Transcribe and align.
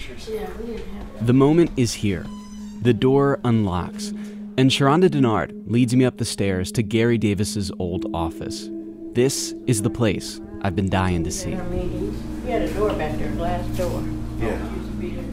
pictures. 0.00 0.28
Yeah, 0.32 0.48
we 0.58 0.66
didn't 0.66 0.86
have 0.94 1.26
The 1.26 1.32
moment 1.32 1.70
is 1.76 1.94
here. 1.94 2.24
The 2.82 2.94
door 2.94 3.38
unlocks, 3.44 4.08
and 4.56 4.70
Sharonda 4.70 5.08
Denard 5.08 5.52
leads 5.70 5.94
me 5.94 6.04
up 6.04 6.16
the 6.16 6.24
stairs 6.24 6.72
to 6.72 6.82
Gary 6.82 7.18
Davis's 7.18 7.70
old 7.78 8.06
office. 8.14 8.68
This 9.12 9.54
is 9.66 9.82
the 9.82 9.90
place 9.90 10.40
I've 10.62 10.76
been 10.76 10.88
dying 10.88 11.24
to 11.24 11.30
see. 11.30 11.54
our. 11.54 11.64
We 11.68 12.50
had 12.50 12.62
a 12.62 12.72
door 12.74 12.90
back 12.94 13.18
there, 13.18 13.30
glass 13.32 13.66
door. 13.76 14.02
Yeah. 14.38 14.74
Used 14.74 14.86
to 14.86 14.92
be 14.94 15.10
there. 15.10 15.24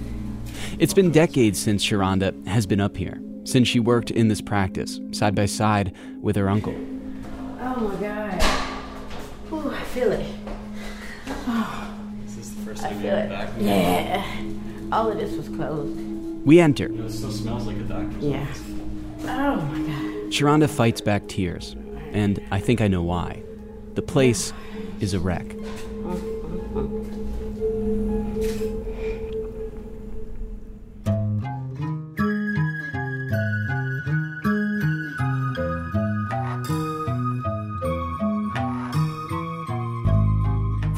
It's 0.80 0.94
been 0.94 1.12
decades 1.12 1.60
since 1.60 1.84
Sharonda 1.86 2.46
has 2.48 2.66
been 2.66 2.82
up 2.82 2.98
here, 2.98 3.22
since 3.46 3.68
she 3.68 3.80
worked 3.80 4.12
in 4.12 4.28
this 4.28 4.42
practice, 4.42 5.00
side 5.12 5.36
by 5.36 5.46
side 5.46 5.96
with 6.22 6.36
her 6.36 6.50
uncle. 6.50 6.76
Oh 7.60 7.88
my 7.88 7.96
God. 8.02 8.44
Ooh, 9.54 9.72
I 9.72 9.84
feel 9.86 10.12
it. 10.12 10.26
Is 12.26 12.36
this 12.36 12.50
the 12.50 12.62
first 12.66 12.84
I 12.84 12.90
time 12.90 13.00
feel 13.00 13.12
you're 13.12 13.20
it. 13.20 13.30
back? 13.30 13.50
Yeah. 13.60 14.44
All 14.92 15.12
of 15.12 15.18
this 15.18 15.36
was 15.36 15.48
closed. 15.50 15.98
We 16.46 16.60
enter. 16.60 16.88
You 16.88 17.00
know, 17.00 17.06
it 17.06 17.12
still 17.12 17.32
smells 17.32 17.68
like 17.68 17.78
a 17.78 17.82
doctor's 17.82 18.24
Yeah. 18.24 18.42
office. 18.42 18.64
Oh 19.24 19.56
my 19.58 19.80
God. 19.80 20.32
Sharonda 20.32 20.70
fights 20.70 21.02
back 21.02 21.28
tears, 21.28 21.76
and 22.14 22.40
I 22.52 22.60
think 22.60 22.80
I 22.82 22.88
know 22.88 23.02
why. 23.04 23.42
The 23.96 24.02
place 24.02 24.54
is 25.00 25.14
a 25.14 25.20
wreck. 25.20 25.56
Oh, 26.06 26.22
oh, 26.76 26.80
oh. 26.80 27.06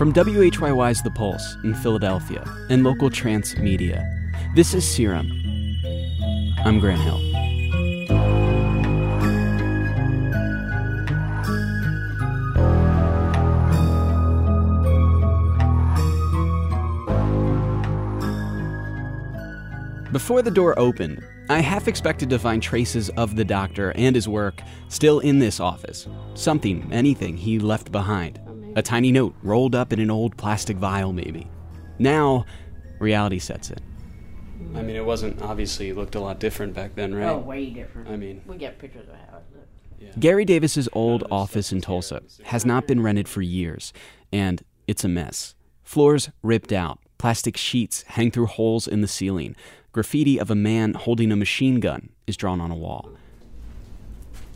From 0.10 0.26
WHYY's 0.26 1.04
The 1.04 1.12
Pulse 1.12 1.56
in 1.64 1.76
Philadelphia 1.76 2.44
and 2.72 2.84
local 2.84 3.12
trance 3.12 3.56
media, 3.58 4.10
this 4.56 4.74
is 4.74 4.84
Serum. 4.84 5.30
I'm 6.66 6.80
Grant 6.80 7.00
Hill. 7.00 7.20
Before 20.12 20.42
the 20.42 20.50
door 20.50 20.74
opened, 20.80 21.24
I 21.50 21.60
half 21.60 21.88
expected 21.88 22.32
to 22.32 22.40
find 22.40 22.64
traces 22.64 23.10
of 23.12 23.36
the 23.36 23.46
doctor 23.46 23.92
and 23.92 24.16
his 24.16 24.28
work 24.28 24.64
still 24.88 25.20
in 25.20 25.38
this 25.38 25.60
office. 25.60 26.08
Something, 26.34 26.90
anything 26.92 27.38
he 27.38 27.60
left 27.60 27.92
behind. 27.92 28.40
A 28.76 28.82
tiny 28.82 29.12
note 29.12 29.36
rolled 29.42 29.76
up 29.76 29.92
in 29.94 30.00
an 30.00 30.12
old 30.12 30.38
plastic 30.38 30.78
vial, 30.78 31.12
maybe. 31.14 31.48
Now, 31.98 32.46
reality 33.00 33.40
sets 33.40 33.72
in. 33.72 33.80
I 34.76 34.82
mean, 34.84 34.96
it 34.96 35.06
wasn't 35.06 35.42
obviously 35.42 35.92
looked 35.94 36.16
a 36.16 36.20
lot 36.20 36.40
different 36.40 36.74
back 36.74 36.96
then, 36.96 37.14
right? 37.16 37.30
Oh, 37.30 37.40
way 37.40 37.70
different. 37.70 38.10
I 38.10 38.16
mean- 38.16 38.42
we 38.46 38.58
got 38.58 38.78
pictures 38.78 39.08
of 39.08 39.16
how 39.16 39.38
it 39.38 39.44
looked. 39.54 40.20
Gary 40.20 40.46
Davis's 40.46 40.88
old 40.94 41.26
office 41.30 41.72
in 41.72 41.82
Tulsa 41.82 42.22
has 42.46 42.66
not 42.66 42.88
been 42.88 43.02
rented 43.02 43.28
for 43.28 43.42
years, 43.42 43.92
and 44.32 44.64
it's 44.88 45.04
a 45.04 45.10
mess. 45.10 45.56
Floors 45.84 46.30
ripped 46.42 46.72
out, 46.72 47.00
plastic 47.18 47.58
sheets 47.58 48.04
hang 48.04 48.32
through 48.32 48.46
holes 48.46 48.88
in 48.88 49.02
the 49.02 49.08
ceiling. 49.08 49.56
Graffiti 49.92 50.40
of 50.40 50.50
a 50.52 50.56
man 50.56 50.94
holding 50.94 51.32
a 51.32 51.36
machine 51.36 51.80
gun 51.80 52.10
is 52.28 52.38
drawn 52.38 52.62
on 52.62 52.72
a 52.72 52.76
wall. 52.76 53.10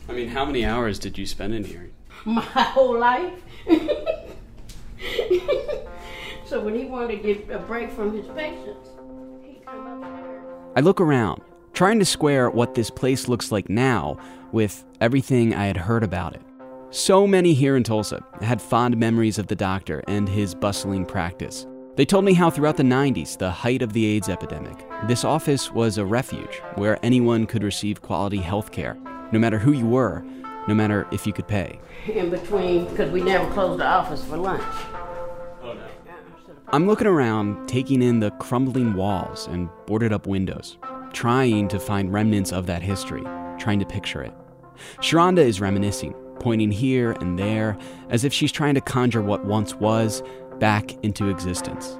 I 0.08 0.12
mean, 0.12 0.28
how 0.28 0.44
many 0.44 0.64
hours 0.64 0.98
did 0.98 1.18
you 1.18 1.26
spend 1.26 1.54
in 1.54 1.64
here? 1.64 1.90
My 2.24 2.40
whole 2.42 2.98
life. 2.98 3.32
so 6.46 6.60
when 6.60 6.74
he 6.74 6.84
wanted 6.84 7.22
to 7.22 7.34
get 7.34 7.50
a 7.50 7.58
break 7.58 7.90
from 7.90 8.16
his 8.16 8.26
patients, 8.28 8.90
he'd 9.44 9.64
come 9.64 9.86
up 9.86 10.00
there. 10.02 10.42
I 10.76 10.80
look 10.80 11.00
around, 11.00 11.40
trying 11.72 11.98
to 11.98 12.04
square 12.04 12.50
what 12.50 12.74
this 12.74 12.90
place 12.90 13.28
looks 13.28 13.50
like 13.50 13.68
now 13.68 14.18
with 14.52 14.84
everything 15.00 15.54
I 15.54 15.66
had 15.66 15.76
heard 15.76 16.02
about 16.02 16.34
it. 16.34 16.42
So 16.90 17.26
many 17.26 17.54
here 17.54 17.76
in 17.76 17.82
Tulsa 17.82 18.22
had 18.40 18.62
fond 18.62 18.96
memories 18.96 19.38
of 19.38 19.48
the 19.48 19.56
doctor 19.56 20.02
and 20.06 20.28
his 20.28 20.54
bustling 20.54 21.04
practice. 21.06 21.66
They 21.96 22.04
told 22.04 22.24
me 22.24 22.34
how 22.34 22.50
throughout 22.50 22.76
the 22.76 22.82
90s, 22.82 23.38
the 23.38 23.50
height 23.50 23.82
of 23.82 23.92
the 23.92 24.04
AIDS 24.06 24.28
epidemic, 24.28 24.84
this 25.06 25.24
office 25.24 25.70
was 25.70 25.96
a 25.96 26.04
refuge 26.04 26.60
where 26.74 26.98
anyone 27.04 27.46
could 27.46 27.62
receive 27.62 28.02
quality 28.02 28.38
health 28.38 28.72
care, 28.72 28.96
no 29.32 29.38
matter 29.38 29.58
who 29.58 29.72
you 29.72 29.86
were, 29.86 30.24
no 30.68 30.74
matter 30.74 31.06
if 31.12 31.26
you 31.26 31.32
could 31.32 31.48
pay. 31.48 31.78
in 32.06 32.30
between 32.30 32.86
because 32.86 33.10
we 33.10 33.22
never 33.22 33.50
closed 33.52 33.80
the 33.80 33.86
office 33.86 34.24
for 34.24 34.36
lunch. 34.36 34.62
Oh 35.62 35.72
no. 35.74 35.86
I'm 36.68 36.86
looking 36.86 37.06
around, 37.06 37.68
taking 37.68 38.02
in 38.02 38.20
the 38.20 38.30
crumbling 38.32 38.94
walls 38.94 39.46
and 39.46 39.68
boarded 39.86 40.12
up 40.12 40.26
windows, 40.26 40.78
trying 41.12 41.68
to 41.68 41.78
find 41.78 42.12
remnants 42.12 42.52
of 42.52 42.66
that 42.66 42.82
history, 42.82 43.22
trying 43.58 43.78
to 43.78 43.86
picture 43.86 44.22
it. 44.22 44.32
Sharonda 44.98 45.38
is 45.38 45.60
reminiscing, 45.60 46.14
pointing 46.40 46.72
here 46.72 47.12
and 47.12 47.38
there, 47.38 47.78
as 48.08 48.24
if 48.24 48.32
she's 48.32 48.50
trying 48.50 48.74
to 48.74 48.80
conjure 48.80 49.22
what 49.22 49.44
once 49.44 49.74
was 49.74 50.22
back 50.58 50.92
into 51.04 51.28
existence. 51.28 51.98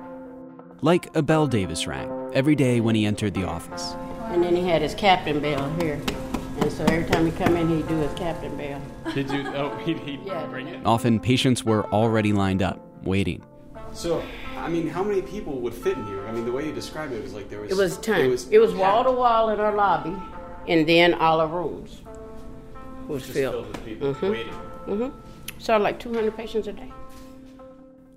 Like 0.80 1.14
a 1.14 1.22
bell 1.22 1.46
Davis 1.46 1.86
rang 1.86 2.10
every 2.32 2.56
day 2.56 2.80
when 2.80 2.94
he 2.94 3.06
entered 3.06 3.34
the 3.34 3.44
office. 3.44 3.94
And 4.24 4.42
then 4.42 4.56
he 4.56 4.66
had 4.66 4.82
his 4.82 4.94
captain 4.94 5.40
bell 5.40 5.70
here. 5.78 6.00
And 6.64 6.72
so 6.72 6.82
every 6.86 7.04
time 7.04 7.26
he 7.26 7.32
come 7.32 7.58
in, 7.58 7.68
he'd 7.68 7.86
do 7.88 7.94
his 7.98 8.10
captain 8.14 8.56
bell. 8.56 8.80
Did 9.12 9.30
you? 9.30 9.46
Oh, 9.48 9.76
he'd, 9.84 9.98
he'd 9.98 10.22
Yeah. 10.24 10.46
bring 10.46 10.66
it. 10.68 10.80
Often 10.86 11.20
patients 11.20 11.62
were 11.62 11.84
already 11.92 12.32
lined 12.32 12.62
up, 12.62 12.80
waiting. 13.02 13.42
So, 13.92 14.22
I 14.56 14.70
mean, 14.70 14.88
how 14.88 15.04
many 15.04 15.20
people 15.20 15.60
would 15.60 15.74
fit 15.74 15.98
in 15.98 16.06
here? 16.06 16.26
I 16.26 16.32
mean, 16.32 16.46
the 16.46 16.52
way 16.52 16.64
you 16.64 16.72
described 16.72 17.12
it 17.12 17.22
was 17.22 17.34
like 17.34 17.50
there 17.50 17.60
was. 17.60 17.70
It 17.70 17.76
was 17.76 17.98
ton. 17.98 18.18
It 18.50 18.58
was, 18.58 18.74
wall 18.74 19.04
to 19.04 19.12
wall 19.12 19.50
in 19.50 19.60
our 19.60 19.74
lobby, 19.74 20.16
and 20.66 20.88
then 20.88 21.12
all 21.12 21.38
our 21.42 21.48
rooms 21.48 22.00
was 23.08 23.20
Just 23.24 23.34
filled. 23.34 23.66
filled 23.66 23.76
with 23.76 23.84
people 23.84 24.30
waiting. 24.30 24.52
hmm 24.86 25.08
Saw 25.58 25.76
like 25.76 26.00
200 26.00 26.34
patients 26.34 26.66
a 26.66 26.72
day. 26.72 26.90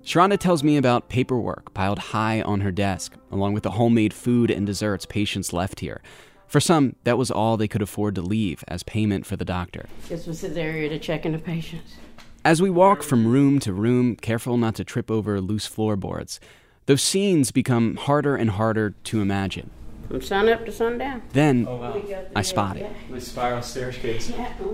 Sharonda 0.06 0.38
tells 0.38 0.64
me 0.64 0.78
about 0.78 1.10
paperwork 1.10 1.74
piled 1.74 1.98
high 1.98 2.40
on 2.40 2.62
her 2.62 2.72
desk, 2.72 3.12
along 3.30 3.52
with 3.52 3.62
the 3.62 3.72
homemade 3.72 4.14
food 4.14 4.50
and 4.50 4.66
desserts 4.66 5.04
patients 5.04 5.52
left 5.52 5.80
here. 5.80 6.00
For 6.48 6.60
some, 6.60 6.96
that 7.04 7.18
was 7.18 7.30
all 7.30 7.56
they 7.56 7.68
could 7.68 7.82
afford 7.82 8.14
to 8.16 8.22
leave 8.22 8.64
as 8.66 8.82
payment 8.82 9.26
for 9.26 9.36
the 9.36 9.44
doctor. 9.44 9.86
This 10.08 10.26
was 10.26 10.40
his 10.40 10.56
area 10.56 10.88
to 10.88 10.98
check 10.98 11.26
in 11.26 11.32
the 11.32 11.38
patients. 11.38 11.96
As 12.44 12.62
we 12.62 12.70
walk 12.70 13.02
from 13.02 13.26
room 13.26 13.58
to 13.60 13.72
room, 13.72 14.16
careful 14.16 14.56
not 14.56 14.74
to 14.76 14.84
trip 14.84 15.10
over 15.10 15.40
loose 15.40 15.66
floorboards, 15.66 16.40
those 16.86 17.02
scenes 17.02 17.50
become 17.50 17.96
harder 17.96 18.34
and 18.34 18.50
harder 18.50 18.90
to 19.04 19.20
imagine. 19.20 19.70
From 20.08 20.22
sun 20.22 20.48
up 20.48 20.64
to 20.64 20.72
sundown. 20.72 21.20
Then 21.34 21.66
Oh 21.68 21.76
wow. 21.76 22.02
I 22.34 22.40
spot 22.40 22.78
it 22.78 22.90
My 23.10 23.18
spiral 23.18 23.60
staircase. 23.60 24.32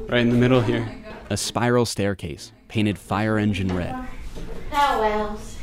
Right 0.09 0.21
in 0.21 0.31
the 0.31 0.37
middle 0.37 0.61
here. 0.61 0.89
a 1.29 1.37
spiral 1.37 1.87
staircase, 1.87 2.53
painted 2.69 2.99
fire 2.99 3.37
engine 3.37 3.75
red. 3.75 3.97
How 4.71 5.03
else? 5.03 5.59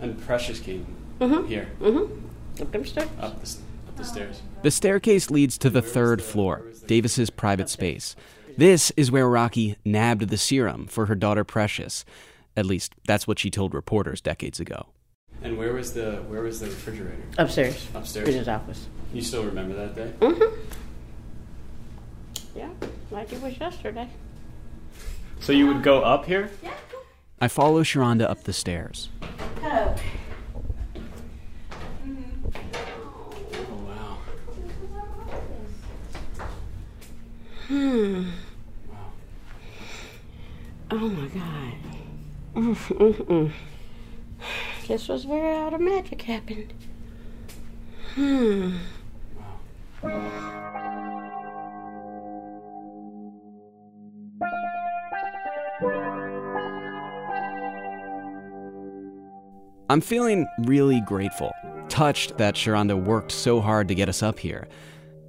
And 0.00 0.20
Precious 0.26 0.58
came 0.58 0.84
Mhm. 1.20 1.46
here 1.46 1.68
Mm-hmm. 1.80 2.62
Up 2.62 2.72
them 2.72 2.84
stairs. 2.84 3.08
up 3.20 3.36
the, 3.36 3.42
s- 3.42 3.58
up 3.58 3.63
the 3.96 4.04
stairs. 4.04 4.42
The 4.62 4.70
staircase 4.70 5.30
leads 5.30 5.58
to 5.58 5.70
the 5.70 5.82
third 5.82 6.22
floor, 6.22 6.64
Davis's 6.86 7.30
private 7.30 7.68
space. 7.68 8.16
This 8.56 8.92
is 8.96 9.10
where 9.10 9.28
Rocky 9.28 9.76
nabbed 9.84 10.28
the 10.28 10.36
serum 10.36 10.86
for 10.86 11.06
her 11.06 11.14
daughter 11.14 11.44
Precious. 11.44 12.04
At 12.56 12.66
least 12.66 12.94
that's 13.06 13.26
what 13.26 13.38
she 13.38 13.50
told 13.50 13.74
reporters 13.74 14.20
decades 14.20 14.60
ago. 14.60 14.86
And 15.42 15.58
where 15.58 15.72
was 15.72 15.92
the 15.92 16.22
where 16.28 16.42
was 16.42 16.60
the 16.60 16.66
refrigerator? 16.66 17.24
Upstairs. 17.36 17.88
Upstairs. 17.94 18.28
In 18.28 18.34
his 18.34 18.48
office. 18.48 18.86
You 19.12 19.22
still 19.22 19.44
remember 19.44 19.74
that 19.74 19.96
day? 19.96 20.12
Mm-hmm. 20.20 20.60
Yeah, 22.56 22.70
like 23.10 23.32
it 23.32 23.42
was 23.42 23.58
yesterday. 23.58 24.08
So 25.40 25.52
you 25.52 25.66
would 25.66 25.82
go 25.82 26.02
up 26.02 26.24
here? 26.24 26.50
Yeah. 26.62 26.72
I 27.40 27.48
follow 27.48 27.82
Sharonda 27.82 28.30
up 28.30 28.44
the 28.44 28.52
stairs. 28.52 29.10
Oh. 29.62 29.96
Hmm. 37.68 38.28
Oh 40.90 41.08
my 41.08 41.26
God. 41.28 41.74
Mm, 42.54 42.74
mm, 42.74 43.14
mm. 43.14 43.52
This 44.86 45.08
was 45.08 45.26
where 45.26 45.54
all 45.54 45.70
the 45.70 45.78
magic 45.78 46.20
happened. 46.22 46.74
Hmm. 48.14 48.76
I'm 59.88 60.00
feeling 60.00 60.46
really 60.64 61.00
grateful, 61.00 61.52
touched 61.88 62.36
that 62.38 62.56
Sharonda 62.56 63.02
worked 63.02 63.32
so 63.32 63.60
hard 63.60 63.88
to 63.88 63.94
get 63.94 64.08
us 64.08 64.22
up 64.22 64.38
here. 64.38 64.68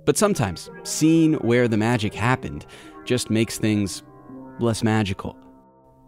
But 0.05 0.17
sometimes, 0.17 0.69
seeing 0.83 1.33
where 1.35 1.67
the 1.67 1.77
magic 1.77 2.13
happened 2.13 2.65
just 3.05 3.29
makes 3.29 3.57
things 3.57 4.03
less 4.59 4.83
magical. 4.83 5.35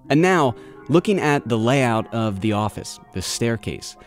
And 0.09 0.21
now, 0.21 0.55
looking 0.87 1.19
at 1.19 1.47
the 1.47 1.57
layout 1.57 2.11
of 2.13 2.41
the 2.41 2.53
office, 2.53 2.99
the 3.13 3.21
staircase, 3.21 3.97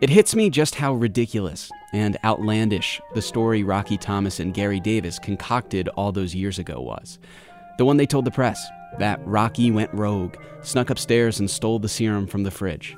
It 0.00 0.08
hits 0.08 0.34
me 0.34 0.48
just 0.48 0.76
how 0.76 0.94
ridiculous 0.94 1.70
and 1.92 2.16
outlandish 2.24 3.02
the 3.14 3.20
story 3.20 3.62
Rocky 3.62 3.98
Thomas 3.98 4.40
and 4.40 4.54
Gary 4.54 4.80
Davis 4.80 5.18
concocted 5.18 5.88
all 5.88 6.10
those 6.10 6.34
years 6.34 6.58
ago 6.58 6.80
was. 6.80 7.18
The 7.76 7.84
one 7.84 7.98
they 7.98 8.06
told 8.06 8.24
the 8.24 8.30
press 8.30 8.66
that 8.98 9.20
Rocky 9.26 9.70
went 9.70 9.92
rogue, 9.92 10.36
snuck 10.62 10.88
upstairs, 10.88 11.38
and 11.38 11.50
stole 11.50 11.78
the 11.78 11.88
serum 11.88 12.26
from 12.26 12.44
the 12.44 12.50
fridge. 12.50 12.96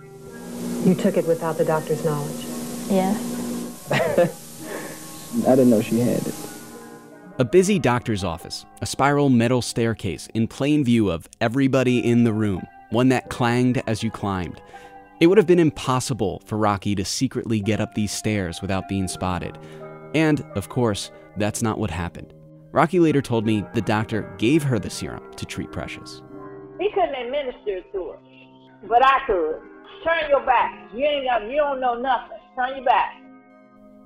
You 0.85 0.95
took 0.95 1.17
it 1.17 1.27
without 1.27 1.59
the 1.59 1.65
doctor's 1.65 2.05
knowledge? 2.05 2.47
Yeah. 2.89 4.29
I 5.47 5.57
didn't 5.57 5.71
know 5.71 5.81
she 5.81 5.99
had 5.99 6.27
it. 6.27 6.35
A 7.39 7.45
busy 7.45 7.79
doctor's 7.79 8.23
office, 8.23 8.67
a 8.83 8.87
spiral 8.87 9.31
metal 9.31 9.63
staircase 9.63 10.29
in 10.35 10.47
plain 10.47 10.85
view 10.85 11.11
of 11.11 11.29
everybody 11.41 11.99
in 11.99 12.25
the 12.25 12.33
room, 12.33 12.63
one 12.91 13.09
that 13.09 13.31
clanged 13.31 13.83
as 13.87 14.03
you 14.03 14.11
climbed. 14.11 14.61
It 15.21 15.29
would 15.29 15.39
have 15.39 15.47
been 15.47 15.59
impossible 15.59 16.43
for 16.45 16.59
Rocky 16.59 16.95
to 16.95 17.05
secretly 17.05 17.61
get 17.61 17.81
up 17.81 17.95
these 17.95 18.13
stairs 18.13 18.61
without 18.61 18.89
being 18.89 19.09
spotted. 19.09 19.59
And, 20.15 20.45
of 20.55 20.69
course, 20.69 21.11
that's 21.37 21.63
not 21.63 21.79
what 21.79 21.91
happened. 21.91 22.35
Rocky 22.71 23.01
later 23.01 23.23
told 23.23 23.47
me 23.47 23.65
the 23.73 23.81
doctor 23.81 24.35
gave 24.39 24.63
her 24.63 24.79
the 24.79 24.91
serum 24.91 25.33
to 25.37 25.47
treat 25.47 25.73
Precious. 25.73 26.23
He 26.79 26.91
couldn't 26.93 27.15
administer 27.15 27.79
it 27.79 27.93
to 27.93 28.11
her, 28.11 28.19
but 28.89 29.05
I 29.05 29.21
could. 29.27 29.61
Turn 30.05 30.29
your 30.29 30.45
back. 30.45 30.91
You 30.93 31.05
ain't 31.05 31.27
got, 31.27 31.49
you 31.49 31.57
don't 31.57 31.81
know 31.81 31.95
nothing. 31.95 32.39
Turn 32.57 32.77
your 32.77 32.85
back. 32.85 33.15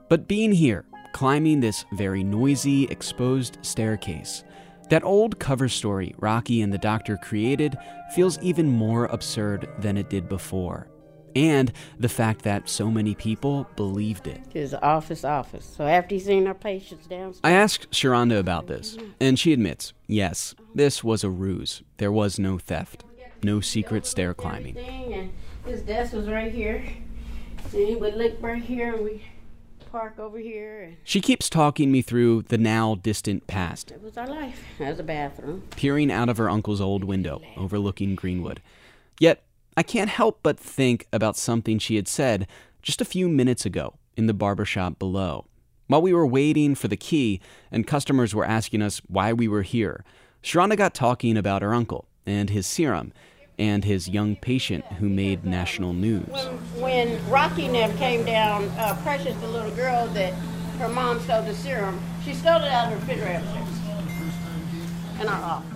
But 0.09 0.29
being 0.29 0.53
here, 0.53 0.85
climbing 1.17 1.61
this 1.61 1.87
very 1.93 2.23
noisy, 2.23 2.85
exposed 2.89 3.57
staircase, 3.63 4.45
that 4.91 5.03
old 5.03 5.39
cover 5.39 5.67
story 5.67 6.15
Rocky 6.19 6.61
and 6.61 6.71
the 6.71 6.77
doctor 6.77 7.17
created 7.17 7.75
feels 8.15 8.39
even 8.41 8.69
more 8.69 9.07
absurd 9.07 9.67
than 9.79 9.97
it 9.97 10.11
did 10.11 10.29
before. 10.29 10.89
And 11.35 11.73
the 11.99 12.11
fact 12.11 12.43
that 12.43 12.69
so 12.69 12.91
many 12.91 13.15
people 13.15 13.67
believed 13.77 14.27
it. 14.27 14.43
His 14.53 14.75
office, 14.75 15.25
office. 15.25 15.65
So 15.65 15.87
after 15.87 16.17
he's 16.17 16.27
seen 16.27 16.47
our 16.47 16.53
patients 16.53 17.07
downstairs. 17.07 17.41
I 17.43 17.53
asked 17.53 17.91
Sharonda 17.93 18.39
about 18.39 18.67
this, 18.67 18.99
and 19.19 19.39
she 19.39 19.55
admits 19.55 19.95
yes, 20.07 20.55
this 20.75 21.03
was 21.03 21.25
a 21.25 21.31
ruse. 21.31 21.83
There 21.97 22.13
was 22.13 22.39
no 22.39 22.59
theft, 22.59 23.05
no 23.43 23.63
secret 23.63 24.05
stair 24.05 24.35
climbing. 24.35 24.77
And 24.77 25.33
his 25.65 25.81
desk 25.81 26.13
was 26.13 26.29
right 26.29 26.53
here. 26.53 26.85
And 27.73 27.89
he 27.89 27.97
would 27.97 28.17
look 28.17 28.35
right 28.43 28.63
here, 28.63 28.93
and 28.95 29.03
we 29.03 29.25
park 29.97 30.19
over 30.19 30.37
here. 30.37 30.99
She 31.05 31.23
keeps 31.23 31.49
talking 31.49 31.91
me 31.91 32.03
through 32.03 32.43
the 32.43 32.59
now 32.59 32.97
distant 32.97 33.47
past, 33.47 33.91
it 33.91 34.03
was 34.03 34.19
our 34.19 34.27
life. 34.27 34.63
There's 34.79 34.99
a 34.99 35.03
bathroom. 35.03 35.63
peering 35.71 36.13
out 36.13 36.29
of 36.29 36.37
her 36.37 36.51
uncle's 36.51 36.83
old 36.83 37.03
window 37.03 37.41
overlooking 37.57 38.15
Greenwood. 38.15 38.61
Yet, 39.19 39.43
I 39.75 39.83
can't 39.83 40.11
help 40.11 40.41
but 40.43 40.61
think 40.61 41.07
about 41.15 41.39
something 41.39 41.79
she 41.79 41.97
had 41.97 42.09
said 42.09 42.47
just 42.83 43.01
a 43.01 43.07
few 43.07 43.27
minutes 43.27 43.65
ago 43.65 43.95
in 44.19 44.27
the 44.27 44.35
barber 44.35 44.67
shop 44.67 44.99
below. 44.99 45.47
While 45.87 46.03
we 46.03 46.13
were 46.13 46.27
waiting 46.27 46.75
for 46.75 46.89
the 46.89 46.99
key 46.99 47.41
and 47.73 47.87
customers 47.87 48.35
were 48.35 48.45
asking 48.45 48.83
us 48.83 49.01
why 49.07 49.33
we 49.33 49.49
were 49.49 49.63
here, 49.63 50.05
Sharonda 50.43 50.77
got 50.77 50.93
talking 50.93 51.39
about 51.39 51.63
her 51.63 51.73
uncle 51.73 52.07
and 52.27 52.51
his 52.51 52.67
serum 52.67 53.15
and 53.59 53.85
his 53.85 54.09
young 54.09 54.37
patient 54.37 54.85
who 54.99 55.09
made 55.09 55.45
national 55.45 55.93
news. 55.93 56.27
When, 56.29 56.81
when 56.81 57.31
Rocky 57.31 57.69
never 57.69 57.97
came 57.97 58.25
down, 58.25 58.65
uh, 58.79 58.99
Precious, 59.03 59.37
the 59.37 59.49
little 59.49 59.71
girl 59.73 60.07
that 60.09 60.33
her 60.79 60.89
mom 60.89 61.21
stole 61.21 61.43
the 61.43 61.55
serum, 61.55 62.01
she 62.25 62.35
stole 62.35 62.61
it 62.61 62.69
out 62.69 62.93
of 62.93 62.99
the 62.99 63.07
refrigerator 63.07 63.45
in 65.21 65.29
our 65.29 65.43
office. 65.43 65.73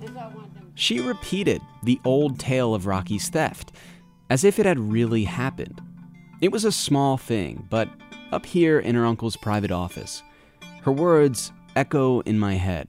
So 0.00 0.18
I 0.18 0.26
wanted 0.28 0.54
them 0.54 0.72
She 0.74 1.00
repeated 1.00 1.60
the 1.82 2.00
old 2.04 2.38
tale 2.38 2.74
of 2.74 2.86
Rocky's 2.86 3.28
theft, 3.28 3.72
as 4.30 4.44
if 4.44 4.58
it 4.58 4.66
had 4.66 4.78
really 4.78 5.24
happened. 5.24 5.80
It 6.40 6.52
was 6.52 6.64
a 6.64 6.72
small 6.72 7.16
thing, 7.16 7.66
but 7.70 7.88
up 8.32 8.46
here 8.46 8.78
in 8.78 8.94
her 8.94 9.04
uncle's 9.04 9.36
private 9.36 9.70
office, 9.70 10.22
her 10.82 10.92
words 10.92 11.52
echo 11.76 12.20
in 12.20 12.38
my 12.38 12.54
head. 12.54 12.88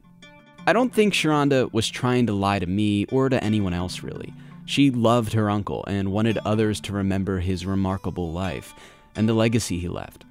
I 0.67 0.73
don't 0.73 0.93
think 0.93 1.13
Sharonda 1.13 1.71
was 1.73 1.87
trying 1.87 2.25
to 2.25 2.33
lie 2.33 2.59
to 2.59 2.65
me 2.65 3.05
or 3.05 3.29
to 3.29 3.43
anyone 3.43 3.73
else, 3.73 4.01
really. 4.01 4.33
She 4.65 4.89
loved 4.89 5.33
her 5.33 5.49
uncle 5.49 5.83
and 5.87 6.11
wanted 6.11 6.39
others 6.39 6.79
to 6.81 6.93
remember 6.93 7.39
his 7.39 7.67
remarkable 7.67 8.31
life 8.31 8.73
and 9.15 9.29
the 9.29 9.33
legacy 9.33 9.79
he 9.79 9.87
left. 9.87 10.25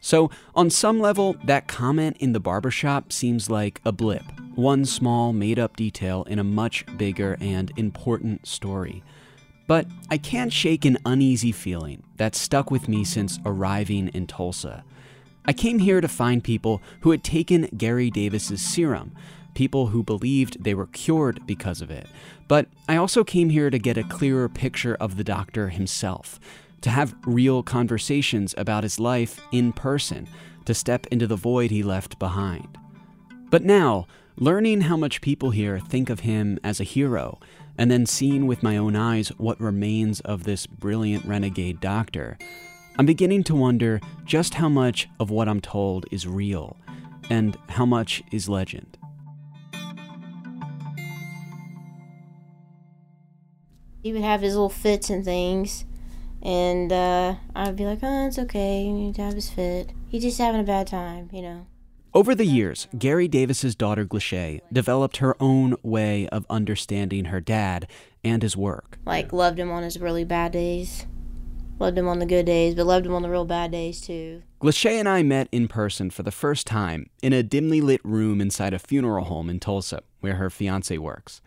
So, 0.00 0.30
on 0.54 0.70
some 0.70 1.00
level, 1.00 1.36
that 1.44 1.66
comment 1.66 2.16
in 2.20 2.32
the 2.32 2.40
barbershop 2.40 3.12
seems 3.12 3.50
like 3.50 3.80
a 3.84 3.92
blip, 3.92 4.24
one 4.54 4.84
small 4.84 5.32
made 5.32 5.58
up 5.58 5.76
detail 5.76 6.24
in 6.24 6.38
a 6.38 6.44
much 6.44 6.84
bigger 6.96 7.36
and 7.40 7.72
important 7.76 8.46
story. 8.46 9.02
But 9.66 9.86
I 10.10 10.18
can't 10.18 10.52
shake 10.52 10.84
an 10.84 10.98
uneasy 11.06 11.52
feeling 11.52 12.02
that 12.16 12.34
stuck 12.34 12.70
with 12.70 12.88
me 12.88 13.04
since 13.04 13.38
arriving 13.44 14.08
in 14.08 14.26
Tulsa. 14.26 14.84
I 15.44 15.52
came 15.52 15.78
here 15.78 16.00
to 16.00 16.08
find 16.08 16.44
people 16.44 16.82
who 17.00 17.10
had 17.10 17.24
taken 17.24 17.68
Gary 17.76 18.10
Davis's 18.10 18.62
serum, 18.62 19.12
people 19.54 19.88
who 19.88 20.02
believed 20.02 20.62
they 20.62 20.74
were 20.74 20.86
cured 20.86 21.46
because 21.46 21.80
of 21.80 21.90
it. 21.90 22.06
But 22.48 22.66
I 22.88 22.96
also 22.96 23.24
came 23.24 23.50
here 23.50 23.70
to 23.70 23.78
get 23.78 23.98
a 23.98 24.04
clearer 24.04 24.48
picture 24.48 24.96
of 24.96 25.16
the 25.16 25.24
doctor 25.24 25.68
himself, 25.68 26.40
to 26.80 26.90
have 26.90 27.14
real 27.24 27.62
conversations 27.62 28.54
about 28.56 28.82
his 28.82 28.98
life 28.98 29.40
in 29.52 29.72
person, 29.72 30.28
to 30.64 30.74
step 30.74 31.06
into 31.08 31.26
the 31.26 31.36
void 31.36 31.70
he 31.70 31.82
left 31.82 32.18
behind. 32.18 32.78
But 33.50 33.64
now, 33.64 34.06
learning 34.36 34.82
how 34.82 34.96
much 34.96 35.20
people 35.20 35.50
here 35.50 35.78
think 35.78 36.08
of 36.08 36.20
him 36.20 36.58
as 36.64 36.80
a 36.80 36.84
hero, 36.84 37.38
and 37.76 37.90
then 37.90 38.06
seeing 38.06 38.46
with 38.46 38.62
my 38.62 38.76
own 38.76 38.96
eyes 38.96 39.28
what 39.38 39.60
remains 39.60 40.20
of 40.20 40.44
this 40.44 40.66
brilliant 40.66 41.24
renegade 41.24 41.80
doctor, 41.80 42.38
I'm 42.98 43.06
beginning 43.06 43.44
to 43.44 43.54
wonder 43.54 44.00
just 44.24 44.54
how 44.54 44.68
much 44.68 45.08
of 45.18 45.30
what 45.30 45.48
I'm 45.48 45.60
told 45.60 46.06
is 46.10 46.26
real, 46.26 46.76
and 47.30 47.56
how 47.68 47.86
much 47.86 48.22
is 48.30 48.48
legend. 48.48 48.98
He 54.02 54.12
would 54.12 54.22
have 54.22 54.40
his 54.40 54.54
little 54.54 54.70
fits 54.70 55.10
and 55.10 55.24
things, 55.24 55.84
and 56.42 56.92
uh, 56.92 57.34
I'd 57.54 57.76
be 57.76 57.84
like, 57.84 58.00
"Oh, 58.02 58.26
it's 58.26 58.38
okay. 58.38 58.84
You 58.84 58.92
need 58.92 59.14
to 59.16 59.22
have 59.22 59.34
his 59.34 59.50
fit. 59.50 59.92
He's 60.08 60.22
just 60.22 60.38
having 60.38 60.60
a 60.60 60.64
bad 60.64 60.86
time, 60.86 61.28
you 61.32 61.42
know." 61.42 61.66
Over 62.12 62.34
the 62.34 62.46
years, 62.46 62.88
Gary 62.98 63.28
Davis's 63.28 63.76
daughter 63.76 64.04
Glache 64.04 64.60
developed 64.72 65.18
her 65.18 65.36
own 65.40 65.76
way 65.84 66.26
of 66.28 66.44
understanding 66.50 67.26
her 67.26 67.40
dad 67.40 67.86
and 68.24 68.42
his 68.42 68.56
work. 68.56 68.98
Like 69.06 69.32
loved 69.32 69.60
him 69.60 69.70
on 69.70 69.84
his 69.84 70.00
really 70.00 70.24
bad 70.24 70.50
days, 70.50 71.06
loved 71.78 71.96
him 71.96 72.08
on 72.08 72.18
the 72.18 72.26
good 72.26 72.46
days, 72.46 72.74
but 72.74 72.86
loved 72.86 73.06
him 73.06 73.14
on 73.14 73.22
the 73.22 73.30
real 73.30 73.44
bad 73.44 73.70
days 73.70 74.00
too. 74.00 74.42
Glache 74.58 74.86
and 74.86 75.08
I 75.08 75.22
met 75.22 75.48
in 75.52 75.68
person 75.68 76.10
for 76.10 76.24
the 76.24 76.32
first 76.32 76.66
time 76.66 77.08
in 77.22 77.32
a 77.32 77.44
dimly 77.44 77.80
lit 77.80 78.04
room 78.04 78.40
inside 78.40 78.74
a 78.74 78.80
funeral 78.80 79.26
home 79.26 79.48
in 79.48 79.60
Tulsa, 79.60 80.02
where 80.18 80.34
her 80.34 80.50
fiance 80.50 80.98
works. 80.98 81.40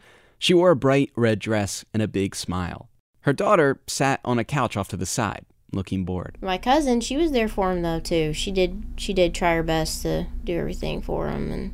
She 0.44 0.54
wore 0.54 0.72
a 0.72 0.76
bright 0.76 1.10
red 1.16 1.40
dress 1.40 1.86
and 1.94 2.04
a 2.04 2.08
big 2.10 2.36
smile. 2.36 2.90
Her 3.22 3.32
daughter 3.32 3.80
sat 3.88 4.20
on 4.26 4.40
a 4.40 4.44
couch 4.44 4.76
off 4.76 4.90
to 4.90 4.98
the 4.98 5.06
side, 5.06 5.46
looking 5.72 6.04
bored. 6.04 6.38
My 6.42 6.58
cousin, 6.58 7.00
she 7.00 7.16
was 7.16 7.32
there 7.32 7.48
for 7.48 7.72
him 7.72 7.82
though 7.82 8.02
too. 8.02 8.34
She 8.34 8.52
did 8.52 8.84
she 8.98 9.14
did 9.14 9.34
try 9.34 9.56
her 9.56 9.64
best 9.64 10.02
to 10.02 10.28
do 10.44 10.58
everything 10.58 11.02
for 11.02 11.30
him 11.30 11.50
and 11.50 11.74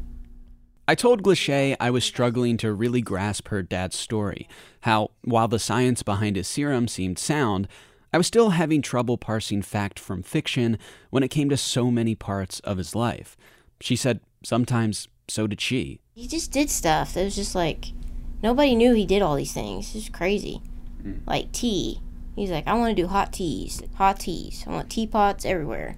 I 0.88 0.94
told 0.94 1.24
Glache 1.24 1.78
I 1.80 1.90
was 1.90 2.06
struggling 2.06 2.58
to 2.58 2.72
really 2.72 3.02
grasp 3.02 3.48
her 3.48 3.64
dad's 3.64 3.98
story, 3.98 4.48
how, 4.82 5.10
while 5.24 5.48
the 5.48 5.58
science 5.58 6.04
behind 6.04 6.36
his 6.36 6.48
serum 6.48 6.88
seemed 6.88 7.18
sound, 7.18 7.68
I 8.14 8.18
was 8.18 8.28
still 8.28 8.52
having 8.52 8.84
trouble 8.84 9.18
parsing 9.18 9.64
fact 9.64 9.98
from 9.98 10.22
fiction 10.22 10.78
when 11.10 11.24
it 11.24 11.30
came 11.30 11.50
to 11.50 11.58
so 11.58 11.90
many 11.90 12.14
parts 12.14 12.60
of 12.60 12.78
his 12.78 12.94
life. 12.94 13.36
She 13.82 13.96
said 13.96 14.20
sometimes 14.44 15.08
so 15.28 15.48
did 15.48 15.60
she. 15.60 16.02
he 16.14 16.28
just 16.28 16.52
did 16.52 16.70
stuff. 16.70 17.18
It 17.18 17.24
was 17.24 17.36
just 17.36 17.56
like 17.56 17.94
nobody 18.42 18.76
knew 18.76 18.94
he 18.94 19.06
did 19.06 19.22
all 19.22 19.36
these 19.36 19.54
things. 19.54 19.86
It's 19.86 20.06
just 20.06 20.14
crazy. 20.14 20.62
Hmm. 21.02 21.20
Like 21.26 21.52
tea. 21.52 22.02
He's 22.36 22.52
like, 22.52 22.68
I 22.68 22.74
want 22.74 22.96
to 22.96 23.02
do 23.02 23.08
hot 23.08 23.34
teas. 23.34 23.82
Hot 23.96 24.20
teas. 24.20 24.64
I 24.66 24.72
want 24.72 24.90
teapots 24.90 25.46
everywhere. 25.46 25.98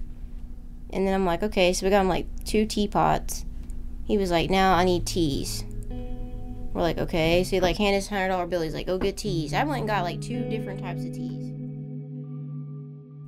And 0.90 1.06
then 1.06 1.14
I'm 1.14 1.24
like, 1.24 1.42
okay, 1.42 1.72
so 1.72 1.86
we 1.86 1.90
got 1.90 2.00
him 2.00 2.08
like 2.08 2.26
two 2.44 2.66
teapots. 2.66 3.44
He 4.04 4.18
was 4.18 4.30
like, 4.30 4.50
now 4.50 4.74
I 4.74 4.84
need 4.84 5.06
teas. 5.06 5.64
We're 6.72 6.82
like, 6.82 6.98
okay. 6.98 7.44
So 7.44 7.50
he 7.50 7.60
like 7.60 7.76
handed 7.76 7.96
his 7.96 8.08
hundred 8.08 8.28
dollar 8.28 8.46
bill. 8.46 8.62
He's 8.62 8.74
like, 8.74 8.86
go 8.86 8.98
get 8.98 9.16
teas. 9.16 9.54
I 9.54 9.64
went 9.64 9.80
and 9.80 9.88
got 9.88 10.04
like 10.04 10.20
two 10.20 10.42
different 10.48 10.80
types 10.80 11.04
of 11.04 11.12
teas. 11.12 11.50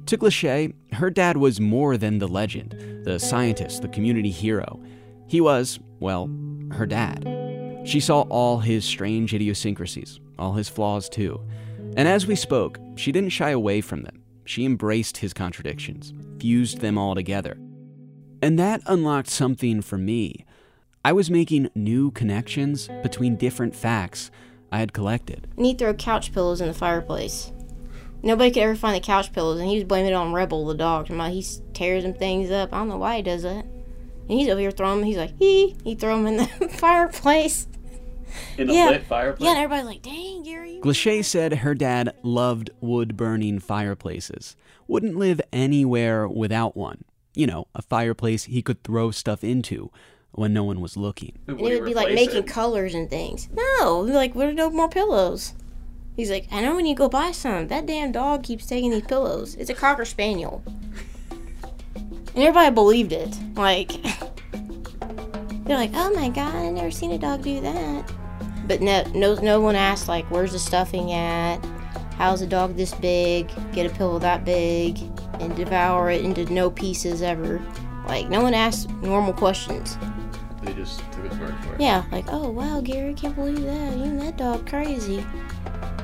To 0.07 0.17
Glache, 0.17 0.73
her 0.93 1.11
dad 1.11 1.39
was 1.39 1.61
more 1.61 1.97
than 1.97 2.19
the 2.19 2.29
legend, 2.29 3.05
the 3.05 3.19
scientist, 3.19 3.81
the 3.81 3.89
community 3.89 4.31
hero. 4.31 4.83
He 5.27 5.41
was, 5.41 5.79
well, 5.99 6.29
her 6.73 6.87
dad. 6.87 7.44
She 7.85 8.01
saw 8.01 8.23
all 8.23 8.59
his 8.59 8.85
strange 8.85 9.35
idiosyncrasies, 9.35 10.19
all 10.39 10.55
his 10.55 10.69
flaws 10.69 11.09
too. 11.09 11.41
And 11.97 12.09
as 12.09 12.27
we 12.27 12.35
spoke, 12.35 12.79
she 12.97 13.13
didn't 13.13 13.31
shy 13.31 13.51
away 13.51 13.81
from 13.81 14.03
them. 14.03 14.23
She 14.47 14.65
embraced 14.65 15.19
his 15.19 15.33
contradictions, 15.33 16.13
fused 16.41 16.81
them 16.81 16.99
all 16.99 17.15
together. 17.15 17.57
And 18.43 18.59
that 18.59 18.83
unlocked 18.87 19.29
something 19.29 19.81
for 19.81 19.99
me. 19.99 20.45
I 21.05 21.13
was 21.13 21.31
making 21.31 21.71
new 21.75 22.11
connections 22.11 22.89
between 23.03 23.37
different 23.37 23.77
facts 23.77 24.31
I 24.73 24.79
had 24.79 24.93
collected. 24.93 25.47
And 25.57 25.67
he 25.67 25.75
throw 25.75 25.95
couch 25.95 26.33
pillows 26.33 26.61
in 26.61 26.69
the 26.69 26.75
fireplace. 26.75 27.53
Nobody 28.23 28.51
could 28.51 28.63
ever 28.63 28.75
find 28.75 28.97
the 28.97 29.07
couch 29.07 29.33
pillows, 29.33 29.61
and 29.61 29.69
he 29.69 29.77
was 29.77 29.85
blaming 29.85 30.11
it 30.11 30.15
on 30.15 30.33
Rebel, 30.33 30.67
the 30.67 30.75
dog. 30.75 31.09
He 31.09 31.47
tears 31.75 32.05
them 32.05 32.15
things 32.15 32.51
up. 32.51 32.73
I 32.73 32.79
don't 32.79 32.89
know 32.89 32.97
why 32.97 33.17
he 33.17 33.23
does 33.23 33.43
that. 33.43 33.67
And 33.67 34.39
he's 34.39 34.49
over 34.49 34.61
here 34.61 34.71
throwing 34.71 35.01
them. 35.01 35.07
He's 35.07 35.19
like, 35.19 35.39
he, 35.39 35.77
he 35.85 35.95
throw 35.95 36.17
them 36.17 36.27
in 36.27 36.37
the 36.39 36.69
fireplace. 36.79 37.69
In 38.59 38.67
the 38.69 38.75
Yeah. 38.75 38.89
lit 38.91 39.03
fireplace. 39.05 39.45
Yeah, 39.45 39.55
and 39.57 39.59
everybody's 39.65 39.87
like, 39.87 40.03
dang, 40.03 40.43
Gary. 40.43 40.75
you 40.75 40.81
Glacé 40.81 41.25
said 41.25 41.53
her 41.59 41.75
dad 41.75 42.15
loved 42.23 42.71
wood 42.81 43.17
burning 43.17 43.59
fireplaces, 43.59 44.57
wouldn't 44.89 45.17
live 45.17 45.41
anywhere 45.53 46.29
without 46.29 46.77
one. 46.77 47.05
You 47.35 47.47
know, 47.47 47.67
a 47.75 47.83
fireplace 47.83 48.45
he 48.45 48.63
could 48.63 48.83
throw 48.85 49.11
stuff 49.11 49.43
into 49.43 49.91
when 50.33 50.53
no 50.53 50.65
one 50.65 50.81
was 50.81 50.97
looking. 50.97 51.39
And 51.47 51.59
it 51.61 51.63
would 51.63 51.85
be 51.85 51.95
like 51.95 52.13
making 52.15 52.45
colors 52.45 52.95
and 52.95 53.09
things. 53.11 53.49
No, 53.53 54.01
we'd 54.01 54.11
be 54.11 54.17
like, 54.17 54.35
what 54.35 54.47
are 54.47 54.53
no 54.53 54.71
more 54.71 54.89
pillows? 54.89 55.55
He's 56.17 56.31
like, 56.31 56.47
I 56.53 56.61
know 56.63 56.77
when 56.77 56.87
you 56.87 56.95
go 56.95 57.09
buy 57.09 57.33
some. 57.33 57.67
That 57.69 57.87
damn 57.87 58.13
dog 58.13 58.45
keeps 58.45 58.67
taking 58.67 58.91
these 58.93 59.03
pillows. 59.03 59.57
It's 59.57 59.71
a 59.71 59.75
cocker 59.75 60.05
spaniel. 60.05 60.63
And 61.97 62.37
everybody 62.37 62.73
believed 62.75 63.13
it. 63.13 63.37
Like, 63.57 63.93
they're 65.65 65.77
like, 65.77 65.93
oh 65.95 66.13
my 66.15 66.29
god, 66.29 66.55
I 66.55 66.71
never 66.71 66.91
seen 66.91 67.13
a 67.13 67.19
dog 67.19 67.43
do 67.43 67.61
that. 67.61 68.13
But 68.67 68.81
no, 68.81 69.03
no, 69.15 69.35
no 69.35 69.61
one 69.61 69.77
asked 69.77 70.09
like, 70.09 70.25
where's 70.31 70.53
the 70.53 70.59
stuffing 70.59 71.13
at? 71.13 71.59
How's 72.17 72.43
a 72.43 72.47
dog 72.47 72.77
this 72.77 72.95
big? 72.95 73.51
Get 73.73 73.91
a 73.91 73.95
pillow 73.95 74.19
that 74.21 74.45
big 74.45 74.99
and 75.41 75.55
devour 75.57 76.11
it 76.11 76.25
into 76.25 76.45
no 76.53 76.71
pieces 76.71 77.23
ever. 77.23 77.61
Like, 78.07 78.29
no 78.29 78.43
one 78.43 78.55
asked 78.55 78.91
normal 79.03 79.33
questions. 79.33 79.99
They 80.63 80.73
just 80.75 81.01
took 81.13 81.29
his 81.29 81.39
word 81.39 81.55
for 81.65 81.75
it. 81.75 81.81
Yeah, 81.81 82.05
like, 82.13 82.27
oh 82.29 82.51
wow, 82.51 82.81
Gary, 82.81 83.15
can't 83.15 83.35
believe 83.35 83.63
that. 83.63 83.97
You 83.97 84.05
and 84.05 84.21
that 84.21 84.37
dog 84.37 84.67
crazy. 84.67 85.25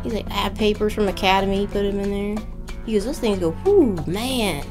He's 0.03 0.15
like, 0.15 0.27
add 0.31 0.57
papers 0.57 0.95
from 0.95 1.09
Academy, 1.09 1.67
put 1.67 1.85
him 1.85 2.01
in 2.01 2.11
there. 2.11 2.47
He 2.87 2.95
goes, 2.95 3.05
those 3.05 3.19
things 3.19 3.39
go, 3.39 3.51
whoo, 3.65 3.95
man. 4.07 4.65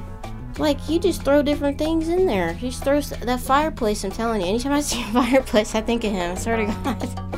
Like, 0.59 0.89
you 0.89 0.99
just 0.99 1.23
throw 1.23 1.41
different 1.41 1.77
things 1.77 2.09
in 2.09 2.25
there. 2.25 2.51
He 2.51 2.69
just 2.69 2.83
throws 2.83 3.11
that 3.11 3.39
fireplace, 3.39 4.03
I'm 4.03 4.11
telling 4.11 4.41
you. 4.41 4.47
Anytime 4.47 4.73
I 4.73 4.81
see 4.89 5.01
a 5.01 5.05
fireplace, 5.05 5.73
I 5.73 5.79
think 5.81 6.03
of 6.03 6.11
him. 6.11 6.33
I 6.33 6.35
swear 6.35 6.57
to 6.57 6.65
God. 6.65 7.29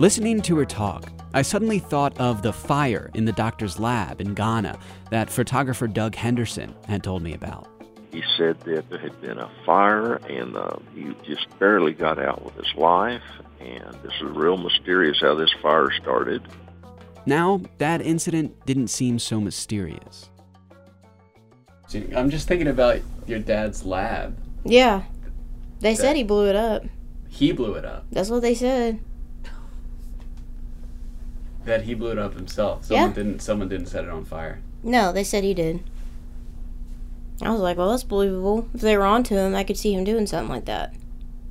Listening 0.00 0.42
to 0.42 0.58
her 0.58 0.64
talk, 0.64 1.08
I 1.32 1.42
suddenly 1.42 1.78
thought 1.78 2.18
of 2.18 2.42
the 2.42 2.52
fire 2.52 3.12
in 3.14 3.24
the 3.24 3.32
doctor's 3.32 3.78
lab 3.78 4.20
in 4.20 4.34
Ghana 4.34 4.76
that 5.10 5.30
photographer 5.30 5.86
Doug 5.86 6.16
Henderson 6.16 6.74
had 6.88 7.04
told 7.04 7.22
me 7.22 7.34
about. 7.34 7.68
He 8.10 8.24
said 8.36 8.58
that 8.62 8.90
there 8.90 8.98
had 8.98 9.20
been 9.20 9.38
a 9.38 9.50
fire 9.64 10.16
and 10.28 10.56
uh, 10.56 10.76
he 10.92 11.14
just 11.24 11.46
barely 11.60 11.92
got 11.92 12.18
out 12.18 12.44
with 12.44 12.54
his 12.54 12.74
life. 12.76 13.22
And 13.60 13.94
this 14.02 14.12
is 14.20 14.30
real 14.30 14.56
mysterious 14.56 15.20
how 15.20 15.36
this 15.36 15.52
fire 15.62 15.92
started. 16.02 16.42
Now, 17.26 17.60
that 17.78 18.02
incident 18.02 18.66
didn't 18.66 18.88
seem 18.88 19.20
so 19.20 19.40
mysterious. 19.40 20.30
I'm 21.94 22.30
just 22.30 22.46
thinking 22.48 22.68
about 22.68 23.00
your 23.26 23.38
dad's 23.38 23.84
lab. 23.84 24.36
Yeah. 24.64 25.02
They 25.80 25.94
said 25.94 26.16
he 26.16 26.22
blew 26.22 26.48
it 26.48 26.56
up. 26.56 26.84
He 27.28 27.52
blew 27.52 27.74
it 27.74 27.84
up. 27.84 28.06
That's 28.10 28.30
what 28.30 28.42
they 28.42 28.54
said. 28.54 29.00
That 31.64 31.82
he 31.82 31.94
blew 31.94 32.10
it 32.12 32.18
up 32.18 32.34
himself. 32.34 32.84
Someone 32.84 33.08
Yeah. 33.10 33.14
didn't. 33.14 33.40
Someone 33.42 33.68
didn't 33.68 33.86
set 33.86 34.04
it 34.04 34.10
on 34.10 34.24
fire. 34.24 34.60
No, 34.82 35.12
they 35.12 35.24
said 35.24 35.44
he 35.44 35.54
did. 35.54 35.80
I 37.42 37.50
was 37.50 37.60
like, 37.60 37.76
well, 37.76 37.90
that's 37.90 38.04
believable. 38.04 38.68
If 38.74 38.80
they 38.82 38.96
were 38.96 39.04
onto 39.04 39.34
him, 39.36 39.54
I 39.54 39.64
could 39.64 39.76
see 39.78 39.92
him 39.94 40.04
doing 40.04 40.26
something 40.26 40.54
like 40.54 40.66
that. 40.66 40.94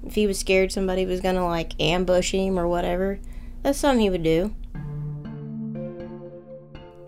If 0.06 0.16
he 0.16 0.28
was 0.28 0.40
scared 0.40 0.72
somebody 0.72 1.06
was 1.06 1.20
gonna 1.22 1.46
like 1.46 1.74
ambush 1.82 2.32
him 2.32 2.58
or 2.60 2.68
whatever, 2.68 3.20
that's 3.64 3.80
something 3.80 4.02
he 4.02 4.10
would 4.10 4.24
do. 4.24 4.54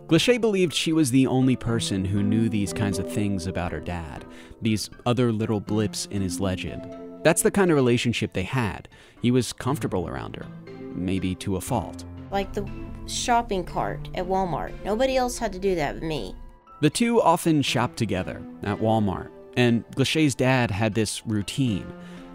Glacé 0.08 0.40
believed 0.40 0.74
she 0.74 0.94
was 0.94 1.10
the 1.10 1.26
only 1.26 1.56
person 1.56 2.06
who 2.06 2.22
knew 2.22 2.48
these 2.48 2.72
kinds 2.72 3.00
of 3.00 3.12
things 3.12 3.48
about 3.48 3.72
her 3.72 3.80
dad, 3.80 4.24
these 4.62 4.92
other 5.08 5.32
little 5.32 5.60
blips 5.60 6.08
in 6.12 6.22
his 6.22 6.40
legend. 6.40 6.96
That's 7.24 7.42
the 7.42 7.50
kind 7.50 7.72
of 7.72 7.76
relationship 7.76 8.34
they 8.34 8.44
had. 8.44 8.88
He 9.24 9.32
was 9.32 9.52
comfortable 9.52 10.08
around 10.08 10.36
her, 10.36 10.46
maybe 10.94 11.34
to 11.36 11.56
a 11.56 11.62
fault. 11.62 12.06
Like 12.30 12.54
the 12.54 12.70
shopping 13.08 13.64
cart 13.64 14.08
at 14.14 14.28
Walmart. 14.28 14.74
Nobody 14.84 15.18
else 15.18 15.40
had 15.40 15.52
to 15.54 15.60
do 15.60 15.74
that 15.74 15.96
but 15.96 16.04
me. 16.04 16.36
The 16.82 16.92
two 16.92 17.20
often 17.20 17.64
shopped 17.64 17.98
together 17.98 18.44
at 18.62 18.78
Walmart, 18.78 19.32
and 19.58 19.84
Glacé's 19.96 20.36
dad 20.36 20.70
had 20.70 20.94
this 20.94 21.26
routine. 21.26 21.92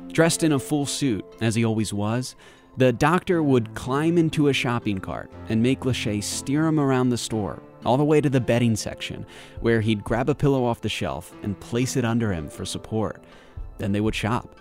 Dressed 0.08 0.42
in 0.42 0.50
a 0.50 0.58
full 0.58 0.86
suit, 0.86 1.24
as 1.40 1.54
he 1.54 1.64
always 1.64 1.92
was, 1.92 2.34
the 2.76 2.92
doctor 2.92 3.42
would 3.42 3.74
climb 3.74 4.16
into 4.16 4.48
a 4.48 4.52
shopping 4.52 4.98
cart 4.98 5.30
and 5.48 5.62
make 5.62 5.80
Glacé 5.80 6.22
steer 6.22 6.66
him 6.66 6.78
around 6.78 7.10
the 7.10 7.18
store, 7.18 7.62
all 7.84 7.96
the 7.96 8.04
way 8.04 8.20
to 8.20 8.30
the 8.30 8.40
bedding 8.40 8.76
section, 8.76 9.26
where 9.60 9.80
he'd 9.80 10.04
grab 10.04 10.28
a 10.28 10.34
pillow 10.34 10.64
off 10.64 10.80
the 10.80 10.88
shelf 10.88 11.34
and 11.42 11.58
place 11.60 11.96
it 11.96 12.04
under 12.04 12.32
him 12.32 12.48
for 12.48 12.64
support. 12.64 13.22
Then 13.78 13.92
they 13.92 14.00
would 14.00 14.14
shop. 14.14 14.56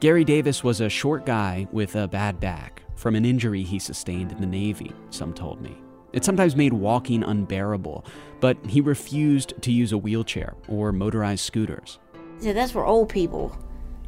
Gary 0.00 0.24
Davis 0.24 0.64
was 0.64 0.80
a 0.80 0.88
short 0.88 1.26
guy 1.26 1.68
with 1.70 1.94
a 1.94 2.08
bad 2.08 2.40
back 2.40 2.82
from 2.96 3.14
an 3.14 3.24
injury 3.24 3.62
he 3.62 3.78
sustained 3.78 4.32
in 4.32 4.40
the 4.40 4.46
Navy, 4.46 4.92
some 5.10 5.32
told 5.32 5.60
me. 5.60 5.76
It 6.12 6.24
sometimes 6.24 6.56
made 6.56 6.72
walking 6.72 7.22
unbearable, 7.22 8.04
but 8.40 8.56
he 8.66 8.80
refused 8.80 9.54
to 9.62 9.72
use 9.72 9.92
a 9.92 9.98
wheelchair 9.98 10.54
or 10.68 10.92
motorized 10.92 11.44
scooters. 11.44 11.98
Said 12.38 12.56
that's 12.56 12.72
for 12.72 12.84
old 12.84 13.08
people. 13.08 13.56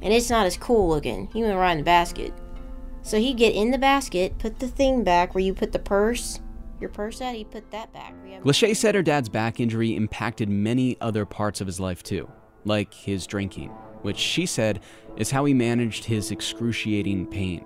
And 0.02 0.12
it's 0.12 0.28
not 0.28 0.46
as 0.46 0.56
cool 0.56 0.88
looking. 0.88 1.28
Right 1.34 1.72
in 1.72 1.78
the 1.78 1.84
basket. 1.84 2.34
So 3.04 3.18
he'd 3.18 3.36
get 3.36 3.54
in 3.54 3.70
the 3.70 3.76
basket, 3.76 4.38
put 4.38 4.60
the 4.60 4.66
thing 4.66 5.04
back 5.04 5.34
where 5.34 5.44
you 5.44 5.52
put 5.52 5.72
the 5.72 5.78
purse, 5.78 6.40
your 6.80 6.88
purse 6.88 7.20
at, 7.20 7.34
he'd 7.34 7.50
put 7.50 7.70
that 7.70 7.92
back. 7.92 8.14
Lachey 8.42 8.74
said 8.74 8.94
her 8.94 9.02
dad's 9.02 9.28
back 9.28 9.60
injury 9.60 9.94
impacted 9.94 10.48
many 10.48 10.96
other 11.02 11.26
parts 11.26 11.60
of 11.60 11.66
his 11.66 11.78
life 11.78 12.02
too, 12.02 12.30
like 12.64 12.94
his 12.94 13.26
drinking, 13.26 13.68
which 14.00 14.16
she 14.16 14.46
said 14.46 14.80
is 15.18 15.30
how 15.30 15.44
he 15.44 15.52
managed 15.52 16.06
his 16.06 16.30
excruciating 16.30 17.26
pain. 17.26 17.62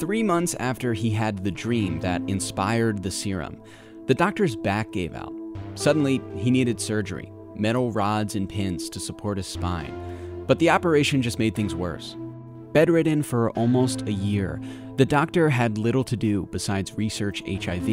Three 0.00 0.24
months 0.24 0.56
after 0.58 0.94
he 0.94 1.10
had 1.10 1.44
the 1.44 1.52
dream 1.52 2.00
that 2.00 2.20
inspired 2.26 3.04
the 3.04 3.12
serum, 3.12 3.62
the 4.06 4.14
doctor's 4.14 4.56
back 4.56 4.90
gave 4.90 5.14
out. 5.14 5.32
Suddenly, 5.76 6.20
he 6.36 6.50
needed 6.50 6.80
surgery, 6.80 7.30
metal 7.54 7.92
rods 7.92 8.34
and 8.34 8.48
pins 8.48 8.90
to 8.90 8.98
support 8.98 9.36
his 9.36 9.46
spine. 9.46 10.17
But 10.48 10.58
the 10.58 10.70
operation 10.70 11.22
just 11.22 11.38
made 11.38 11.54
things 11.54 11.74
worse. 11.74 12.16
Bedridden 12.72 13.22
for 13.22 13.50
almost 13.50 14.02
a 14.02 14.12
year, 14.12 14.60
the 14.96 15.04
doctor 15.04 15.48
had 15.48 15.78
little 15.78 16.04
to 16.04 16.16
do 16.16 16.48
besides 16.50 16.96
research 16.96 17.42
HIV. 17.46 17.86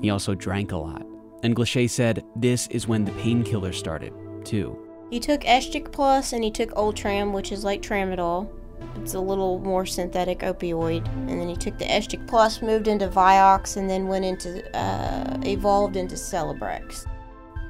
He 0.00 0.10
also 0.10 0.34
drank 0.34 0.72
a 0.72 0.76
lot. 0.76 1.04
And 1.42 1.54
Glacé 1.54 1.90
said 1.90 2.24
this 2.36 2.68
is 2.68 2.88
when 2.88 3.04
the 3.04 3.12
painkiller 3.12 3.72
started, 3.72 4.12
too. 4.44 4.78
He 5.10 5.20
took 5.20 5.42
Esgic 5.42 5.92
Plus 5.92 6.32
and 6.32 6.42
he 6.42 6.50
took 6.50 6.72
Ultram, 6.76 7.32
which 7.32 7.52
is 7.52 7.64
like 7.64 7.82
Tramadol. 7.82 8.48
It's 8.96 9.14
a 9.14 9.20
little 9.20 9.58
more 9.58 9.84
synthetic 9.84 10.40
opioid. 10.40 11.06
And 11.28 11.40
then 11.40 11.48
he 11.48 11.56
took 11.56 11.78
the 11.78 11.84
Esgic 11.84 12.26
Plus, 12.26 12.62
moved 12.62 12.88
into 12.88 13.08
Vioxx, 13.08 13.76
and 13.76 13.90
then 13.90 14.06
went 14.06 14.24
into, 14.24 14.64
uh, 14.76 15.38
evolved 15.44 15.96
into 15.96 16.14
Celebrex. 16.14 17.06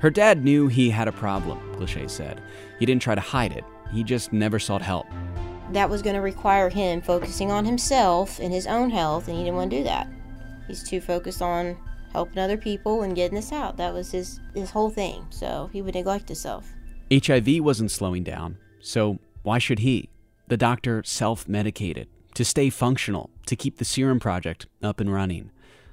Her 0.00 0.10
dad 0.10 0.44
knew 0.44 0.68
he 0.68 0.90
had 0.90 1.08
a 1.08 1.12
problem, 1.12 1.58
Glacé 1.76 2.08
said. 2.10 2.42
He 2.78 2.86
didn't 2.86 3.02
try 3.02 3.14
to 3.14 3.20
hide 3.20 3.52
it, 3.52 3.64
he 3.92 4.04
just 4.04 4.32
never 4.32 4.58
sought 4.58 4.82
help. 4.82 5.06
That 5.72 5.88
was 5.88 6.02
going 6.02 6.14
to 6.14 6.20
require 6.20 6.68
him 6.68 7.00
focusing 7.00 7.50
on 7.50 7.64
himself 7.64 8.38
and 8.38 8.52
his 8.52 8.66
own 8.66 8.90
health, 8.90 9.28
and 9.28 9.36
he 9.36 9.44
didn't 9.44 9.56
want 9.56 9.70
to 9.70 9.78
do 9.78 9.84
that. 9.84 10.08
He's 10.68 10.88
too 10.88 11.00
focused 11.00 11.42
on 11.42 11.76
helping 12.12 12.38
other 12.38 12.56
people 12.56 13.02
and 13.02 13.16
getting 13.16 13.34
this 13.34 13.52
out. 13.52 13.76
That 13.76 13.92
was 13.92 14.12
his, 14.12 14.40
his 14.54 14.70
whole 14.70 14.90
thing. 14.90 15.26
So 15.30 15.68
he 15.72 15.82
would 15.82 15.94
neglect 15.94 16.28
himself. 16.28 16.72
HIV 17.12 17.60
wasn't 17.60 17.90
slowing 17.90 18.24
down, 18.24 18.58
so 18.80 19.18
why 19.42 19.58
should 19.58 19.80
he? 19.80 20.08
The 20.48 20.56
doctor 20.56 21.02
self 21.04 21.48
medicated 21.48 22.08
to 22.34 22.44
stay 22.44 22.68
functional, 22.68 23.30
to 23.46 23.56
keep 23.56 23.78
the 23.78 23.84
Serum 23.84 24.20
Project 24.20 24.66
up 24.82 25.00
and 25.00 25.12
running. 25.12 25.50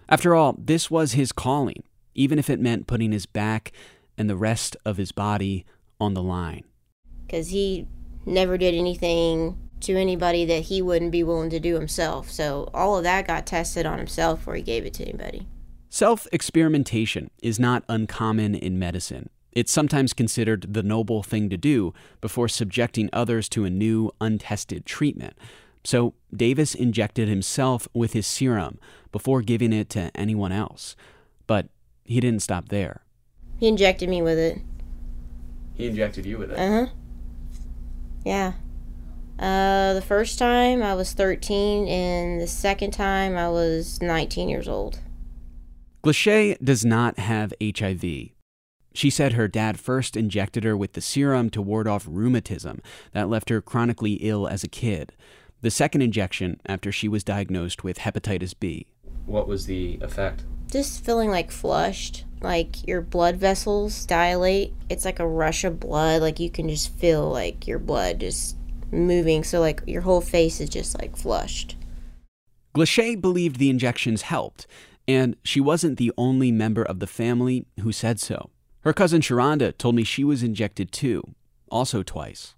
After 0.09 0.35
all, 0.35 0.55
this 0.57 0.91
was 0.91 1.13
his 1.13 1.31
calling, 1.31 1.83
even 2.15 2.37
if 2.39 2.49
it 2.49 2.59
meant 2.59 2.87
putting 2.87 3.11
his 3.11 3.25
back 3.25 3.71
and 4.17 4.29
the 4.29 4.35
rest 4.35 4.75
of 4.83 4.97
his 4.97 5.11
body 5.11 5.65
on 5.99 6.13
the 6.13 6.23
line. 6.23 6.63
Because 7.31 7.47
he 7.47 7.87
never 8.25 8.57
did 8.57 8.75
anything 8.75 9.57
to 9.79 9.95
anybody 9.95 10.43
that 10.43 10.63
he 10.63 10.81
wouldn't 10.81 11.13
be 11.13 11.23
willing 11.23 11.49
to 11.51 11.61
do 11.61 11.75
himself. 11.75 12.29
So 12.29 12.69
all 12.73 12.97
of 12.97 13.05
that 13.05 13.25
got 13.25 13.45
tested 13.45 13.85
on 13.85 13.99
himself 13.99 14.39
before 14.39 14.55
he 14.55 14.61
gave 14.61 14.85
it 14.85 14.93
to 14.95 15.03
anybody. 15.03 15.47
Self 15.89 16.27
experimentation 16.33 17.31
is 17.41 17.57
not 17.57 17.85
uncommon 17.87 18.53
in 18.53 18.77
medicine. 18.77 19.29
It's 19.53 19.71
sometimes 19.71 20.11
considered 20.11 20.73
the 20.73 20.83
noble 20.83 21.23
thing 21.23 21.49
to 21.49 21.57
do 21.57 21.93
before 22.19 22.49
subjecting 22.49 23.09
others 23.13 23.47
to 23.49 23.63
a 23.63 23.69
new, 23.69 24.11
untested 24.19 24.85
treatment. 24.85 25.37
So 25.85 26.15
Davis 26.35 26.75
injected 26.75 27.29
himself 27.29 27.87
with 27.93 28.11
his 28.11 28.27
serum 28.27 28.77
before 29.13 29.41
giving 29.41 29.71
it 29.71 29.89
to 29.91 30.11
anyone 30.15 30.51
else. 30.51 30.97
But 31.47 31.69
he 32.03 32.19
didn't 32.19 32.41
stop 32.41 32.67
there. 32.67 33.03
He 33.57 33.69
injected 33.69 34.09
me 34.09 34.21
with 34.21 34.37
it. 34.37 34.59
He 35.73 35.87
injected 35.87 36.25
you 36.25 36.37
with 36.37 36.51
it. 36.51 36.59
Uh 36.59 36.69
huh. 36.69 36.87
Yeah. 38.23 38.53
Uh, 39.39 39.93
the 39.93 40.03
first 40.03 40.37
time 40.37 40.83
I 40.83 40.93
was 40.93 41.13
13, 41.13 41.87
and 41.87 42.39
the 42.39 42.47
second 42.47 42.91
time 42.91 43.35
I 43.35 43.49
was 43.49 44.01
19 44.01 44.49
years 44.49 44.67
old. 44.67 44.99
Glache 46.03 46.57
does 46.63 46.85
not 46.85 47.17
have 47.17 47.53
HIV. 47.61 48.29
She 48.93 49.09
said 49.09 49.33
her 49.33 49.47
dad 49.47 49.79
first 49.79 50.17
injected 50.17 50.63
her 50.63 50.75
with 50.75 50.93
the 50.93 51.01
serum 51.01 51.49
to 51.51 51.61
ward 51.61 51.87
off 51.87 52.05
rheumatism 52.07 52.81
that 53.13 53.29
left 53.29 53.49
her 53.49 53.61
chronically 53.61 54.13
ill 54.13 54.47
as 54.47 54.63
a 54.63 54.67
kid. 54.67 55.13
The 55.61 55.71
second 55.71 56.01
injection 56.01 56.59
after 56.65 56.91
she 56.91 57.07
was 57.07 57.23
diagnosed 57.23 57.83
with 57.83 57.99
hepatitis 57.99 58.53
B. 58.59 58.87
What 59.25 59.47
was 59.47 59.65
the 59.65 59.97
effect? 60.01 60.43
Just 60.69 61.05
feeling 61.05 61.29
like 61.29 61.51
flushed, 61.51 62.25
like 62.41 62.87
your 62.87 63.01
blood 63.01 63.37
vessels 63.37 64.05
dilate. 64.05 64.73
It's 64.89 65.05
like 65.05 65.19
a 65.19 65.27
rush 65.27 65.63
of 65.63 65.79
blood, 65.79 66.21
like 66.21 66.39
you 66.39 66.49
can 66.49 66.67
just 66.67 66.93
feel 66.95 67.29
like 67.29 67.67
your 67.67 67.79
blood 67.79 68.19
just 68.19 68.57
moving, 68.91 69.43
so 69.43 69.59
like 69.59 69.81
your 69.87 70.01
whole 70.01 70.21
face 70.21 70.59
is 70.59 70.69
just 70.69 70.99
like 70.99 71.15
flushed. 71.15 71.77
Glache 72.73 73.19
believed 73.19 73.57
the 73.57 73.69
injections 73.69 74.23
helped, 74.23 74.65
and 75.07 75.35
she 75.43 75.59
wasn't 75.59 75.97
the 75.97 76.11
only 76.17 76.51
member 76.51 76.83
of 76.83 76.99
the 76.99 77.07
family 77.07 77.65
who 77.81 77.91
said 77.91 78.19
so. 78.19 78.49
Her 78.81 78.93
cousin 78.93 79.21
Sharonda 79.21 79.77
told 79.77 79.95
me 79.95 80.03
she 80.03 80.23
was 80.23 80.41
injected 80.41 80.91
too, 80.91 81.23
also 81.69 82.01
twice. 82.01 82.55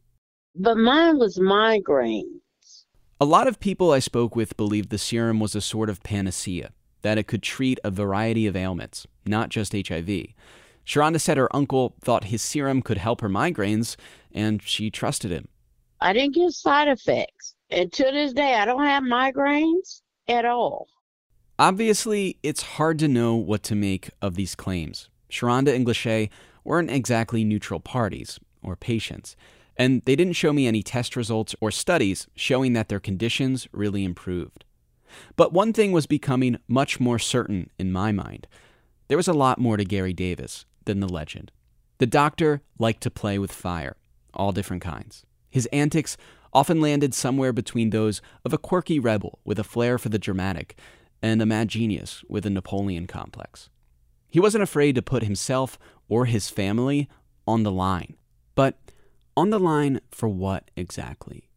But 0.55 0.77
mine 0.77 1.17
was 1.17 1.37
migraines. 1.39 2.23
A 3.19 3.25
lot 3.25 3.47
of 3.47 3.59
people 3.59 3.91
I 3.91 3.99
spoke 3.99 4.35
with 4.35 4.57
believed 4.57 4.89
the 4.89 4.97
serum 4.97 5.39
was 5.39 5.55
a 5.55 5.61
sort 5.61 5.89
of 5.89 6.03
panacea, 6.03 6.71
that 7.03 7.17
it 7.17 7.27
could 7.27 7.43
treat 7.43 7.79
a 7.83 7.91
variety 7.91 8.47
of 8.47 8.55
ailments, 8.55 9.05
not 9.25 9.49
just 9.49 9.73
HIV. 9.73 10.27
Sharonda 10.85 11.21
said 11.21 11.37
her 11.37 11.55
uncle 11.55 11.95
thought 12.01 12.25
his 12.25 12.41
serum 12.41 12.81
could 12.81 12.97
help 12.97 13.21
her 13.21 13.29
migraines, 13.29 13.95
and 14.33 14.61
she 14.61 14.89
trusted 14.89 15.31
him. 15.31 15.47
I 16.01 16.11
didn't 16.11 16.35
get 16.35 16.51
side 16.51 16.87
effects. 16.89 17.55
And 17.69 17.91
to 17.93 18.03
this 18.03 18.33
day, 18.33 18.55
I 18.55 18.65
don't 18.65 18.85
have 18.85 19.03
migraines 19.03 20.01
at 20.27 20.45
all. 20.45 20.87
Obviously, 21.57 22.37
it's 22.43 22.61
hard 22.63 22.99
to 22.99 23.07
know 23.07 23.35
what 23.35 23.63
to 23.63 23.75
make 23.75 24.09
of 24.21 24.35
these 24.35 24.55
claims. 24.55 25.09
Sharonda 25.29 25.73
and 25.73 25.85
Glache 25.85 26.29
weren't 26.63 26.91
exactly 26.91 27.43
neutral 27.43 27.79
parties 27.79 28.39
or 28.61 28.75
patients, 28.75 29.35
and 29.77 30.01
they 30.05 30.15
didn't 30.15 30.33
show 30.33 30.53
me 30.53 30.67
any 30.67 30.83
test 30.83 31.15
results 31.15 31.55
or 31.61 31.71
studies 31.71 32.27
showing 32.35 32.73
that 32.73 32.89
their 32.89 32.99
conditions 32.99 33.67
really 33.71 34.03
improved. 34.03 34.65
But 35.35 35.53
one 35.53 35.73
thing 35.73 35.91
was 35.91 36.05
becoming 36.05 36.59
much 36.67 36.99
more 36.99 37.19
certain 37.19 37.69
in 37.77 37.91
my 37.91 38.11
mind. 38.11 38.47
There 39.07 39.17
was 39.17 39.27
a 39.27 39.33
lot 39.33 39.59
more 39.59 39.77
to 39.77 39.85
Gary 39.85 40.13
Davis 40.13 40.65
than 40.85 40.99
the 40.99 41.07
legend. 41.07 41.51
The 41.97 42.05
doctor 42.05 42.61
liked 42.79 43.01
to 43.03 43.11
play 43.11 43.37
with 43.37 43.51
fire, 43.51 43.95
all 44.33 44.51
different 44.51 44.83
kinds. 44.83 45.25
His 45.49 45.67
antics 45.67 46.17
often 46.51 46.81
landed 46.81 47.13
somewhere 47.13 47.53
between 47.53 47.89
those 47.89 48.21
of 48.43 48.53
a 48.53 48.57
quirky 48.57 48.99
rebel 48.99 49.39
with 49.43 49.59
a 49.59 49.63
flair 49.63 49.97
for 49.97 50.09
the 50.09 50.19
dramatic 50.19 50.77
and 51.21 51.41
a 51.41 51.45
mad 51.45 51.69
genius 51.69 52.23
with 52.27 52.45
a 52.45 52.49
Napoleon 52.49 53.07
complex. 53.07 53.69
He 54.29 54.39
wasn't 54.39 54.63
afraid 54.63 54.95
to 54.95 55.01
put 55.01 55.23
himself 55.23 55.77
or 56.09 56.25
his 56.25 56.49
family 56.49 57.07
on 57.47 57.63
the 57.63 57.71
line. 57.71 58.15
But 58.55 58.79
on 59.35 59.49
the 59.49 59.59
line 59.59 60.01
for 60.11 60.27
what 60.27 60.69
exactly? 60.75 61.49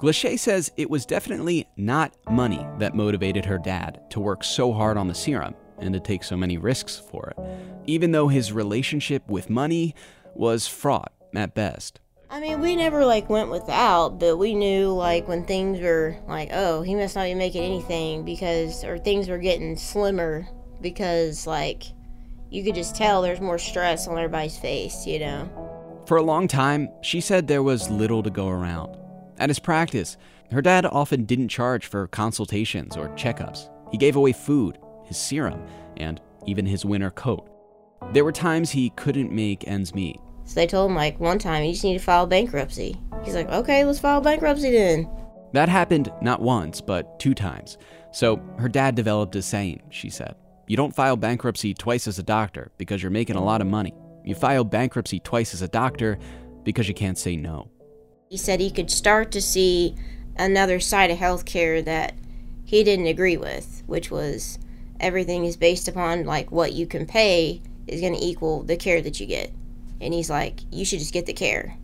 Glache 0.00 0.40
says 0.40 0.72
it 0.78 0.88
was 0.88 1.04
definitely 1.04 1.68
not 1.76 2.16
money 2.30 2.66
that 2.78 2.94
motivated 2.94 3.44
her 3.44 3.58
dad 3.58 4.00
to 4.08 4.18
work 4.18 4.42
so 4.42 4.72
hard 4.72 4.96
on 4.96 5.08
the 5.08 5.14
serum 5.14 5.54
and 5.78 5.92
to 5.92 6.00
take 6.00 6.24
so 6.24 6.38
many 6.38 6.56
risks 6.56 6.98
for 6.98 7.34
it, 7.36 7.44
even 7.84 8.10
though 8.10 8.28
his 8.28 8.50
relationship 8.50 9.28
with 9.28 9.50
money 9.50 9.94
was 10.34 10.66
fraught 10.66 11.12
at 11.34 11.54
best. 11.54 12.00
I 12.30 12.40
mean, 12.40 12.60
we 12.60 12.76
never 12.76 13.04
like 13.04 13.28
went 13.28 13.50
without, 13.50 14.18
but 14.18 14.38
we 14.38 14.54
knew 14.54 14.88
like 14.94 15.28
when 15.28 15.44
things 15.44 15.80
were 15.80 16.16
like, 16.26 16.48
oh, 16.50 16.80
he 16.80 16.94
must 16.94 17.14
not 17.14 17.24
be 17.24 17.34
making 17.34 17.62
anything 17.62 18.24
because, 18.24 18.84
or 18.84 18.98
things 18.98 19.28
were 19.28 19.36
getting 19.36 19.76
slimmer 19.76 20.48
because 20.80 21.46
like 21.46 21.82
you 22.48 22.64
could 22.64 22.74
just 22.74 22.96
tell 22.96 23.20
there's 23.20 23.40
more 23.40 23.58
stress 23.58 24.08
on 24.08 24.16
everybody's 24.16 24.56
face, 24.56 25.06
you 25.06 25.18
know. 25.18 26.02
For 26.06 26.16
a 26.16 26.22
long 26.22 26.48
time, 26.48 26.88
she 27.02 27.20
said 27.20 27.46
there 27.46 27.62
was 27.62 27.90
little 27.90 28.22
to 28.22 28.30
go 28.30 28.48
around. 28.48 28.96
At 29.40 29.48
his 29.48 29.58
practice, 29.58 30.18
her 30.52 30.60
dad 30.60 30.84
often 30.84 31.24
didn't 31.24 31.48
charge 31.48 31.86
for 31.86 32.06
consultations 32.08 32.94
or 32.94 33.08
checkups. 33.10 33.70
He 33.90 33.96
gave 33.96 34.16
away 34.16 34.32
food, 34.32 34.78
his 35.06 35.16
serum, 35.16 35.64
and 35.96 36.20
even 36.46 36.66
his 36.66 36.84
winter 36.84 37.10
coat. 37.10 37.48
There 38.12 38.24
were 38.24 38.32
times 38.32 38.70
he 38.70 38.90
couldn't 38.90 39.32
make 39.32 39.66
ends 39.66 39.94
meet. 39.94 40.20
So 40.44 40.56
they 40.56 40.66
told 40.66 40.90
him 40.90 40.96
like 40.96 41.18
one 41.18 41.38
time 41.38 41.64
you 41.64 41.72
just 41.72 41.84
need 41.84 41.98
to 41.98 42.04
file 42.04 42.26
bankruptcy. 42.26 42.96
He's 43.24 43.34
like, 43.34 43.48
okay, 43.48 43.82
let's 43.84 43.98
file 43.98 44.20
bankruptcy 44.20 44.72
then. 44.72 45.08
That 45.54 45.70
happened 45.70 46.12
not 46.20 46.42
once, 46.42 46.82
but 46.82 47.18
two 47.18 47.34
times. 47.34 47.78
So 48.12 48.42
her 48.58 48.68
dad 48.68 48.94
developed 48.94 49.36
a 49.36 49.42
saying, 49.42 49.82
she 49.88 50.10
said. 50.10 50.34
You 50.66 50.76
don't 50.76 50.94
file 50.94 51.16
bankruptcy 51.16 51.72
twice 51.72 52.06
as 52.06 52.18
a 52.18 52.22
doctor 52.22 52.72
because 52.76 53.02
you're 53.02 53.10
making 53.10 53.36
a 53.36 53.44
lot 53.44 53.62
of 53.62 53.66
money. 53.66 53.94
You 54.22 54.34
file 54.34 54.64
bankruptcy 54.64 55.18
twice 55.20 55.54
as 55.54 55.62
a 55.62 55.68
doctor 55.68 56.18
because 56.62 56.88
you 56.88 56.94
can't 56.94 57.18
say 57.18 57.36
no. 57.36 57.70
He 58.30 58.36
said 58.36 58.60
he 58.60 58.70
could 58.70 58.92
start 58.92 59.32
to 59.32 59.42
see 59.42 59.96
another 60.36 60.78
side 60.78 61.10
of 61.10 61.18
healthcare 61.18 61.84
that 61.84 62.14
he 62.64 62.84
didn't 62.84 63.08
agree 63.08 63.36
with, 63.36 63.82
which 63.86 64.08
was 64.08 64.56
everything 65.00 65.44
is 65.44 65.56
based 65.56 65.88
upon 65.88 66.24
like 66.24 66.52
what 66.52 66.72
you 66.72 66.86
can 66.86 67.06
pay 67.06 67.60
is 67.88 68.00
going 68.00 68.14
to 68.14 68.24
equal 68.24 68.62
the 68.62 68.76
care 68.76 69.02
that 69.02 69.18
you 69.18 69.26
get. 69.26 69.52
And 70.00 70.14
he's 70.14 70.30
like, 70.30 70.60
you 70.70 70.84
should 70.84 71.00
just 71.00 71.12
get 71.12 71.26
the 71.26 71.32
care. 71.32 71.76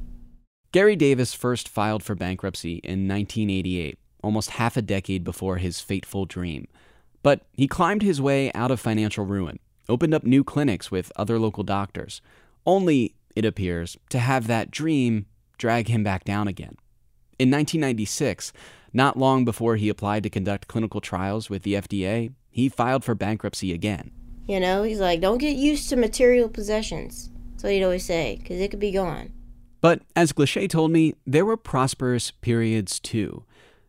Gary 0.70 0.94
Davis 0.94 1.34
first 1.34 1.68
filed 1.68 2.04
for 2.04 2.14
bankruptcy 2.14 2.76
in 2.84 3.08
1988, 3.08 3.98
almost 4.22 4.50
half 4.50 4.76
a 4.76 4.82
decade 4.82 5.24
before 5.24 5.56
his 5.56 5.80
fateful 5.80 6.26
dream. 6.26 6.68
But 7.24 7.40
he 7.54 7.66
climbed 7.66 8.02
his 8.02 8.20
way 8.20 8.52
out 8.52 8.70
of 8.70 8.78
financial 8.78 9.24
ruin, 9.24 9.58
opened 9.88 10.14
up 10.14 10.22
new 10.22 10.44
clinics 10.44 10.92
with 10.92 11.10
other 11.16 11.40
local 11.40 11.64
doctors, 11.64 12.20
only, 12.64 13.16
it 13.34 13.44
appears, 13.44 13.96
to 14.10 14.20
have 14.20 14.46
that 14.46 14.70
dream 14.70 15.26
drag 15.58 15.88
him 15.88 16.02
back 16.02 16.24
down 16.24 16.48
again. 16.48 16.76
In 17.38 17.50
1996, 17.50 18.52
not 18.92 19.18
long 19.18 19.44
before 19.44 19.76
he 19.76 19.88
applied 19.88 20.22
to 20.22 20.30
conduct 20.30 20.68
clinical 20.68 21.00
trials 21.00 21.50
with 21.50 21.62
the 21.62 21.74
FDA, 21.74 22.32
he 22.50 22.68
filed 22.68 23.04
for 23.04 23.14
bankruptcy 23.14 23.72
again. 23.72 24.10
You 24.46 24.60
know, 24.60 24.84
he's 24.84 25.00
like, 25.00 25.20
don't 25.20 25.38
get 25.38 25.56
used 25.56 25.88
to 25.90 25.96
material 25.96 26.48
possessions. 26.48 27.30
That's 27.50 27.64
what 27.64 27.72
he'd 27.72 27.84
always 27.84 28.04
say, 28.04 28.38
because 28.40 28.60
it 28.60 28.70
could 28.70 28.80
be 28.80 28.92
gone. 28.92 29.32
But 29.80 30.02
as 30.14 30.32
Glache 30.32 30.68
told 30.68 30.90
me, 30.90 31.14
there 31.26 31.44
were 31.44 31.56
prosperous 31.56 32.30
periods 32.30 32.98
too. 32.98 33.44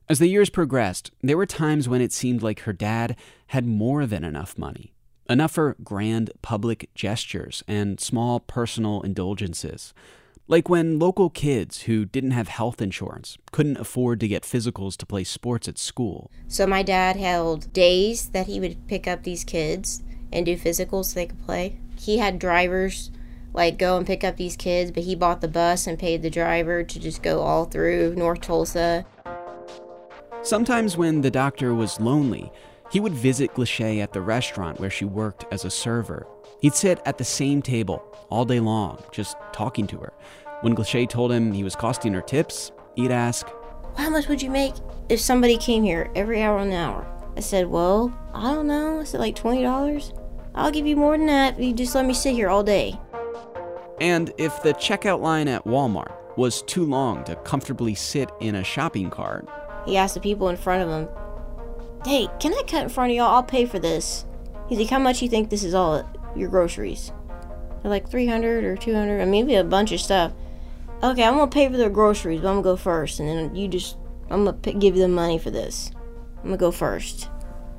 As 0.10 0.19
the 0.19 0.27
years 0.27 0.49
progressed, 0.49 1.12
there 1.21 1.38
were 1.38 1.45
times 1.45 1.89
when 1.89 2.01
it 2.01 2.13
seemed 2.13 2.41
like 2.41 2.62
her 2.62 2.73
dad 2.73 3.15
had 3.47 3.65
more 3.65 4.06
than 4.06 4.23
enough 4.23 4.58
money. 4.58 4.93
Enough 5.30 5.51
for 5.51 5.75
grand 5.84 6.32
public 6.41 6.89
gestures 6.95 7.63
and 7.67 7.99
small 7.99 8.39
personal 8.39 9.01
indulgences. 9.01 9.93
Like 10.49 10.69
when 10.69 10.97
local 10.97 11.29
kids 11.29 11.81
who 11.81 12.05
didn't 12.05 12.31
have 12.31 12.47
health 12.47 12.81
insurance 12.81 13.38
couldn't 13.51 13.79
afford 13.79 14.21
to 14.21 14.29
get 14.29 14.43
physicals 14.43 14.95
to 14.97 15.05
play 15.05 15.25
sports 15.25 15.67
at 15.67 15.77
school. 15.77 16.31
So 16.47 16.65
my 16.65 16.83
dad 16.83 17.17
held 17.17 17.73
days 17.73 18.29
that 18.29 18.47
he 18.47 18.62
would 18.62 18.88
pick 18.88 19.07
up 19.07 19.23
these 19.23 19.43
kids 19.43 20.03
and 20.31 20.45
do 20.45 20.55
physicals 20.55 21.05
so 21.05 21.15
they 21.15 21.25
could 21.25 21.43
play. 21.45 21.79
He 21.99 22.19
had 22.19 22.39
drivers 22.39 23.12
like 23.51 23.77
go 23.77 23.97
and 23.97 24.07
pick 24.07 24.23
up 24.23 24.38
these 24.38 24.55
kids, 24.55 24.91
but 24.91 25.03
he 25.03 25.15
bought 25.15 25.41
the 25.41 25.49
bus 25.49 25.86
and 25.86 25.99
paid 25.99 26.21
the 26.21 26.29
driver 26.29 26.81
to 26.81 26.99
just 26.99 27.21
go 27.21 27.41
all 27.41 27.65
through 27.65 28.15
North 28.15 28.39
Tulsa. 28.39 29.05
Sometimes 30.43 30.95
when 30.95 31.21
the 31.21 31.31
doctor 31.31 31.73
was 31.73 31.99
lonely, 31.99 32.49
he 32.89 33.01
would 33.01 33.13
visit 33.13 33.53
Glache 33.53 33.99
at 33.99 34.13
the 34.13 34.21
restaurant 34.21 34.79
where 34.79 34.89
she 34.89 35.03
worked 35.03 35.45
as 35.51 35.65
a 35.65 35.69
server. 35.69 36.25
He'd 36.59 36.73
sit 36.73 36.99
at 37.05 37.17
the 37.17 37.23
same 37.23 37.61
table 37.61 38.03
all 38.29 38.45
day 38.45 38.59
long, 38.59 39.03
just 39.11 39.37
talking 39.53 39.87
to 39.87 39.97
her. 39.97 40.13
When 40.61 40.73
Glache 40.73 41.07
told 41.07 41.31
him 41.31 41.51
he 41.51 41.63
was 41.63 41.75
costing 41.75 42.13
her 42.13 42.21
tips, 42.21 42.71
he'd 42.95 43.11
ask, 43.11 43.47
How 43.95 44.09
much 44.09 44.27
would 44.27 44.41
you 44.41 44.49
make 44.49 44.73
if 45.09 45.19
somebody 45.19 45.57
came 45.57 45.83
here 45.83 46.09
every 46.15 46.41
hour 46.41 46.57
on 46.57 46.69
the 46.69 46.75
hour? 46.75 47.07
I 47.35 47.41
said, 47.41 47.67
Well, 47.67 48.11
I 48.33 48.53
don't 48.53 48.67
know. 48.67 49.01
I 49.01 49.03
said, 49.03 49.19
like 49.19 49.35
$20? 49.35 50.23
I'll 50.55 50.71
give 50.71 50.87
you 50.87 50.95
more 50.95 51.15
than 51.15 51.27
that 51.27 51.59
if 51.59 51.63
you 51.63 51.73
just 51.73 51.93
let 51.93 52.05
me 52.05 52.15
sit 52.15 52.33
here 52.33 52.49
all 52.49 52.63
day. 52.63 52.99
And 54.01 54.33
if 54.39 54.63
the 54.63 54.73
checkout 54.73 55.21
line 55.21 55.47
at 55.47 55.65
Walmart 55.65 56.15
was 56.35 56.63
too 56.63 56.85
long 56.85 57.23
to 57.25 57.35
comfortably 57.37 57.93
sit 57.93 58.31
in 58.39 58.55
a 58.55 58.63
shopping 58.63 59.11
cart, 59.11 59.47
he 59.85 59.97
asked 59.97 60.15
the 60.15 60.19
people 60.19 60.49
in 60.49 60.57
front 60.57 60.81
of 60.83 60.89
him, 60.89 61.07
Hey, 62.03 62.27
can 62.39 62.53
I 62.53 62.63
cut 62.67 62.83
in 62.83 62.89
front 62.89 63.11
of 63.11 63.15
y'all? 63.15 63.35
I'll 63.35 63.43
pay 63.43 63.65
for 63.65 63.77
this. 63.77 64.25
He's 64.67 64.79
like, 64.79 64.89
How 64.89 64.99
much 64.99 65.21
you 65.21 65.29
think 65.29 65.51
this 65.51 65.63
is 65.63 65.75
all 65.75 66.03
your 66.38 66.50
groceries? 66.50 67.12
They're 67.82 67.91
like 67.91 68.10
300 68.10 68.63
or 68.63 68.76
200, 68.76 69.21
I 69.21 69.26
mean, 69.26 69.45
maybe 69.45 69.56
a 69.56 69.63
bunch 69.63 69.91
of 69.91 70.00
stuff. 70.00 70.34
Okay, 71.04 71.23
I'm 71.23 71.36
gonna 71.38 71.52
pay 71.52 71.69
for 71.69 71.78
their 71.78 71.89
groceries, 71.89 72.41
but 72.41 72.47
I'm 72.47 72.56
gonna 72.56 72.63
go 72.63 72.76
first, 72.76 73.19
and 73.19 73.28
then 73.30 73.56
you 73.56 73.67
just, 73.67 73.97
I'm 74.30 74.45
gonna 74.45 74.54
p- 74.58 74.73
give 74.73 74.95
you 74.95 75.02
the 75.02 75.08
money 75.08 75.38
for 75.38 75.52
this. 75.52 75.91
I'm 76.39 76.45
gonna 76.45 76.58
go 76.58 76.71
first. 76.71 77.30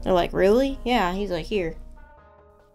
They're 0.02 0.12
like, 0.12 0.32
Really? 0.32 0.78
Yeah. 0.84 1.12
He's 1.14 1.30
like, 1.30 1.46
Here. 1.46 1.76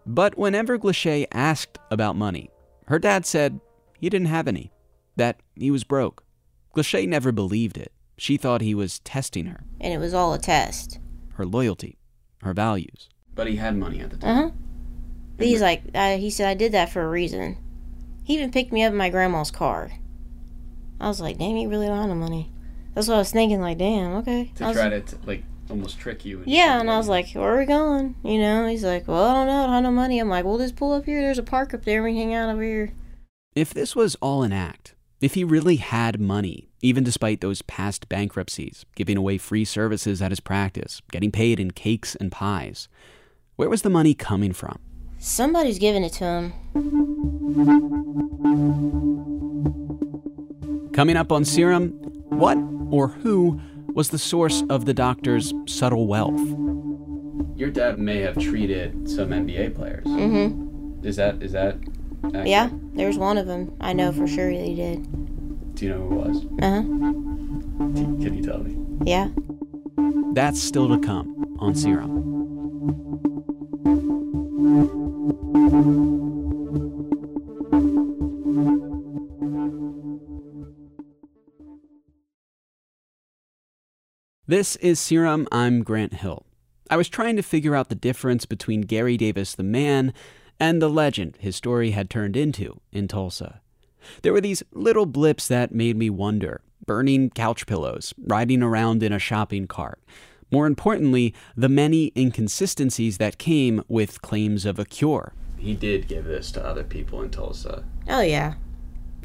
But 0.06 0.36
whenever 0.36 0.78
Glacé 0.78 1.26
asked 1.32 1.78
about 1.90 2.16
money, 2.16 2.50
her 2.88 2.98
dad 2.98 3.24
said 3.24 3.60
he 3.98 4.10
didn't 4.10 4.26
have 4.28 4.46
any, 4.46 4.70
that 5.16 5.40
he 5.56 5.70
was 5.70 5.84
broke. 5.84 6.24
Glacé 6.76 7.08
never 7.08 7.32
believed 7.32 7.78
it. 7.78 7.92
She 8.18 8.36
thought 8.36 8.60
he 8.60 8.74
was 8.74 8.98
testing 9.00 9.46
her, 9.46 9.64
And 9.80 9.92
it 9.94 9.98
was 9.98 10.12
all 10.12 10.34
a 10.34 10.38
test. 10.38 10.98
her 11.34 11.46
loyalty, 11.46 11.98
her 12.42 12.52
values. 12.52 13.08
But 13.34 13.46
he 13.48 13.56
had 13.56 13.76
money 13.76 14.00
at 14.00 14.10
the 14.10 14.16
time. 14.18 14.30
Uh 14.30 14.40
time. 14.42 14.50
huh. 14.50 14.56
But 15.36 15.46
he's 15.46 15.60
like, 15.60 15.82
uh, 15.94 16.16
he 16.16 16.30
said, 16.30 16.48
I 16.48 16.54
did 16.54 16.72
that 16.72 16.90
for 16.90 17.02
a 17.02 17.08
reason. 17.08 17.56
He 18.24 18.34
even 18.34 18.50
picked 18.52 18.72
me 18.72 18.82
up 18.84 18.92
in 18.92 18.96
my 18.96 19.10
grandma's 19.10 19.50
car. 19.50 19.90
I 21.00 21.08
was 21.08 21.20
like, 21.20 21.38
damn, 21.38 21.56
you 21.56 21.68
really 21.68 21.86
don't 21.86 21.98
have 21.98 22.08
no 22.08 22.14
money. 22.14 22.50
That's 22.94 23.08
what 23.08 23.14
I 23.16 23.18
was 23.18 23.32
thinking, 23.32 23.60
like, 23.60 23.78
damn, 23.78 24.14
okay. 24.16 24.52
To 24.56 24.64
I 24.64 24.68
was- 24.68 24.76
try 24.76 24.88
to 24.88 25.00
t- 25.00 25.16
like 25.26 25.42
almost 25.68 25.98
trick 25.98 26.24
you. 26.24 26.38
into 26.38 26.50
yeah, 26.50 26.78
and 26.80 26.90
I 26.90 26.96
was 26.96 27.08
like, 27.08 27.32
where 27.32 27.54
are 27.54 27.58
we 27.58 27.66
going? 27.66 28.14
You 28.22 28.38
know, 28.38 28.66
he's 28.68 28.84
like, 28.84 29.08
well, 29.08 29.24
I 29.24 29.34
don't 29.34 29.46
know, 29.48 29.60
I 29.62 29.64
don't 29.64 29.72
have 29.74 29.82
no 29.82 29.90
money. 29.90 30.18
I'm 30.20 30.28
like, 30.28 30.44
well, 30.44 30.58
just 30.58 30.76
pull 30.76 30.92
up 30.92 31.04
here. 31.04 31.20
There's 31.20 31.38
a 31.38 31.42
park 31.42 31.74
up 31.74 31.84
there. 31.84 32.02
We 32.02 32.12
can 32.12 32.18
hang 32.30 32.34
out 32.34 32.50
over 32.50 32.62
here. 32.62 32.92
If 33.56 33.74
this 33.74 33.96
was 33.96 34.14
all 34.16 34.42
an 34.44 34.52
act, 34.52 34.94
if 35.20 35.34
he 35.34 35.42
really 35.44 35.76
had 35.76 36.20
money, 36.20 36.68
even 36.80 37.02
despite 37.02 37.40
those 37.40 37.62
past 37.62 38.08
bankruptcies, 38.08 38.84
giving 38.94 39.16
away 39.16 39.38
free 39.38 39.64
services 39.64 40.22
at 40.22 40.30
his 40.30 40.40
practice, 40.40 41.00
getting 41.10 41.32
paid 41.32 41.58
in 41.58 41.70
cakes 41.72 42.14
and 42.14 42.30
pies, 42.30 42.88
where 43.56 43.68
was 43.68 43.82
the 43.82 43.90
money 43.90 44.14
coming 44.14 44.52
from? 44.52 44.78
Somebody's 45.26 45.78
giving 45.78 46.04
it 46.04 46.12
to 46.14 46.24
him. 46.24 46.52
Coming 50.92 51.16
up 51.16 51.32
on 51.32 51.44
Serum, 51.44 51.88
what 52.28 52.58
or 52.90 53.08
who 53.08 53.58
was 53.94 54.10
the 54.10 54.18
source 54.18 54.62
of 54.68 54.84
the 54.84 54.92
doctor's 54.94 55.52
subtle 55.66 56.06
wealth? 56.06 56.40
your 57.56 57.70
dad 57.70 57.98
may 57.98 58.18
have 58.18 58.36
treated 58.38 59.08
some 59.08 59.30
NBA 59.30 59.74
players. 59.74 60.04
Mm-hmm. 60.04 61.06
Is 61.06 61.16
that 61.16 61.42
is 61.42 61.52
that? 61.52 61.76
accurate? 62.24 62.46
Yeah, 62.46 62.70
there's 62.94 63.16
one 63.16 63.38
of 63.38 63.46
them. 63.46 63.74
I 63.80 63.92
know 63.92 64.12
for 64.12 64.26
sure 64.26 64.52
that 64.52 64.64
he 64.64 64.74
did. 64.74 65.74
Do 65.74 65.86
you 65.86 65.92
know 65.92 66.08
who 66.08 66.20
it 66.20 66.28
was? 66.28 66.44
Uh 66.60 66.70
huh. 66.70 66.82
Can 68.22 68.34
you 68.36 68.42
tell 68.42 68.58
me? 68.58 68.76
Yeah. 69.04 69.28
That's 70.34 70.62
still 70.62 70.88
to 70.88 70.98
come 70.98 71.56
on 71.60 71.74
Serum. 71.74 72.24
This 75.26 75.32
is 84.76 85.00
Serum. 85.00 85.48
I'm 85.50 85.82
Grant 85.82 86.12
Hill. 86.12 86.44
I 86.90 86.98
was 86.98 87.08
trying 87.08 87.36
to 87.36 87.42
figure 87.42 87.74
out 87.74 87.88
the 87.88 87.94
difference 87.94 88.44
between 88.44 88.82
Gary 88.82 89.16
Davis 89.16 89.54
the 89.54 89.62
man 89.62 90.12
and 90.60 90.82
the 90.82 90.90
legend 90.90 91.38
his 91.40 91.56
story 91.56 91.92
had 91.92 92.10
turned 92.10 92.36
into 92.36 92.82
in 92.92 93.08
Tulsa. 93.08 93.62
There 94.20 94.34
were 94.34 94.42
these 94.42 94.62
little 94.72 95.06
blips 95.06 95.48
that 95.48 95.72
made 95.72 95.96
me 95.96 96.10
wonder 96.10 96.60
burning 96.84 97.30
couch 97.30 97.66
pillows, 97.66 98.12
riding 98.18 98.62
around 98.62 99.02
in 99.02 99.14
a 99.14 99.18
shopping 99.18 99.66
cart. 99.66 100.02
More 100.54 100.68
importantly, 100.68 101.34
the 101.56 101.68
many 101.68 102.12
inconsistencies 102.16 103.18
that 103.18 103.38
came 103.38 103.82
with 103.88 104.22
claims 104.22 104.64
of 104.64 104.78
a 104.78 104.84
cure. 104.84 105.32
He 105.58 105.74
did 105.74 106.06
give 106.06 106.26
this 106.26 106.52
to 106.52 106.64
other 106.64 106.84
people 106.84 107.22
in 107.22 107.30
Tulsa. 107.30 107.82
Oh 108.08 108.20
yeah, 108.20 108.54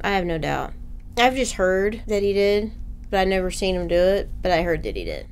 I 0.02 0.10
have 0.10 0.26
no 0.26 0.40
doubt. 0.40 0.74
I've 1.18 1.36
just 1.36 1.54
heard 1.54 2.02
that 2.08 2.24
he 2.24 2.34
did, 2.34 2.72
but 3.12 3.20
I've 3.20 3.28
never 3.28 3.52
seen 3.52 3.76
him 3.76 3.88
do 3.88 3.94
it. 3.94 4.28
But 4.42 4.52
I 4.52 4.64
heard 4.64 4.82
that 4.82 4.96
he 4.96 5.06
did. 5.06 5.28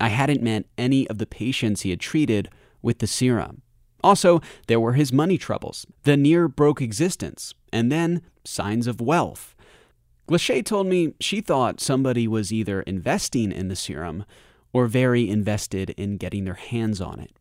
I 0.00 0.08
hadn't 0.08 0.42
met 0.42 0.64
any 0.76 1.06
of 1.06 1.18
the 1.18 1.26
patients 1.26 1.82
he 1.82 1.90
had 1.90 2.00
treated 2.00 2.48
with 2.82 2.98
the 2.98 3.06
serum. 3.06 3.62
Also, 4.02 4.40
there 4.66 4.80
were 4.80 4.94
his 4.94 5.12
money 5.12 5.38
troubles, 5.38 5.86
the 6.02 6.16
near 6.16 6.48
broke 6.48 6.82
existence, 6.82 7.54
and 7.72 7.92
then 7.92 8.22
signs 8.44 8.88
of 8.88 9.00
wealth. 9.00 9.54
Glacé 10.28 10.64
told 10.64 10.88
me 10.88 11.14
she 11.20 11.40
thought 11.40 11.80
somebody 11.80 12.26
was 12.26 12.52
either 12.52 12.82
investing 12.82 13.52
in 13.52 13.68
the 13.68 13.76
serum 13.76 14.24
or 14.72 14.86
very 14.86 15.28
invested 15.28 15.90
in 15.90 16.16
getting 16.16 16.44
their 16.44 16.54
hands 16.54 17.00
on 17.00 17.20
it. 17.20 17.32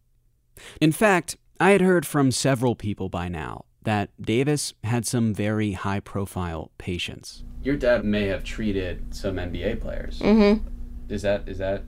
In 0.82 0.92
fact, 0.92 1.38
I 1.60 1.72
had 1.72 1.82
heard 1.82 2.06
from 2.06 2.32
several 2.32 2.76
people 2.76 3.10
by 3.10 3.28
now 3.28 3.66
that 3.84 4.10
Davis 4.22 4.74
had 4.84 5.06
some 5.06 5.34
very 5.34 5.72
high 5.72 6.00
profile 6.00 6.72
patients. 6.78 7.44
Your 7.64 7.78
dad 7.78 8.04
may 8.04 8.26
have 8.28 8.44
treated 8.44 9.16
some 9.16 9.36
NBA 9.36 9.82
players. 9.82 10.20
Mm-hmm. 10.20 10.68
Is 11.10 11.22
that 11.22 11.48
is 11.48 11.58
that? 11.60 11.84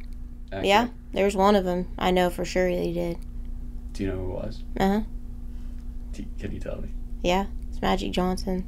Accurate? 0.52 0.66
Yeah, 0.66 0.88
there's 1.12 1.36
one 1.36 1.56
of 1.56 1.66
them. 1.66 1.90
I 1.98 2.12
know 2.12 2.30
for 2.30 2.46
sure 2.46 2.74
that 2.74 2.84
he 2.84 2.94
did. 2.94 3.18
Do 3.94 4.04
you 4.04 4.10
know 4.10 4.18
who 4.18 4.32
it 4.32 4.34
was? 4.34 4.64
Uh 4.80 4.88
huh. 4.88 5.02
Can 6.40 6.52
you 6.52 6.60
tell 6.60 6.82
me? 6.82 6.90
Yeah, 7.22 7.48
it's 7.70 7.82
Magic 7.82 8.12
Johnson. 8.12 8.66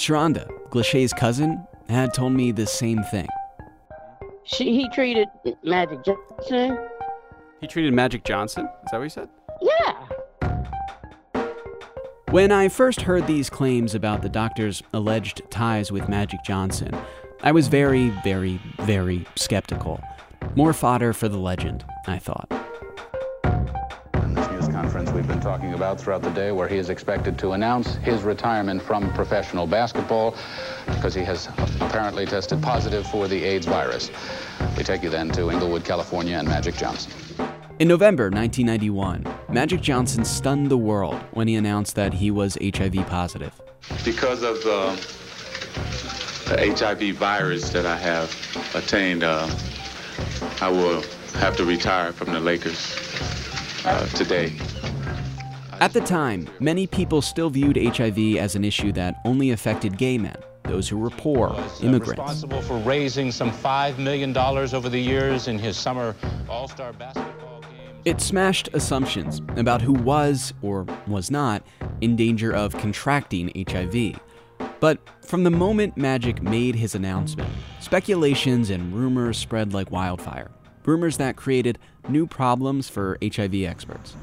Sharonda, 0.00 0.48
Glacé's 0.70 1.12
cousin, 1.12 1.62
had 1.90 2.14
told 2.14 2.32
me 2.32 2.52
the 2.52 2.66
same 2.66 3.02
thing. 3.10 3.28
She, 4.44 4.74
he 4.74 4.88
treated 4.88 5.28
Magic 5.62 6.02
Johnson. 6.02 6.78
He 7.60 7.66
treated 7.66 7.92
Magic 7.92 8.24
Johnson. 8.24 8.64
Is 8.64 8.90
that 8.90 8.96
what 8.96 9.04
you 9.04 9.10
said? 9.10 9.28
Yeah. 9.60 10.06
When 12.30 12.50
I 12.50 12.70
first 12.70 13.02
heard 13.02 13.26
these 13.26 13.50
claims 13.50 13.94
about 13.94 14.22
the 14.22 14.30
doctor's 14.30 14.82
alleged 14.94 15.42
ties 15.50 15.92
with 15.92 16.08
Magic 16.08 16.40
Johnson, 16.46 16.96
I 17.42 17.52
was 17.52 17.68
very, 17.68 18.08
very, 18.24 18.58
very 18.78 19.26
skeptical. 19.36 20.00
More 20.56 20.72
fodder 20.72 21.12
for 21.12 21.28
the 21.28 21.38
legend, 21.38 21.84
I 22.06 22.18
thought. 22.18 22.50
We've 25.20 25.28
been 25.28 25.38
talking 25.38 25.74
about 25.74 26.00
throughout 26.00 26.22
the 26.22 26.30
day, 26.30 26.50
where 26.50 26.66
he 26.66 26.78
is 26.78 26.88
expected 26.88 27.38
to 27.38 27.50
announce 27.50 27.96
his 27.96 28.22
retirement 28.22 28.80
from 28.80 29.12
professional 29.12 29.66
basketball 29.66 30.34
because 30.86 31.14
he 31.14 31.22
has 31.22 31.46
apparently 31.80 32.24
tested 32.24 32.62
positive 32.62 33.06
for 33.06 33.28
the 33.28 33.44
AIDS 33.44 33.66
virus. 33.66 34.10
We 34.78 34.82
take 34.82 35.02
you 35.02 35.10
then 35.10 35.28
to 35.32 35.50
Inglewood, 35.50 35.84
California, 35.84 36.38
and 36.38 36.48
Magic 36.48 36.74
Johnson. 36.74 37.12
In 37.78 37.86
November 37.86 38.30
1991, 38.30 39.26
Magic 39.50 39.82
Johnson 39.82 40.24
stunned 40.24 40.70
the 40.70 40.78
world 40.78 41.20
when 41.32 41.48
he 41.48 41.54
announced 41.54 41.96
that 41.96 42.14
he 42.14 42.30
was 42.30 42.56
HIV 42.62 43.06
positive. 43.06 43.60
Because 44.02 44.42
of 44.42 44.62
the, 44.62 44.96
the 46.48 46.74
HIV 46.74 47.16
virus 47.16 47.68
that 47.70 47.84
I 47.84 47.98
have 47.98 48.34
attained, 48.74 49.22
uh, 49.22 49.50
I 50.62 50.70
will 50.70 51.02
have 51.34 51.58
to 51.58 51.66
retire 51.66 52.14
from 52.14 52.32
the 52.32 52.40
Lakers 52.40 52.96
uh, 53.84 54.06
today. 54.08 54.52
At 55.80 55.94
the 55.94 56.00
time, 56.02 56.46
many 56.60 56.86
people 56.86 57.22
still 57.22 57.48
viewed 57.48 57.78
HIV 57.78 58.36
as 58.36 58.54
an 58.54 58.64
issue 58.64 58.92
that 58.92 59.18
only 59.24 59.50
affected 59.50 59.96
gay 59.96 60.18
men, 60.18 60.36
those 60.64 60.86
who 60.90 60.98
were 60.98 61.08
poor, 61.08 61.48
was 61.48 61.82
uh, 61.82 61.86
immigrants. 61.86 62.18
responsible 62.20 62.60
for 62.60 62.76
raising 62.80 63.32
some 63.32 63.50
$5 63.50 63.96
million 63.96 64.36
over 64.36 64.90
the 64.90 64.98
years 64.98 65.48
in 65.48 65.58
his 65.58 65.78
summer 65.78 66.14
All-Star 66.50 66.92
basketball 66.92 67.62
games. 67.62 68.02
It 68.04 68.20
smashed 68.20 68.68
assumptions 68.74 69.40
about 69.56 69.80
who 69.80 69.94
was 69.94 70.52
or 70.60 70.86
was 71.06 71.30
not 71.30 71.62
in 72.02 72.14
danger 72.14 72.52
of 72.54 72.76
contracting 72.76 73.50
HIV. 73.66 74.20
But 74.80 74.98
from 75.24 75.44
the 75.44 75.50
moment 75.50 75.96
Magic 75.96 76.42
made 76.42 76.74
his 76.74 76.94
announcement, 76.94 77.48
speculations 77.80 78.68
and 78.68 78.92
rumors 78.92 79.38
spread 79.38 79.72
like 79.72 79.90
wildfire. 79.90 80.50
Rumors 80.84 81.16
that 81.16 81.36
created 81.36 81.78
new 82.06 82.26
problems 82.26 82.90
for 82.90 83.16
HIV 83.22 83.54
experts. 83.62 84.14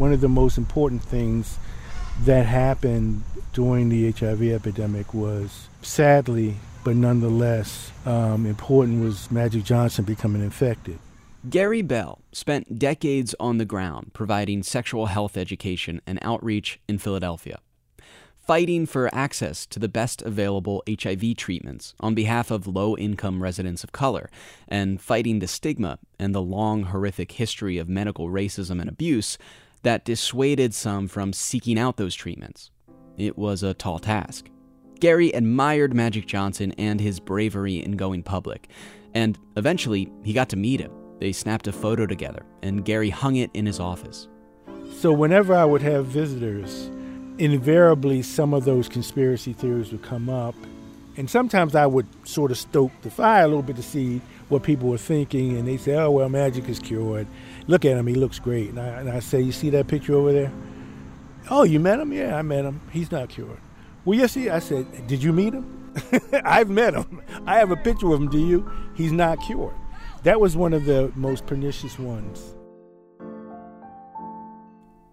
One 0.00 0.14
of 0.14 0.22
the 0.22 0.30
most 0.30 0.56
important 0.56 1.02
things 1.02 1.58
that 2.24 2.46
happened 2.46 3.22
during 3.52 3.90
the 3.90 4.10
HIV 4.10 4.40
epidemic 4.44 5.12
was, 5.12 5.68
sadly, 5.82 6.56
but 6.82 6.96
nonetheless 6.96 7.92
um, 8.06 8.46
important, 8.46 9.04
was 9.04 9.30
Magic 9.30 9.62
Johnson 9.62 10.06
becoming 10.06 10.40
infected. 10.40 10.98
Gary 11.50 11.82
Bell 11.82 12.22
spent 12.32 12.78
decades 12.78 13.34
on 13.38 13.58
the 13.58 13.66
ground 13.66 14.12
providing 14.14 14.62
sexual 14.62 15.04
health 15.04 15.36
education 15.36 16.00
and 16.06 16.18
outreach 16.22 16.80
in 16.88 16.96
Philadelphia, 16.96 17.58
fighting 18.38 18.86
for 18.86 19.14
access 19.14 19.66
to 19.66 19.78
the 19.78 19.86
best 19.86 20.22
available 20.22 20.82
HIV 20.88 21.36
treatments 21.36 21.94
on 22.00 22.14
behalf 22.14 22.50
of 22.50 22.66
low 22.66 22.96
income 22.96 23.42
residents 23.42 23.84
of 23.84 23.92
color, 23.92 24.30
and 24.66 24.98
fighting 24.98 25.40
the 25.40 25.46
stigma 25.46 25.98
and 26.18 26.34
the 26.34 26.40
long, 26.40 26.84
horrific 26.84 27.32
history 27.32 27.76
of 27.76 27.86
medical 27.86 28.30
racism 28.30 28.80
and 28.80 28.88
abuse 28.88 29.36
that 29.82 30.04
dissuaded 30.04 30.74
some 30.74 31.08
from 31.08 31.32
seeking 31.32 31.78
out 31.78 31.96
those 31.96 32.14
treatments. 32.14 32.70
It 33.16 33.36
was 33.36 33.62
a 33.62 33.74
tall 33.74 33.98
task. 33.98 34.48
Gary 35.00 35.30
admired 35.30 35.94
Magic 35.94 36.26
Johnson 36.26 36.72
and 36.78 37.00
his 37.00 37.20
bravery 37.20 37.82
in 37.82 37.92
going 37.92 38.22
public, 38.22 38.68
and 39.14 39.38
eventually 39.56 40.12
he 40.22 40.32
got 40.32 40.50
to 40.50 40.56
meet 40.56 40.80
him. 40.80 40.92
They 41.20 41.32
snapped 41.32 41.66
a 41.66 41.72
photo 41.72 42.06
together, 42.06 42.42
and 42.62 42.84
Gary 42.84 43.10
hung 43.10 43.36
it 43.36 43.50
in 43.54 43.66
his 43.66 43.80
office. 43.80 44.28
So, 44.98 45.12
whenever 45.12 45.54
I 45.54 45.64
would 45.64 45.82
have 45.82 46.06
visitors, 46.06 46.90
invariably 47.38 48.22
some 48.22 48.52
of 48.52 48.64
those 48.64 48.88
conspiracy 48.88 49.52
theories 49.52 49.92
would 49.92 50.02
come 50.02 50.28
up. 50.28 50.54
And 51.16 51.28
sometimes 51.28 51.74
I 51.74 51.86
would 51.86 52.06
sort 52.26 52.50
of 52.50 52.58
stoke 52.58 52.92
the 53.02 53.10
fire 53.10 53.44
a 53.44 53.48
little 53.48 53.62
bit 53.62 53.76
to 53.76 53.82
see 53.82 54.20
what 54.48 54.62
people 54.62 54.88
were 54.88 54.98
thinking, 54.98 55.56
and 55.56 55.66
they 55.66 55.76
say, 55.76 55.94
"Oh 55.94 56.10
well, 56.10 56.28
Magic 56.28 56.68
is 56.68 56.78
cured." 56.78 57.26
Look 57.70 57.84
at 57.84 57.96
him; 57.96 58.08
he 58.08 58.16
looks 58.16 58.40
great. 58.40 58.70
And 58.70 58.80
I, 58.80 58.86
and 58.98 59.08
I 59.08 59.20
say, 59.20 59.40
"You 59.40 59.52
see 59.52 59.70
that 59.70 59.86
picture 59.86 60.14
over 60.14 60.32
there? 60.32 60.52
Oh, 61.50 61.62
you 61.62 61.78
met 61.78 62.00
him? 62.00 62.12
Yeah, 62.12 62.36
I 62.36 62.42
met 62.42 62.64
him. 62.64 62.80
He's 62.90 63.12
not 63.12 63.28
cured." 63.28 63.60
Well, 64.04 64.18
yes, 64.18 64.34
he. 64.34 64.50
I 64.50 64.58
said, 64.58 65.06
"Did 65.06 65.22
you 65.22 65.32
meet 65.32 65.54
him?" 65.54 65.92
I've 66.44 66.68
met 66.68 66.94
him. 66.94 67.22
I 67.46 67.58
have 67.58 67.70
a 67.70 67.76
picture 67.76 68.12
of 68.12 68.20
him. 68.20 68.28
Do 68.28 68.44
you? 68.44 68.68
He's 68.96 69.12
not 69.12 69.40
cured. 69.40 69.72
That 70.24 70.40
was 70.40 70.56
one 70.56 70.72
of 70.72 70.84
the 70.84 71.12
most 71.14 71.46
pernicious 71.46 71.96
ones. 71.96 72.56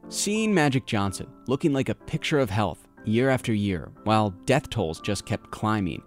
Seeing 0.10 0.52
Magic 0.52 0.88
Johnson 0.88 1.28
looking 1.46 1.74
like 1.74 1.90
a 1.90 1.96
picture 1.96 2.40
of 2.40 2.50
health 2.50 2.88
year 3.06 3.30
after 3.30 3.54
year, 3.54 3.92
while 4.04 4.32
death 4.46 4.72
tolls 4.72 5.00
just 5.00 5.28
kept 5.28 5.52
climbing, 5.52 6.02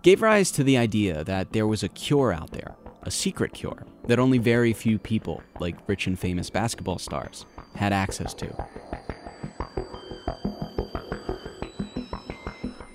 gave 0.00 0.22
rise 0.22 0.50
to 0.52 0.64
the 0.64 0.78
idea 0.78 1.24
that 1.24 1.52
there 1.52 1.66
was 1.66 1.82
a 1.82 1.88
cure 1.90 2.32
out 2.32 2.52
there, 2.52 2.74
a 3.02 3.10
secret 3.10 3.52
cure 3.52 3.84
that 4.06 4.18
only 4.18 4.38
very 4.38 4.72
few 4.72 4.98
people, 4.98 5.42
like 5.58 5.76
rich 5.86 6.06
and 6.06 6.18
famous 6.18 6.50
basketball 6.50 6.98
stars, 6.98 7.46
had 7.76 7.92
access 7.92 8.34
to. 8.34 8.66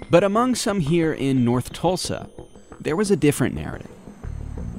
But 0.10 0.24
among 0.24 0.56
some 0.56 0.80
here 0.80 1.14
in 1.14 1.44
North 1.44 1.74
Tulsa, 1.74 2.30
there 2.80 2.96
was 2.96 3.12
a 3.12 3.16
different 3.16 3.56
narrative. 3.56 3.90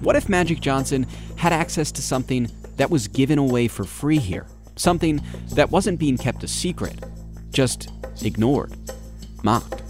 What 0.00 0.16
if 0.16 0.28
Magic 0.28 0.60
Johnson 0.60 1.06
had 1.36 1.52
access 1.52 1.90
to 1.92 2.02
something 2.02 2.50
that 2.76 2.90
was 2.90 3.08
given 3.08 3.38
away 3.38 3.68
for 3.68 3.84
free 3.84 4.18
here? 4.18 4.46
Something 4.76 5.20
that 5.54 5.70
wasn't 5.70 5.98
being 5.98 6.16
kept 6.16 6.44
a 6.44 6.48
secret, 6.48 7.02
just 7.50 7.88
ignored, 8.22 8.76
mocked. 9.42 9.82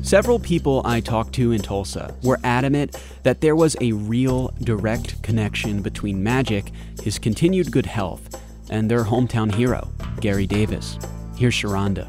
Several 0.00 0.38
people 0.38 0.82
I 0.84 1.00
talked 1.00 1.34
to 1.34 1.52
in 1.52 1.60
Tulsa 1.60 2.14
were 2.22 2.40
adamant 2.42 2.96
that 3.22 3.40
there 3.40 3.54
was 3.54 3.76
a 3.80 3.92
real 3.92 4.48
direct 4.62 5.22
connection 5.22 5.82
between 5.82 6.22
Magic, 6.22 6.72
his 7.02 7.18
continued 7.18 7.70
good 7.70 7.86
health, 7.86 8.40
and 8.70 8.90
their 8.90 9.04
hometown 9.04 9.54
hero, 9.54 9.90
Gary 10.20 10.46
Davis. 10.46 10.98
Here's 11.36 11.54
Sharonda. 11.54 12.08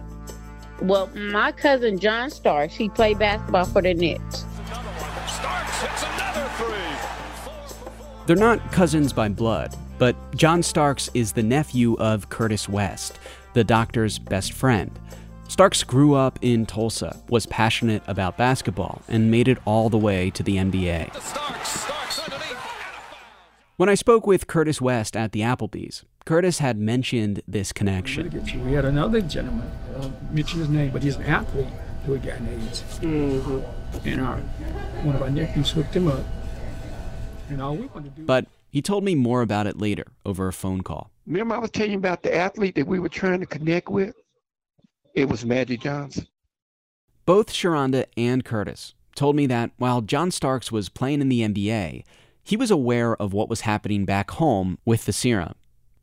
Well, 0.81 1.07
my 1.15 1.51
cousin 1.51 1.99
John 1.99 2.29
Starks, 2.29 2.75
he 2.75 2.89
played 2.89 3.19
basketball 3.19 3.65
for 3.65 3.81
the 3.81 3.93
Knicks. 3.93 4.45
They're 8.25 8.35
not 8.35 8.71
cousins 8.71 9.11
by 9.11 9.29
blood, 9.29 9.75
but 9.97 10.15
John 10.35 10.63
Starks 10.63 11.09
is 11.13 11.33
the 11.33 11.43
nephew 11.43 11.95
of 11.95 12.29
Curtis 12.29 12.69
West, 12.69 13.19
the 13.53 13.63
doctor's 13.63 14.17
best 14.17 14.53
friend. 14.53 14.91
Starks 15.53 15.83
grew 15.83 16.15
up 16.15 16.39
in 16.41 16.65
Tulsa, 16.65 17.21
was 17.29 17.45
passionate 17.45 18.01
about 18.07 18.37
basketball, 18.37 19.03
and 19.07 19.29
made 19.29 19.47
it 19.47 19.59
all 19.65 19.87
the 19.87 19.99
way 19.99 20.31
to 20.31 20.41
the 20.41 20.55
NBA. 20.55 21.13
When 23.77 23.87
I 23.87 23.93
spoke 23.93 24.25
with 24.25 24.47
Curtis 24.47 24.81
West 24.81 25.15
at 25.15 25.31
the 25.31 25.41
Applebee's, 25.41 26.05
Curtis 26.25 26.57
had 26.57 26.79
mentioned 26.79 27.43
this 27.47 27.71
connection. 27.71 28.31
We 28.65 28.73
had 28.73 28.83
another 28.83 29.21
gentleman, 29.21 29.69
uh, 29.95 30.09
mention 30.31 30.57
his 30.57 30.69
name, 30.69 30.89
but 30.89 31.03
he's 31.03 31.17
an 31.17 31.25
athlete 31.25 31.67
who 32.07 32.13
had 32.13 32.23
gotten 32.23 32.47
AIDS. 32.47 32.81
Mm-hmm. 33.01 34.09
And 34.09 34.21
our, 34.21 34.37
one 35.03 35.15
of 35.15 35.21
our 35.21 35.29
nephews 35.29 35.69
hooked 35.69 35.95
him 35.95 36.07
up. 36.07 36.25
And 37.49 37.61
all 37.61 37.75
we 37.75 37.85
wanted 37.85 38.15
to 38.15 38.21
do. 38.21 38.25
But 38.25 38.47
he 38.71 38.81
told 38.81 39.03
me 39.03 39.13
more 39.13 39.43
about 39.43 39.67
it 39.67 39.77
later 39.77 40.05
over 40.25 40.47
a 40.47 40.53
phone 40.53 40.81
call. 40.81 41.11
Remember, 41.27 41.53
I 41.53 41.59
was 41.59 41.69
telling 41.69 41.91
you 41.91 41.97
about 41.99 42.23
the 42.23 42.35
athlete 42.35 42.73
that 42.73 42.87
we 42.87 42.97
were 42.97 43.07
trying 43.07 43.39
to 43.41 43.45
connect 43.45 43.87
with? 43.87 44.15
It 45.13 45.29
was 45.29 45.45
Magic 45.45 45.81
Johnson. 45.81 46.27
Both 47.25 47.51
Sharonda 47.51 48.05
and 48.17 48.43
Curtis 48.43 48.95
told 49.15 49.35
me 49.35 49.45
that 49.45 49.71
while 49.77 50.01
John 50.01 50.31
Starks 50.31 50.71
was 50.71 50.89
playing 50.89 51.21
in 51.21 51.29
the 51.29 51.41
NBA, 51.41 52.03
he 52.43 52.57
was 52.57 52.71
aware 52.71 53.15
of 53.15 53.31
what 53.31 53.47
was 53.47 53.61
happening 53.61 54.05
back 54.05 54.31
home 54.31 54.79
with 54.85 55.05
the 55.05 55.13
serum, 55.13 55.53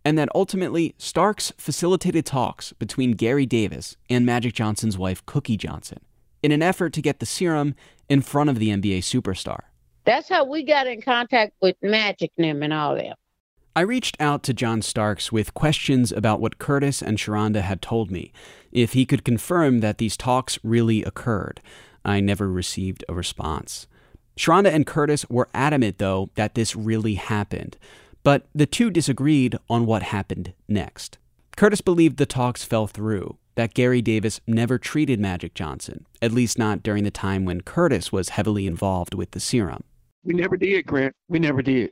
and 0.05 0.17
that 0.17 0.29
ultimately 0.35 0.95
Starks 0.97 1.53
facilitated 1.59 2.25
talks 2.25 2.73
between 2.75 3.13
Gary 3.13 3.47
Davis 3.47 3.97
and 4.09 4.25
Magic 4.25 4.55
Johnson's 4.55 4.97
wife, 4.97 5.27
Cookie 5.27 5.57
Johnson, 5.57 5.99
in 6.43 6.53
an 6.53 6.63
effort 6.63 6.93
to 6.95 7.03
get 7.03 7.19
the 7.19 7.27
serum 7.27 7.75
in 8.09 8.23
front 8.23 8.49
of 8.49 8.59
the 8.59 8.71
NBA 8.71 9.01
superstar. 9.01 9.61
That's 10.05 10.29
how 10.29 10.45
we 10.45 10.63
got 10.63 10.87
in 10.87 11.03
contact 11.03 11.53
with 11.61 11.77
Magic 11.83 12.31
and 12.39 12.47
them 12.47 12.63
and 12.63 12.73
all 12.73 12.95
them. 12.95 13.15
I 13.77 13.83
reached 13.83 14.17
out 14.21 14.43
to 14.45 14.55
John 14.55 14.83
Starks 14.83 15.31
with 15.31 15.55
questions 15.55 16.11
about 16.11 16.41
what 16.41 16.59
Curtis 16.59 17.03
and 17.03 17.19
Sharonda 17.19 17.61
had 17.61 17.83
told 17.83 18.11
me, 18.11 18.33
if 18.73 18.93
he 18.93 19.07
could 19.07 19.25
confirm 19.25 19.81
that 19.81 19.99
these 19.99 20.17
talks 20.17 20.59
really 20.63 21.03
occurred. 21.03 21.61
I 22.05 22.21
never 22.21 22.51
received 22.51 23.05
a 23.09 23.15
response. 23.15 23.87
Sharonda 24.37 24.73
and 24.73 24.87
Curtis 24.87 25.29
were 25.29 25.49
adamant, 25.53 25.99
though, 25.99 26.31
that 26.35 26.55
this 26.55 26.75
really 26.75 27.15
happened, 27.15 27.77
but 28.23 28.49
the 28.55 28.67
two 28.67 28.91
disagreed 28.91 29.57
on 29.69 29.87
what 29.87 30.03
happened 30.03 30.55
next. 30.69 31.19
Curtis 31.57 31.81
believed 31.81 32.17
the 32.17 32.27
talks 32.27 32.65
fell 32.65 32.87
through, 32.87 33.37
that 33.57 33.75
Gary 33.75 34.01
Davis 34.01 34.41
never 34.47 34.79
treated 34.79 35.21
Magic 35.21 35.53
Johnson, 35.53 36.07
at 36.23 36.33
least 36.33 36.59
not 36.59 36.83
during 36.83 37.05
the 37.05 37.11
time 37.11 37.45
when 37.45 37.61
Curtis 37.61 38.11
was 38.11 38.31
heavily 38.31 38.67
involved 38.67 39.13
with 39.13 39.33
the 39.33 39.41
serum. 39.41 39.85
We 40.25 40.33
never 40.33 40.57
did, 40.57 40.87
Grant. 40.87 41.15
We 41.29 41.39
never 41.39 41.61
did. 41.61 41.91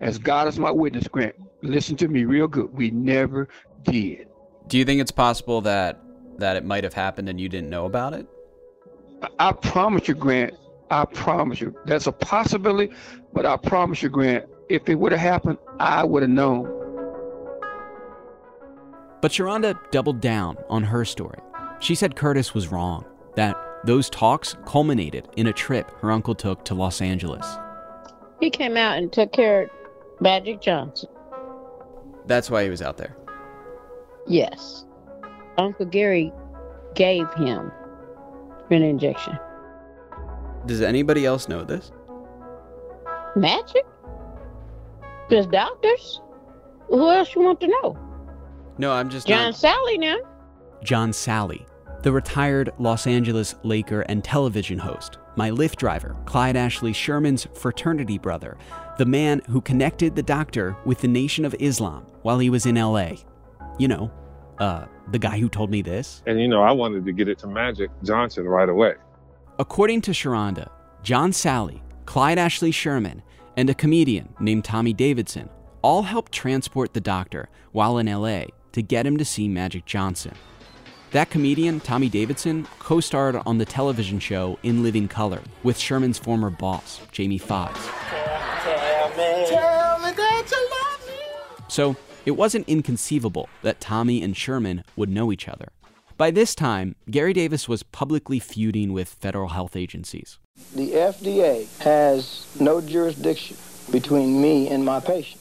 As 0.00 0.18
God 0.18 0.48
is 0.48 0.58
my 0.58 0.70
witness, 0.70 1.08
Grant, 1.08 1.34
listen 1.62 1.96
to 1.96 2.08
me 2.08 2.24
real 2.24 2.48
good. 2.48 2.72
We 2.72 2.90
never 2.90 3.48
did. 3.84 4.28
Do 4.66 4.76
you 4.76 4.84
think 4.84 5.00
it's 5.00 5.10
possible 5.10 5.60
that 5.62 6.02
that 6.38 6.56
it 6.56 6.64
might 6.64 6.84
have 6.84 6.94
happened 6.94 7.28
and 7.28 7.40
you 7.40 7.48
didn't 7.48 7.70
know 7.70 7.86
about 7.86 8.14
it? 8.14 8.26
I, 9.22 9.48
I 9.48 9.52
promise 9.52 10.08
you, 10.08 10.14
Grant. 10.14 10.54
I 10.90 11.04
promise 11.04 11.60
you. 11.60 11.74
That's 11.86 12.06
a 12.06 12.12
possibility, 12.12 12.94
but 13.32 13.44
I 13.44 13.56
promise 13.56 14.02
you, 14.02 14.08
Grant, 14.08 14.44
if 14.68 14.88
it 14.88 14.94
would 14.94 15.12
have 15.12 15.20
happened, 15.20 15.58
I 15.80 16.04
would 16.04 16.22
have 16.22 16.30
known. 16.30 16.72
But 19.20 19.32
Sharonda 19.32 19.78
doubled 19.90 20.20
down 20.20 20.56
on 20.68 20.84
her 20.84 21.04
story. 21.04 21.38
She 21.80 21.94
said 21.94 22.14
Curtis 22.14 22.54
was 22.54 22.68
wrong, 22.68 23.04
that 23.34 23.56
those 23.84 24.08
talks 24.10 24.56
culminated 24.64 25.28
in 25.36 25.46
a 25.46 25.52
trip 25.52 25.90
her 26.00 26.10
uncle 26.10 26.34
took 26.34 26.64
to 26.66 26.74
Los 26.74 27.00
Angeles. 27.00 27.46
He 28.40 28.50
came 28.50 28.76
out 28.76 28.98
and 28.98 29.12
took 29.12 29.32
care 29.32 29.64
of 29.64 29.70
Magic 30.20 30.60
Johnson. 30.60 31.08
That's 32.26 32.50
why 32.50 32.64
he 32.64 32.70
was 32.70 32.82
out 32.82 32.96
there. 32.96 33.16
Yes. 34.26 34.84
Uncle 35.58 35.86
Gary 35.86 36.32
gave 36.94 37.32
him 37.34 37.70
an 38.70 38.82
injection. 38.82 39.38
Does 40.66 40.82
anybody 40.82 41.24
else 41.24 41.48
know 41.48 41.64
this? 41.64 41.92
Magic? 43.36 43.84
Just 45.30 45.50
doctors? 45.50 46.20
Who 46.88 47.10
else 47.10 47.34
you 47.34 47.42
want 47.42 47.60
to 47.60 47.68
know? 47.68 47.98
No, 48.78 48.92
I'm 48.92 49.08
just 49.08 49.26
John 49.26 49.52
not... 49.52 49.54
Salley 49.54 49.98
now. 49.98 50.16
John 50.82 51.10
Salley, 51.10 51.66
the 52.02 52.12
retired 52.12 52.70
Los 52.78 53.06
Angeles 53.06 53.54
Laker 53.62 54.02
and 54.02 54.22
television 54.22 54.78
host, 54.78 55.18
my 55.36 55.50
Lyft 55.50 55.76
driver, 55.76 56.16
Clyde 56.26 56.56
Ashley 56.56 56.92
Sherman's 56.92 57.46
fraternity 57.54 58.18
brother, 58.18 58.56
the 58.98 59.06
man 59.06 59.40
who 59.48 59.60
connected 59.60 60.14
the 60.14 60.22
doctor 60.22 60.76
with 60.84 61.00
the 61.00 61.08
Nation 61.08 61.44
of 61.44 61.54
Islam 61.58 62.06
while 62.22 62.38
he 62.38 62.50
was 62.50 62.66
in 62.66 62.76
LA. 62.76 63.12
You 63.78 63.88
know, 63.88 64.10
uh, 64.58 64.86
the 65.10 65.18
guy 65.18 65.38
who 65.38 65.48
told 65.48 65.70
me 65.70 65.82
this. 65.82 66.22
And 66.26 66.40
you 66.40 66.48
know, 66.48 66.62
I 66.62 66.72
wanted 66.72 67.04
to 67.04 67.12
get 67.12 67.28
it 67.28 67.38
to 67.40 67.46
Magic 67.46 67.90
Johnson 68.02 68.44
right 68.44 68.68
away. 68.68 68.94
According 69.58 70.02
to 70.02 70.10
Sharonda, 70.10 70.68
John 71.02 71.30
Salley, 71.30 71.80
Clyde 72.04 72.38
Ashley 72.38 72.70
Sherman, 72.70 73.22
and 73.56 73.70
a 73.70 73.74
comedian 73.74 74.34
named 74.38 74.64
Tommy 74.64 74.92
Davidson 74.92 75.48
all 75.82 76.02
helped 76.02 76.32
transport 76.32 76.92
the 76.92 77.00
doctor 77.00 77.48
while 77.72 77.98
in 77.98 78.06
LA 78.06 78.46
to 78.72 78.82
get 78.82 79.06
him 79.06 79.16
to 79.16 79.24
see 79.24 79.48
Magic 79.48 79.84
Johnson. 79.86 80.34
That 81.12 81.30
comedian, 81.30 81.80
Tommy 81.80 82.08
Davidson, 82.08 82.66
co 82.78 83.00
starred 83.00 83.36
on 83.46 83.58
the 83.58 83.64
television 83.64 84.18
show 84.18 84.58
In 84.62 84.82
Living 84.82 85.08
Color 85.08 85.40
with 85.62 85.78
Sherman's 85.78 86.18
former 86.18 86.50
boss, 86.50 87.00
Jamie 87.12 87.38
Foxx. 87.38 87.80
So 91.68 91.96
it 92.26 92.32
wasn't 92.32 92.68
inconceivable 92.68 93.48
that 93.62 93.80
Tommy 93.80 94.20
and 94.20 94.36
Sherman 94.36 94.82
would 94.96 95.08
know 95.08 95.32
each 95.32 95.48
other. 95.48 95.68
By 96.16 96.32
this 96.32 96.54
time, 96.54 96.96
Gary 97.08 97.32
Davis 97.32 97.68
was 97.68 97.84
publicly 97.84 98.40
feuding 98.40 98.92
with 98.92 99.08
federal 99.08 99.50
health 99.50 99.76
agencies. 99.76 100.38
The 100.74 100.92
FDA 100.92 101.66
has 101.80 102.46
no 102.58 102.80
jurisdiction 102.80 103.56
between 103.92 104.42
me 104.42 104.68
and 104.68 104.84
my 104.84 104.98
patient. 104.98 105.40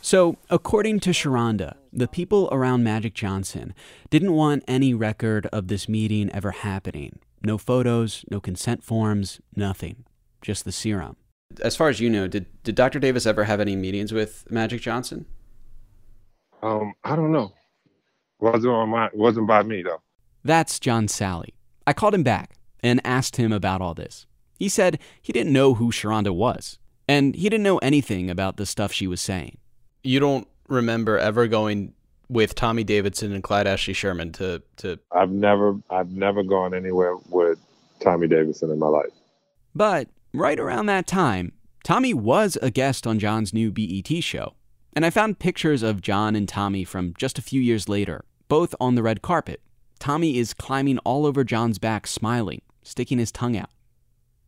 So, 0.00 0.36
according 0.48 1.00
to 1.00 1.10
Sharonda, 1.10 1.74
the 1.92 2.08
people 2.08 2.48
around 2.52 2.84
Magic 2.84 3.12
Johnson 3.12 3.74
didn't 4.08 4.32
want 4.32 4.64
any 4.68 4.94
record 4.94 5.46
of 5.46 5.66
this 5.66 5.88
meeting 5.88 6.30
ever 6.30 6.52
happening. 6.52 7.18
No 7.42 7.58
photos, 7.58 8.24
no 8.30 8.40
consent 8.40 8.84
forms, 8.84 9.40
nothing. 9.54 10.04
Just 10.40 10.64
the 10.64 10.72
serum. 10.72 11.16
As 11.60 11.76
far 11.76 11.88
as 11.88 12.00
you 12.00 12.08
know, 12.08 12.28
did, 12.28 12.46
did 12.62 12.74
Dr. 12.76 13.00
Davis 13.00 13.26
ever 13.26 13.44
have 13.44 13.60
any 13.60 13.74
meetings 13.74 14.12
with 14.12 14.50
Magic 14.50 14.80
Johnson? 14.80 15.26
Um, 16.62 16.94
I 17.04 17.16
don't 17.16 17.32
know. 17.32 17.52
Wasn't 18.38 18.72
on 18.72 18.90
my 18.90 19.08
wasn't 19.12 19.46
by 19.46 19.62
me 19.62 19.82
though. 19.82 20.02
That's 20.44 20.78
John 20.78 21.06
Salley. 21.06 21.54
I 21.86 21.92
called 21.92 22.14
him 22.14 22.22
back 22.22 22.56
and 22.80 23.00
asked 23.04 23.36
him 23.36 23.52
about 23.52 23.80
all 23.80 23.94
this. 23.94 24.26
He 24.58 24.68
said 24.68 24.98
he 25.20 25.32
didn't 25.32 25.52
know 25.52 25.74
who 25.74 25.90
Sharonda 25.90 26.34
was. 26.34 26.78
And 27.08 27.34
he 27.34 27.48
didn't 27.48 27.62
know 27.62 27.78
anything 27.78 28.30
about 28.30 28.56
the 28.56 28.66
stuff 28.66 28.92
she 28.92 29.06
was 29.06 29.20
saying. 29.20 29.58
You 30.02 30.18
don't 30.18 30.48
remember 30.68 31.18
ever 31.18 31.46
going 31.46 31.92
with 32.28 32.54
Tommy 32.56 32.82
Davidson 32.82 33.32
and 33.32 33.42
Clyde 33.42 33.66
Ashley 33.66 33.94
Sherman 33.94 34.32
to 34.32 34.62
to 34.78 34.98
I've 35.12 35.30
never 35.30 35.78
I've 35.90 36.10
never 36.10 36.42
gone 36.42 36.74
anywhere 36.74 37.16
with 37.28 37.58
Tommy 38.00 38.26
Davidson 38.26 38.70
in 38.70 38.78
my 38.78 38.88
life. 38.88 39.12
But 39.74 40.08
right 40.32 40.58
around 40.58 40.86
that 40.86 41.06
time, 41.06 41.52
Tommy 41.84 42.12
was 42.12 42.58
a 42.60 42.70
guest 42.70 43.06
on 43.06 43.18
John's 43.18 43.54
new 43.54 43.70
BET 43.70 44.22
show. 44.24 44.54
And 44.96 45.04
I 45.04 45.10
found 45.10 45.38
pictures 45.38 45.82
of 45.82 46.00
John 46.00 46.34
and 46.34 46.48
Tommy 46.48 46.82
from 46.82 47.12
just 47.18 47.38
a 47.38 47.42
few 47.42 47.60
years 47.60 47.86
later, 47.86 48.24
both 48.48 48.74
on 48.80 48.94
the 48.94 49.02
red 49.02 49.20
carpet. 49.20 49.60
Tommy 49.98 50.38
is 50.38 50.54
climbing 50.54 50.96
all 51.00 51.26
over 51.26 51.44
John's 51.44 51.78
back, 51.78 52.06
smiling, 52.06 52.62
sticking 52.82 53.18
his 53.18 53.30
tongue 53.30 53.58
out. 53.58 53.68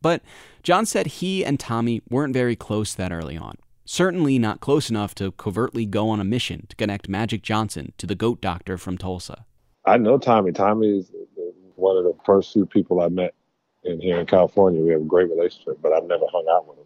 But 0.01 0.23
John 0.63 0.87
said 0.87 1.05
he 1.05 1.45
and 1.45 1.59
Tommy 1.59 2.01
weren't 2.09 2.33
very 2.33 2.55
close 2.55 2.95
that 2.95 3.11
early 3.11 3.37
on. 3.37 3.57
Certainly 3.85 4.39
not 4.39 4.59
close 4.59 4.89
enough 4.89 5.13
to 5.15 5.31
covertly 5.33 5.85
go 5.85 6.09
on 6.09 6.19
a 6.19 6.23
mission 6.23 6.65
to 6.69 6.75
connect 6.75 7.07
Magic 7.07 7.43
Johnson 7.43 7.93
to 7.99 8.07
the 8.07 8.15
goat 8.15 8.41
doctor 8.41 8.79
from 8.79 8.97
Tulsa. 8.97 9.45
I 9.85 9.97
know 9.97 10.17
Tommy. 10.17 10.51
Tommy 10.51 10.97
is 10.97 11.11
one 11.75 11.95
of 11.95 12.05
the 12.05 12.15
first 12.25 12.53
few 12.53 12.65
people 12.65 13.01
I 13.01 13.09
met 13.09 13.35
in 13.83 14.01
here 14.01 14.19
in 14.19 14.25
California. 14.25 14.81
We 14.81 14.93
have 14.93 15.01
a 15.01 15.05
great 15.05 15.29
relationship, 15.29 15.77
but 15.79 15.93
I've 15.93 16.05
never 16.05 16.25
hung 16.31 16.47
out 16.51 16.67
with 16.67 16.79
him. 16.79 16.85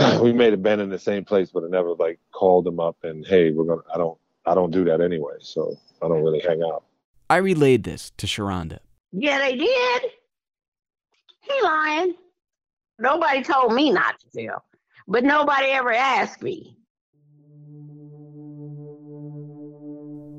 we 0.22 0.32
may 0.32 0.50
have 0.50 0.62
been 0.62 0.80
in 0.80 0.88
the 0.88 0.98
same 0.98 1.24
place, 1.24 1.50
but 1.52 1.64
I 1.64 1.68
never 1.68 1.94
like 1.94 2.18
called 2.32 2.66
him 2.66 2.80
up 2.80 2.96
and 3.02 3.26
hey, 3.26 3.50
we're 3.50 3.64
gonna. 3.64 3.82
I 3.92 3.98
don't. 3.98 4.18
I 4.46 4.54
don't 4.54 4.70
do 4.70 4.84
that 4.84 5.00
anyway, 5.00 5.34
so 5.40 5.76
I 6.02 6.08
don't 6.08 6.22
really 6.22 6.40
hang 6.40 6.62
out. 6.62 6.84
I 7.28 7.36
relayed 7.36 7.84
this 7.84 8.10
to 8.16 8.26
Sharonda. 8.26 8.78
Yeah, 9.12 9.38
they 9.38 9.56
did. 9.56 10.02
He 11.42 11.62
lying. 11.62 12.14
Nobody 12.98 13.42
told 13.42 13.72
me 13.74 13.90
not 13.90 14.18
to 14.20 14.46
tell, 14.46 14.64
but 15.06 15.24
nobody 15.24 15.66
ever 15.66 15.92
asked 15.92 16.42
me. 16.42 16.76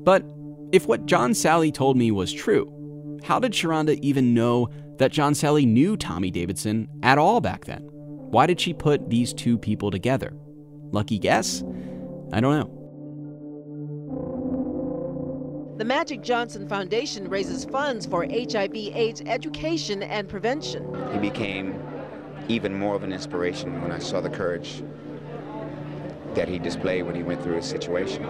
But 0.04 0.24
if 0.72 0.86
what 0.86 1.06
John 1.06 1.32
Salley 1.32 1.72
told 1.72 1.96
me 1.96 2.10
was 2.10 2.32
true, 2.32 3.20
how 3.24 3.38
did 3.38 3.52
Sharonda 3.52 3.98
even 4.02 4.34
know 4.34 4.68
that 4.96 5.12
John 5.12 5.32
Salley 5.32 5.66
knew 5.66 5.96
Tommy 5.96 6.30
Davidson 6.30 6.88
at 7.02 7.18
all 7.18 7.40
back 7.40 7.64
then? 7.66 7.91
Why 8.32 8.46
did 8.46 8.58
she 8.58 8.72
put 8.72 9.10
these 9.10 9.34
two 9.34 9.58
people 9.58 9.90
together? 9.90 10.32
Lucky 10.90 11.18
guess? 11.18 11.62
I 12.32 12.40
don't 12.40 12.58
know. 12.58 12.78
The 15.76 15.84
Magic 15.84 16.22
Johnson 16.22 16.66
Foundation 16.66 17.28
raises 17.28 17.66
funds 17.66 18.06
for 18.06 18.24
HIV/AIDS 18.24 19.20
education 19.26 20.02
and 20.02 20.30
prevention. 20.30 20.82
He 21.12 21.18
became 21.18 21.78
even 22.48 22.74
more 22.74 22.94
of 22.94 23.02
an 23.02 23.12
inspiration 23.12 23.82
when 23.82 23.92
I 23.92 23.98
saw 23.98 24.22
the 24.22 24.30
courage 24.30 24.82
that 26.32 26.48
he 26.48 26.58
displayed 26.58 27.02
when 27.02 27.14
he 27.14 27.22
went 27.22 27.42
through 27.42 27.56
his 27.56 27.66
situation. 27.66 28.26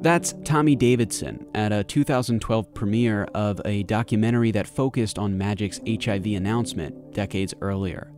That's 0.00 0.32
Tommy 0.42 0.74
Davidson 0.74 1.44
at 1.54 1.70
a 1.70 1.84
2012 1.84 2.72
premiere 2.72 3.24
of 3.34 3.60
a 3.66 3.82
documentary 3.82 4.52
that 4.52 4.66
focused 4.66 5.18
on 5.18 5.36
Magic's 5.36 5.82
HIV 5.86 6.24
announcement 6.28 7.12
decades 7.12 7.52
earlier. 7.60 8.10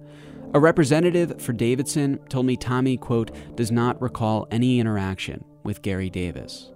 A 0.55 0.61
representative 0.61 1.41
for 1.41 1.55
Davidson 1.55 2.19
told 2.29 2.45
me 2.45 2.59
Tommy, 2.59 2.99
quote, 2.99 3.31
does 3.57 3.73
not 3.73 4.01
recall 4.03 4.47
any 4.51 4.79
interaction 4.79 5.43
with 5.63 5.81
Gary 5.81 6.11
Davis. 6.11 6.71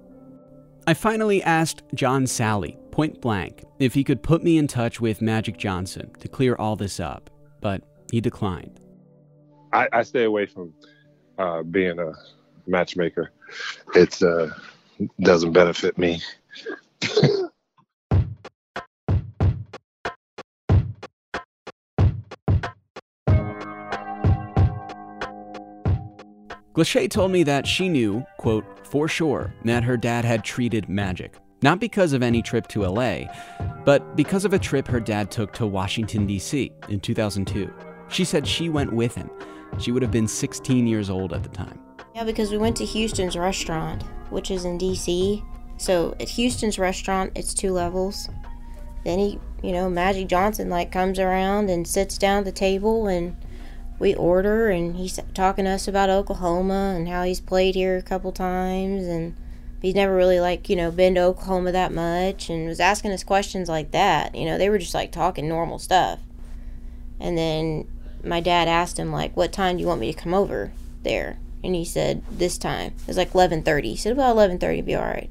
I 0.86 0.94
finally 0.94 1.42
asked 1.42 1.82
John 1.94 2.24
Salley, 2.24 2.78
point 2.90 3.20
blank, 3.20 3.64
if 3.78 3.92
he 3.92 4.02
could 4.02 4.22
put 4.22 4.42
me 4.42 4.56
in 4.56 4.66
touch 4.66 4.98
with 4.98 5.20
Magic 5.20 5.58
Johnson 5.58 6.10
to 6.20 6.28
clear 6.28 6.54
all 6.54 6.76
this 6.76 7.00
up, 7.00 7.28
but 7.60 7.82
he 8.10 8.20
declined. 8.20 8.80
I, 9.74 9.88
I 9.92 10.02
stay 10.04 10.24
away 10.24 10.46
from 10.46 10.72
uh, 11.36 11.62
being 11.62 11.98
a 11.98 12.12
matchmaker. 12.66 13.32
It 13.94 14.22
uh, 14.22 14.48
doesn't 15.20 15.52
benefit 15.52 15.98
me. 15.98 16.22
Glache 26.76 27.08
told 27.08 27.30
me 27.30 27.42
that 27.42 27.66
she 27.66 27.88
knew, 27.88 28.22
quote, 28.36 28.66
for 28.86 29.08
sure, 29.08 29.54
that 29.64 29.82
her 29.82 29.96
dad 29.96 30.26
had 30.26 30.44
treated 30.44 30.90
magic. 30.90 31.38
Not 31.62 31.80
because 31.80 32.12
of 32.12 32.22
any 32.22 32.42
trip 32.42 32.68
to 32.68 32.86
LA, 32.86 33.20
but 33.86 34.14
because 34.14 34.44
of 34.44 34.52
a 34.52 34.58
trip 34.58 34.86
her 34.86 35.00
dad 35.00 35.30
took 35.30 35.54
to 35.54 35.66
Washington, 35.66 36.26
D.C. 36.26 36.70
in 36.90 37.00
2002. 37.00 37.72
She 38.08 38.26
said 38.26 38.46
she 38.46 38.68
went 38.68 38.92
with 38.92 39.14
him. 39.14 39.30
She 39.78 39.90
would 39.90 40.02
have 40.02 40.10
been 40.10 40.28
16 40.28 40.86
years 40.86 41.08
old 41.08 41.32
at 41.32 41.42
the 41.42 41.48
time. 41.48 41.80
Yeah, 42.14 42.24
because 42.24 42.50
we 42.50 42.58
went 42.58 42.76
to 42.76 42.84
Houston's 42.84 43.38
restaurant, 43.38 44.02
which 44.28 44.50
is 44.50 44.66
in 44.66 44.76
DC. 44.76 45.42
So 45.78 46.14
at 46.20 46.28
Houston's 46.28 46.78
restaurant, 46.78 47.32
it's 47.34 47.54
two 47.54 47.72
levels. 47.72 48.28
Then 49.02 49.18
he, 49.18 49.40
you 49.62 49.72
know, 49.72 49.88
Magic 49.88 50.28
Johnson 50.28 50.68
like 50.68 50.92
comes 50.92 51.18
around 51.18 51.70
and 51.70 51.88
sits 51.88 52.18
down 52.18 52.40
at 52.40 52.44
the 52.44 52.52
table 52.52 53.06
and 53.06 53.34
we 53.98 54.14
order 54.14 54.68
and 54.68 54.96
he's 54.96 55.18
talking 55.34 55.64
to 55.64 55.72
us 55.72 55.88
about 55.88 56.10
Oklahoma 56.10 56.94
and 56.96 57.08
how 57.08 57.22
he's 57.22 57.40
played 57.40 57.74
here 57.74 57.96
a 57.96 58.02
couple 58.02 58.32
times 58.32 59.06
and 59.06 59.34
he's 59.80 59.94
never 59.94 60.14
really 60.14 60.40
like, 60.40 60.68
you 60.68 60.76
know, 60.76 60.90
been 60.90 61.14
to 61.14 61.22
Oklahoma 61.22 61.72
that 61.72 61.92
much 61.92 62.50
and 62.50 62.68
was 62.68 62.80
asking 62.80 63.12
us 63.12 63.24
questions 63.24 63.68
like 63.68 63.92
that. 63.92 64.34
You 64.34 64.44
know, 64.44 64.58
they 64.58 64.68
were 64.68 64.78
just 64.78 64.94
like 64.94 65.12
talking 65.12 65.48
normal 65.48 65.78
stuff. 65.78 66.20
And 67.18 67.38
then 67.38 67.88
my 68.22 68.40
dad 68.40 68.68
asked 68.68 68.98
him 68.98 69.12
like, 69.12 69.36
"What 69.36 69.52
time 69.52 69.76
do 69.76 69.80
you 69.80 69.86
want 69.86 70.00
me 70.00 70.12
to 70.12 70.18
come 70.18 70.34
over 70.34 70.72
there?" 71.02 71.38
And 71.64 71.74
he 71.74 71.84
said, 71.84 72.22
"This 72.30 72.58
time." 72.58 72.94
It 73.00 73.06
was 73.06 73.16
like 73.16 73.32
11:30. 73.32 73.90
He 73.90 73.96
said 73.96 74.12
about 74.12 74.36
11:30 74.36 74.82
be 74.82 74.94
all 74.94 75.04
right. 75.04 75.30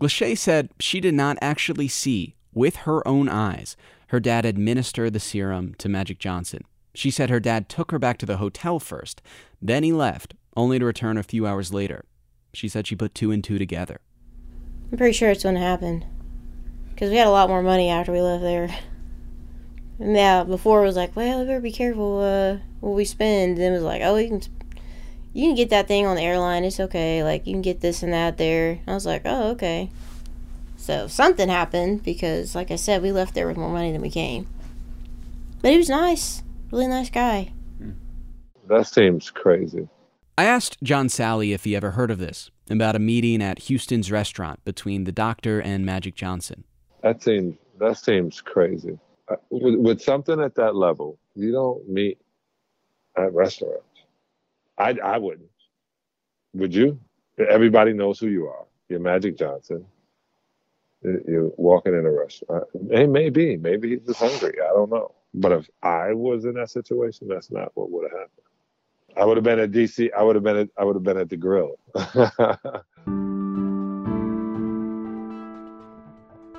Glache 0.00 0.36
said 0.36 0.70
she 0.80 1.00
did 1.00 1.14
not 1.14 1.38
actually 1.40 1.88
see 1.88 2.34
with 2.52 2.76
her 2.76 3.06
own 3.06 3.28
eyes 3.28 3.76
her 4.08 4.20
dad 4.20 4.44
administer 4.44 5.08
the 5.08 5.20
serum 5.20 5.74
to 5.78 5.88
Magic 5.88 6.18
Johnson. 6.18 6.64
She 6.94 7.10
said 7.10 7.30
her 7.30 7.40
dad 7.40 7.68
took 7.68 7.90
her 7.90 7.98
back 7.98 8.18
to 8.18 8.26
the 8.26 8.36
hotel 8.36 8.78
first, 8.78 9.22
then 9.60 9.82
he 9.82 9.92
left, 9.92 10.34
only 10.56 10.78
to 10.78 10.84
return 10.84 11.16
a 11.16 11.22
few 11.22 11.46
hours 11.46 11.72
later. 11.72 12.04
She 12.52 12.68
said 12.68 12.86
she 12.86 12.96
put 12.96 13.14
two 13.14 13.30
and 13.30 13.42
two 13.42 13.58
together. 13.58 14.00
I'm 14.90 14.98
pretty 14.98 15.14
sure 15.14 15.30
it's 15.30 15.44
when 15.44 15.56
it 15.56 15.60
happened. 15.60 16.04
Because 16.90 17.10
we 17.10 17.16
had 17.16 17.26
a 17.26 17.30
lot 17.30 17.48
more 17.48 17.62
money 17.62 17.88
after 17.88 18.12
we 18.12 18.20
left 18.20 18.42
there. 18.42 18.68
And 19.98 20.14
yeah, 20.14 20.44
before 20.44 20.82
it 20.82 20.86
was 20.86 20.96
like, 20.96 21.16
well, 21.16 21.40
we 21.40 21.46
better 21.46 21.60
be 21.60 21.72
careful 21.72 22.20
uh, 22.20 22.58
what 22.80 22.94
we 22.94 23.06
spend. 23.06 23.58
And 23.58 23.68
it 23.68 23.70
was 23.70 23.82
like, 23.82 24.02
oh, 24.04 24.16
you 24.16 24.28
can, 24.28 24.42
you 25.32 25.48
can 25.48 25.54
get 25.54 25.70
that 25.70 25.88
thing 25.88 26.04
on 26.04 26.16
the 26.16 26.22
airline. 26.22 26.64
It's 26.64 26.80
okay. 26.80 27.24
Like, 27.24 27.46
you 27.46 27.54
can 27.54 27.62
get 27.62 27.80
this 27.80 28.02
and 28.02 28.12
that 28.12 28.36
there. 28.36 28.80
I 28.86 28.92
was 28.92 29.06
like, 29.06 29.22
oh, 29.24 29.50
okay. 29.52 29.90
So 30.76 31.06
something 31.06 31.48
happened 31.48 32.02
because, 32.02 32.54
like 32.54 32.70
I 32.70 32.76
said, 32.76 33.00
we 33.00 33.12
left 33.12 33.34
there 33.34 33.46
with 33.46 33.56
more 33.56 33.70
money 33.70 33.92
than 33.92 34.02
we 34.02 34.10
came. 34.10 34.46
But 35.62 35.70
he 35.70 35.78
was 35.78 35.88
nice. 35.88 36.42
Really 36.72 36.88
nice 36.88 37.10
guy. 37.10 37.52
That 38.66 38.86
seems 38.86 39.30
crazy. 39.30 39.88
I 40.38 40.44
asked 40.44 40.82
John 40.82 41.08
Salley 41.08 41.54
if 41.54 41.64
he 41.64 41.76
ever 41.76 41.90
heard 41.90 42.10
of 42.10 42.18
this, 42.18 42.50
about 42.70 42.96
a 42.96 42.98
meeting 42.98 43.42
at 43.42 43.58
Houston's 43.60 44.10
restaurant 44.10 44.64
between 44.64 45.04
the 45.04 45.12
doctor 45.12 45.60
and 45.60 45.84
Magic 45.84 46.14
Johnson. 46.14 46.64
That 47.02 47.22
seems 47.22 47.56
that 47.78 47.98
seems 47.98 48.40
crazy. 48.40 48.98
Uh, 49.28 49.36
with, 49.50 49.74
with 49.74 50.00
something 50.00 50.40
at 50.40 50.54
that 50.54 50.74
level, 50.74 51.18
you 51.34 51.52
don't 51.52 51.86
meet 51.86 52.18
at 53.18 53.34
restaurants. 53.34 53.84
I 54.78 54.96
I 55.04 55.18
wouldn't. 55.18 55.50
Would 56.54 56.74
you? 56.74 56.98
Everybody 57.50 57.92
knows 57.92 58.18
who 58.18 58.28
you 58.28 58.46
are. 58.46 58.64
You're 58.88 59.00
Magic 59.00 59.36
Johnson. 59.36 59.84
You're 61.02 61.50
walking 61.58 61.92
in 61.92 62.06
a 62.06 62.10
restaurant. 62.10 62.64
Hey, 62.90 63.06
maybe, 63.06 63.58
maybe 63.58 63.90
he's 63.90 64.06
just 64.06 64.20
hungry. 64.20 64.54
I 64.62 64.68
don't 64.68 64.90
know. 64.90 65.12
But 65.34 65.52
if 65.52 65.70
I 65.82 66.12
was 66.12 66.44
in 66.44 66.54
that 66.54 66.70
situation, 66.70 67.28
that's 67.28 67.50
not 67.50 67.70
what 67.74 67.90
would 67.90 68.10
have 68.10 68.12
happened. 68.12 68.42
I 69.16 69.24
would 69.24 69.36
have 69.36 69.44
been 69.44 69.58
at 69.58 69.70
DC. 69.70 70.10
I 70.16 70.22
would 70.22 70.36
have 70.36 70.44
been 70.44 70.56
at. 70.56 70.68
I 70.76 70.84
would 70.84 70.96
have 70.96 71.02
been 71.02 71.18
at 71.18 71.28
the 71.28 71.36
grill. 71.36 71.78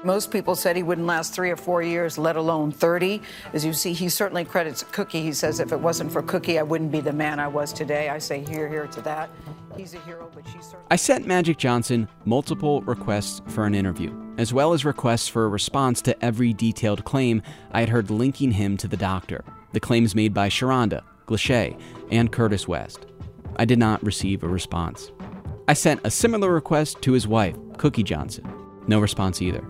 Most 0.03 0.31
people 0.31 0.55
said 0.55 0.75
he 0.75 0.83
wouldn't 0.83 1.07
last 1.07 1.33
three 1.33 1.49
or 1.49 1.55
four 1.55 1.81
years, 1.81 2.17
let 2.17 2.35
alone 2.35 2.71
30. 2.71 3.21
As 3.53 3.63
you 3.63 3.71
see, 3.71 3.93
he 3.93 4.09
certainly 4.09 4.43
credits 4.43 4.83
Cookie. 4.91 5.21
He 5.21 5.31
says, 5.31 5.61
if 5.61 5.71
it 5.71 5.79
wasn't 5.79 6.11
for 6.11 6.21
Cookie, 6.21 6.59
I 6.59 6.63
wouldn't 6.63 6.91
be 6.91 6.99
the 6.99 7.13
man 7.13 7.39
I 7.39 7.47
was 7.47 7.71
today. 7.71 8.09
I 8.09 8.17
say, 8.17 8.43
here, 8.43 8.67
here 8.67 8.87
to 8.87 9.01
that. 9.01 9.29
He's 9.77 9.93
a 9.93 9.99
hero, 9.99 10.29
but 10.35 10.45
she's 10.45 10.65
certainly. 10.65 10.85
I 10.91 10.97
sent 10.97 11.25
Magic 11.25 11.57
Johnson 11.57 12.09
multiple 12.25 12.81
requests 12.81 13.41
for 13.47 13.65
an 13.65 13.73
interview, 13.73 14.13
as 14.37 14.53
well 14.53 14.73
as 14.73 14.83
requests 14.83 15.29
for 15.29 15.45
a 15.45 15.49
response 15.49 16.01
to 16.01 16.25
every 16.25 16.53
detailed 16.53 17.05
claim 17.05 17.41
I 17.71 17.79
had 17.79 17.89
heard 17.89 18.11
linking 18.11 18.51
him 18.51 18.75
to 18.77 18.89
the 18.89 18.97
doctor, 18.97 19.45
the 19.71 19.79
claims 19.79 20.15
made 20.15 20.33
by 20.33 20.49
Sharonda, 20.49 21.01
Glache, 21.27 21.77
and 22.11 22.29
Curtis 22.29 22.67
West. 22.67 23.05
I 23.55 23.63
did 23.63 23.79
not 23.79 24.03
receive 24.03 24.43
a 24.43 24.49
response. 24.49 25.11
I 25.69 25.73
sent 25.73 26.01
a 26.03 26.11
similar 26.11 26.51
request 26.51 27.01
to 27.03 27.13
his 27.13 27.25
wife, 27.25 27.55
Cookie 27.77 28.03
Johnson. 28.03 28.51
No 28.85 28.99
response 28.99 29.41
either. 29.41 29.63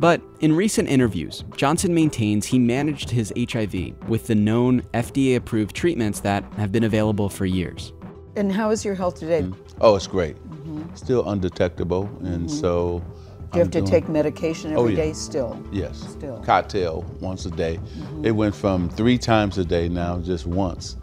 But 0.00 0.22
in 0.40 0.56
recent 0.56 0.88
interviews, 0.88 1.44
Johnson 1.56 1.92
maintains 1.92 2.46
he 2.46 2.58
managed 2.58 3.10
his 3.10 3.34
HIV 3.38 4.08
with 4.08 4.28
the 4.28 4.34
known 4.34 4.80
FDA 4.94 5.36
approved 5.36 5.76
treatments 5.76 6.20
that 6.20 6.42
have 6.54 6.72
been 6.72 6.84
available 6.84 7.28
for 7.28 7.44
years. 7.44 7.92
And 8.34 8.50
how 8.50 8.70
is 8.70 8.82
your 8.82 8.94
health 8.94 9.16
today? 9.18 9.42
Mm-hmm. 9.42 9.78
Oh, 9.82 9.96
it's 9.96 10.06
great. 10.06 10.36
Mm-hmm. 10.36 10.94
Still 10.94 11.28
undetectable, 11.28 12.04
and 12.20 12.46
mm-hmm. 12.46 12.48
so. 12.48 13.04
Do 13.52 13.58
you 13.58 13.64
have 13.64 13.66
I'm 13.66 13.70
to 13.72 13.78
doing- 13.80 13.90
take 13.90 14.08
medication 14.08 14.74
Oh, 14.74 14.82
every 14.84 14.94
day 14.94 15.08
yeah. 15.08 15.12
still? 15.12 15.62
Yes. 15.70 15.98
Still. 15.98 16.40
Cocktail 16.44 17.04
once 17.20 17.44
a 17.44 17.50
day. 17.50 17.78
It 18.22 18.30
went 18.30 18.54
from 18.54 18.88
three 18.88 19.18
times 19.18 19.58
a 19.58 19.64
day 19.64 19.88
now 19.88 20.18
just 20.20 20.46
once, 20.46 20.96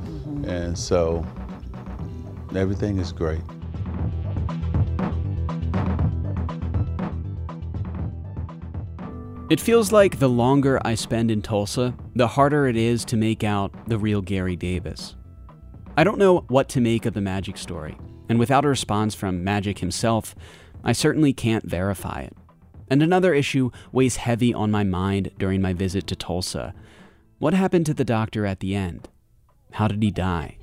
and 0.45 0.75
so 0.75 1.23
everything 2.55 2.97
is 2.97 3.11
great. 3.11 3.41
It 9.49 9.61
feels 9.61 9.93
like 9.93 10.19
the 10.19 10.27
longer 10.27 10.77
I 10.83 10.95
spend 10.95 11.31
in 11.31 11.41
Tulsa, 11.41 11.95
the 12.13 12.27
harder 12.27 12.67
it 12.67 12.75
is 12.75 13.05
to 13.05 13.15
make 13.15 13.45
out 13.45 13.71
the 13.87 13.97
real 13.97 14.21
Gary 14.21 14.57
Davis. 14.57 15.15
I 15.95 16.03
don't 16.03 16.17
know 16.17 16.39
what 16.49 16.67
to 16.69 16.81
make 16.81 17.05
of 17.05 17.13
the 17.13 17.21
Magic 17.21 17.57
story, 17.57 17.97
and 18.27 18.39
without 18.39 18.65
a 18.65 18.67
response 18.67 19.15
from 19.15 19.45
Magic 19.45 19.79
himself, 19.79 20.35
I 20.83 20.91
certainly 20.91 21.31
can't 21.31 21.63
verify 21.63 22.23
it. 22.23 22.35
And 22.89 23.01
another 23.01 23.33
issue 23.33 23.71
weighs 23.93 24.17
heavy 24.17 24.53
on 24.53 24.69
my 24.69 24.83
mind 24.83 25.31
during 25.37 25.61
my 25.61 25.71
visit 25.71 26.07
to 26.07 26.15
Tulsa. 26.17 26.73
What 27.39 27.53
happened 27.53 27.85
to 27.85 27.93
the 27.93 28.03
doctor 28.03 28.45
at 28.45 28.59
the 28.59 28.75
end? 28.75 29.07
How 29.71 29.87
did 29.87 30.03
he 30.03 30.11
die? 30.11 30.57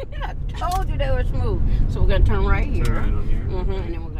I 0.22 0.34
told 0.56 0.88
you 0.88 0.96
they 0.96 1.10
were 1.10 1.24
smooth. 1.24 1.92
So 1.92 2.02
we're 2.02 2.08
gonna 2.08 2.24
turn 2.24 2.44
right 2.44 2.66
here. 2.66 2.84
Mm-hmm, 2.84 3.70
and 3.70 3.94
then 3.94 4.04
we're 4.04 4.10
gonna 4.10 4.19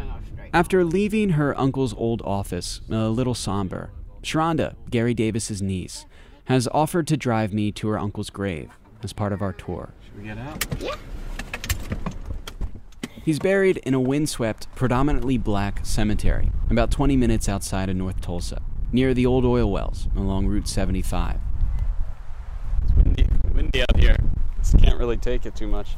After 0.53 0.83
leaving 0.83 1.29
her 1.31 1.57
uncle's 1.57 1.93
old 1.93 2.21
office, 2.23 2.81
a 2.89 3.07
little 3.07 3.33
somber, 3.33 3.91
Sharonda, 4.21 4.75
Gary 4.89 5.13
Davis's 5.13 5.61
niece, 5.61 6.05
has 6.45 6.67
offered 6.73 7.07
to 7.07 7.15
drive 7.15 7.53
me 7.53 7.71
to 7.71 7.87
her 7.87 7.97
uncle's 7.97 8.29
grave 8.29 8.69
as 9.01 9.13
part 9.13 9.31
of 9.31 9.41
our 9.41 9.53
tour. 9.53 9.93
Should 10.03 10.17
we 10.17 10.23
get 10.27 10.37
out? 10.37 10.65
Yeah. 10.81 10.95
He's 13.23 13.39
buried 13.39 13.77
in 13.77 13.93
a 13.93 13.99
windswept, 14.01 14.67
predominantly 14.75 15.37
black 15.37 15.85
cemetery 15.85 16.51
about 16.69 16.91
20 16.91 17.15
minutes 17.15 17.47
outside 17.47 17.89
of 17.89 17.95
North 17.95 18.19
Tulsa, 18.19 18.61
near 18.91 19.13
the 19.13 19.25
old 19.25 19.45
oil 19.45 19.71
wells 19.71 20.09
along 20.17 20.47
Route 20.47 20.67
75. 20.67 21.39
It's 22.81 22.91
Windy, 22.93 23.29
windy 23.53 23.81
out 23.83 23.97
here. 23.97 24.17
Just 24.57 24.77
can't 24.79 24.97
really 24.99 25.17
take 25.17 25.45
it 25.45 25.55
too 25.55 25.67
much. 25.67 25.95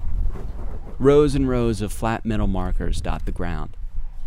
Rows 0.99 1.33
and 1.33 1.49
rows 1.49 1.81
of 1.81 1.91
flat 1.91 2.23
metal 2.23 2.45
markers 2.47 3.01
dot 3.01 3.25
the 3.25 3.31
ground. 3.31 3.77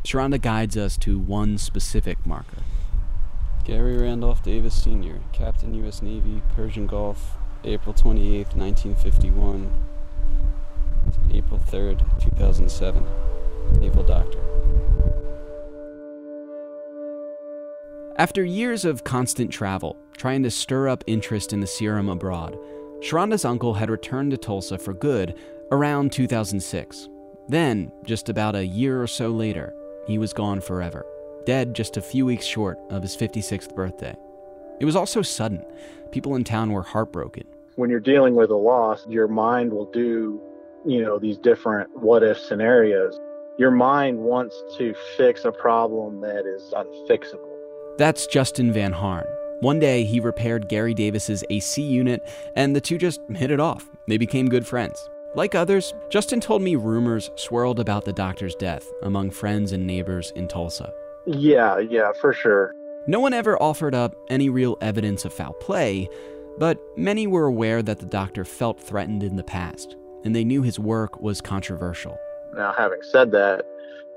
Sharonda 0.07 0.41
guides 0.41 0.77
us 0.77 0.97
to 0.99 1.19
one 1.19 1.59
specific 1.59 2.25
marker. 2.25 2.63
Gary 3.65 3.99
Randolph 3.99 4.41
Davis 4.41 4.81
Sr., 4.81 5.19
Captain 5.33 5.75
U.S. 5.75 6.01
Navy, 6.01 6.43
Persian 6.55 6.87
Gulf, 6.87 7.37
April 7.65 7.93
28, 7.93 8.55
1951, 8.55 9.69
April 11.33 11.59
3rd, 11.59 12.23
2007. 12.23 13.05
Naval 13.81 14.05
Doctor. 14.05 14.39
After 18.17 18.45
years 18.45 18.85
of 18.85 19.03
constant 19.03 19.51
travel, 19.51 19.97
trying 20.17 20.45
to 20.45 20.53
stir 20.53 20.89
up 20.89 21.03
interest 21.09 21.53
in 21.53 21.61
the 21.61 21.67
serum 21.67 22.09
abroad, 22.09 22.57
Sharonda's 23.01 23.45
uncle 23.45 23.75
had 23.75 23.91
returned 23.91 24.31
to 24.31 24.37
Tulsa 24.37 24.79
for 24.79 24.95
good 24.95 25.35
around 25.73 26.13
2006. 26.13 27.09
Then, 27.49 27.91
just 28.05 28.29
about 28.29 28.55
a 28.55 28.65
year 28.65 29.03
or 29.03 29.07
so 29.07 29.31
later, 29.31 29.75
he 30.07 30.19
was 30.19 30.33
gone 30.33 30.61
forever, 30.61 31.05
dead 31.45 31.75
just 31.75 31.97
a 31.97 32.03
few 32.03 32.25
weeks 32.27 32.45
short 32.45 32.79
of 32.91 33.03
his 33.03 33.17
56th 33.17 33.75
birthday. 33.75 34.15
It 34.81 34.85
was 34.85 34.97
all 34.97 35.07
so 35.07 35.23
sudden. 35.23 35.65
People 36.13 36.37
in 36.37 36.45
town 36.45 36.71
were 36.73 36.83
heartbroken. 36.83 37.45
when 37.77 37.91
you're 37.91 38.01
dealing 38.01 38.35
with 38.35 38.51
a 38.51 38.57
loss, 38.57 39.07
your 39.09 39.29
mind 39.29 39.73
will 39.73 39.91
do, 39.91 40.41
you 40.87 41.03
know, 41.03 41.19
these 41.19 41.37
different 41.39 41.89
what 41.95 42.23
if 42.23 42.39
scenarios. 42.39 43.19
Your 43.59 43.71
mind 43.71 44.19
wants 44.19 44.63
to 44.79 44.95
fix 45.17 45.45
a 45.45 45.53
problem 45.53 46.21
that 46.21 46.47
is 46.47 46.73
unfixable. 46.73 47.51
That's 47.99 48.27
Justin 48.27 48.73
Van 48.73 48.93
Harn. 48.93 49.27
One 49.61 49.79
day, 49.79 50.05
he 50.05 50.21
repaired 50.21 50.69
Gary 50.69 50.93
Davis's 50.93 51.43
AC 51.49 51.81
unit, 51.83 52.23
and 52.55 52.77
the 52.77 52.81
two 52.81 52.99
just 52.99 53.21
hit 53.35 53.51
it 53.51 53.61
off. 53.61 53.89
They 54.07 54.19
became 54.19 54.49
good 54.49 54.67
friends. 54.67 55.09
Like 55.37 55.55
others, 55.55 55.93
Justin 56.09 56.41
told 56.41 56.63
me 56.63 56.77
rumors 56.77 57.31
swirled 57.37 57.79
about 57.79 58.07
the 58.07 58.13
doctor's 58.15 58.55
death 58.55 58.91
among 59.03 59.31
friends 59.33 59.73
and 59.73 59.87
neighbors 59.87 60.33
in 60.35 60.49
Tulsa. 60.49 60.91
Yeah, 61.27 61.79
yeah, 61.79 62.13
for 62.23 62.33
sure. 62.33 62.75
No 63.07 63.21
one 63.21 63.35
ever 63.35 63.63
offered 63.63 63.95
up 63.95 64.17
any 64.31 64.49
real 64.49 64.79
evidence 64.81 65.27
of 65.27 65.35
foul 65.35 65.53
play, 65.53 66.09
but 66.59 66.81
many 66.97 67.27
were 67.27 67.45
aware 67.45 67.83
that 67.83 67.99
the 67.99 68.07
doctor 68.07 68.47
felt 68.47 68.81
threatened 68.81 69.23
in 69.23 69.37
the 69.37 69.45
past, 69.45 69.95
and 70.25 70.35
they 70.35 70.43
knew 70.43 70.63
his 70.63 70.79
work 70.79 71.21
was 71.21 71.43
controversial. 71.43 72.17
Now, 72.55 72.73
having 72.77 73.03
said 73.03 73.31
that, 73.33 73.63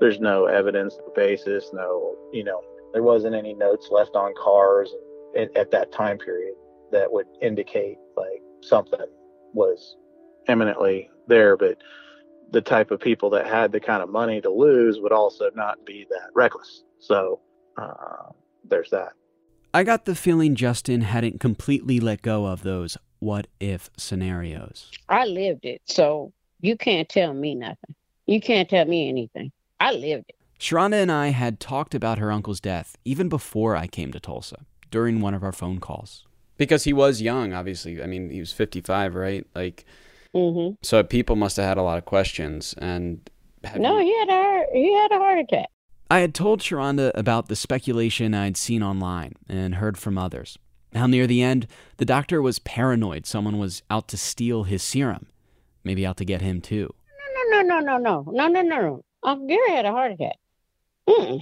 there's 0.00 0.20
no 0.20 0.46
evidence 0.46 0.98
basis, 1.14 1.68
no, 1.74 2.16
you 2.32 2.44
know, 2.44 2.62
there 2.94 3.02
wasn't 3.02 3.34
any 3.34 3.52
notes 3.52 3.88
left 3.90 4.16
on 4.16 4.32
cars 4.42 4.90
at, 5.36 5.54
at 5.54 5.70
that 5.72 5.92
time 5.92 6.16
period 6.16 6.54
that 6.92 7.12
would 7.12 7.26
indicate 7.42 7.98
like 8.16 8.40
something 8.62 9.06
was 9.52 9.96
imminently 10.48 11.10
there. 11.26 11.56
But 11.56 11.78
the 12.50 12.60
type 12.60 12.90
of 12.90 13.00
people 13.00 13.30
that 13.30 13.46
had 13.46 13.72
the 13.72 13.80
kind 13.80 14.02
of 14.02 14.08
money 14.08 14.40
to 14.40 14.50
lose 14.50 14.98
would 15.00 15.12
also 15.12 15.50
not 15.54 15.84
be 15.84 16.06
that 16.10 16.30
reckless. 16.34 16.82
So 16.98 17.40
uh, 17.76 18.32
there's 18.64 18.90
that. 18.90 19.12
I 19.72 19.84
got 19.84 20.04
the 20.04 20.16
feeling 20.16 20.56
Justin 20.56 21.02
hadn't 21.02 21.38
completely 21.38 22.00
let 22.00 22.22
go 22.22 22.46
of 22.46 22.62
those 22.62 22.98
what 23.20 23.46
if 23.60 23.90
scenarios. 23.96 24.90
I 25.08 25.26
lived 25.26 25.64
it, 25.64 25.82
so 25.84 26.32
you 26.60 26.76
can't 26.76 27.08
tell 27.08 27.32
me 27.32 27.54
nothing. 27.54 27.94
You 28.26 28.40
can't 28.40 28.68
tell 28.68 28.84
me 28.84 29.08
anything. 29.08 29.52
I 29.78 29.92
lived 29.92 30.24
it. 30.28 30.36
Sharonda 30.58 31.02
and 31.02 31.12
I 31.12 31.28
had 31.28 31.60
talked 31.60 31.94
about 31.94 32.18
her 32.18 32.32
uncle's 32.32 32.60
death 32.60 32.96
even 33.04 33.28
before 33.28 33.76
I 33.76 33.86
came 33.86 34.12
to 34.12 34.20
Tulsa, 34.20 34.66
during 34.90 35.20
one 35.20 35.34
of 35.34 35.42
our 35.42 35.52
phone 35.52 35.78
calls. 35.78 36.26
Because 36.56 36.84
he 36.84 36.92
was 36.92 37.22
young, 37.22 37.52
obviously. 37.52 38.02
I 38.02 38.06
mean, 38.06 38.28
he 38.28 38.40
was 38.40 38.52
55, 38.52 39.14
right? 39.14 39.46
Like, 39.54 39.86
Mm-hmm. 40.34 40.74
so 40.82 41.02
people 41.02 41.34
must 41.36 41.56
have 41.56 41.66
had 41.66 41.76
a 41.78 41.82
lot 41.82 41.98
of 41.98 42.04
questions. 42.04 42.74
And 42.78 43.28
No, 43.76 43.98
you- 43.98 44.04
he 44.06 44.18
had 44.18 44.28
a 44.28 44.66
he 44.72 44.94
had 44.94 45.12
a 45.12 45.18
heart 45.18 45.38
attack. 45.40 45.66
I 46.10 46.20
had 46.20 46.34
told 46.34 46.60
Sharonda 46.60 47.12
about 47.14 47.48
the 47.48 47.56
speculation 47.56 48.34
I'd 48.34 48.56
seen 48.56 48.82
online 48.82 49.34
and 49.48 49.76
heard 49.76 49.96
from 49.98 50.18
others. 50.18 50.58
How 50.94 51.06
near 51.06 51.26
the 51.28 51.40
end, 51.42 51.68
the 51.98 52.04
doctor 52.04 52.42
was 52.42 52.58
paranoid 52.58 53.26
someone 53.26 53.58
was 53.58 53.82
out 53.90 54.08
to 54.08 54.16
steal 54.16 54.64
his 54.64 54.82
serum. 54.82 55.26
Maybe 55.84 56.04
out 56.04 56.16
to 56.16 56.24
get 56.24 56.40
him 56.42 56.60
too. 56.60 56.92
No, 57.52 57.62
no, 57.62 57.62
no, 57.62 57.80
no, 57.80 57.96
no, 57.98 58.24
no, 58.32 58.48
no, 58.48 58.62
no, 58.62 58.80
no. 58.80 59.04
Uncle 59.22 59.46
Gary 59.46 59.70
had 59.70 59.84
a 59.86 59.92
heart 59.92 60.12
attack. 60.12 60.36
Mm-mm. 61.08 61.40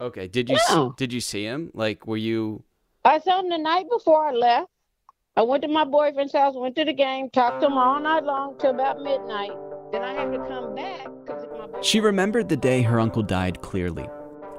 Okay, 0.00 0.28
did 0.28 0.48
you 0.50 0.56
No. 0.70 0.88
s 0.88 0.92
did 0.96 1.12
you 1.12 1.20
see 1.20 1.44
him? 1.44 1.70
Like, 1.74 2.06
were 2.06 2.16
you? 2.18 2.64
I 3.04 3.18
saw 3.20 3.40
him 3.40 3.48
the 3.48 3.58
night 3.58 3.86
before 3.90 4.26
I 4.26 4.32
left. 4.32 4.68
I 5.38 5.42
went 5.42 5.62
to 5.64 5.68
my 5.68 5.84
boyfriend's 5.84 6.32
house, 6.32 6.54
went 6.56 6.76
to 6.76 6.84
the 6.86 6.94
game, 6.94 7.28
talked 7.28 7.60
to 7.60 7.66
him 7.66 7.74
all 7.74 8.00
night 8.00 8.24
long 8.24 8.56
till 8.58 8.70
about 8.70 9.02
midnight. 9.02 9.50
Then 9.92 10.02
I 10.02 10.14
had 10.14 10.32
to 10.32 10.38
come 10.38 10.74
back 10.74 11.06
because 11.24 11.44
my 11.52 11.82
She 11.82 12.00
remembered 12.00 12.48
the 12.48 12.56
day 12.56 12.80
her 12.80 12.98
uncle 12.98 13.22
died 13.22 13.60
clearly. 13.60 14.08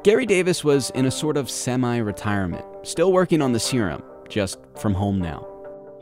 Gary 0.03 0.28
Davis 0.28 0.63
was 0.63 0.91
in 0.91 1.07
a 1.07 1.11
sort 1.11 1.36
of 1.36 1.49
semi-retirement, 1.49 2.63
still 2.84 3.11
working 3.11 3.41
on 3.41 3.53
the 3.53 3.59
serum, 3.59 4.03
just 4.30 4.59
from 4.80 4.93
home 4.93 5.19
now. 5.19 5.47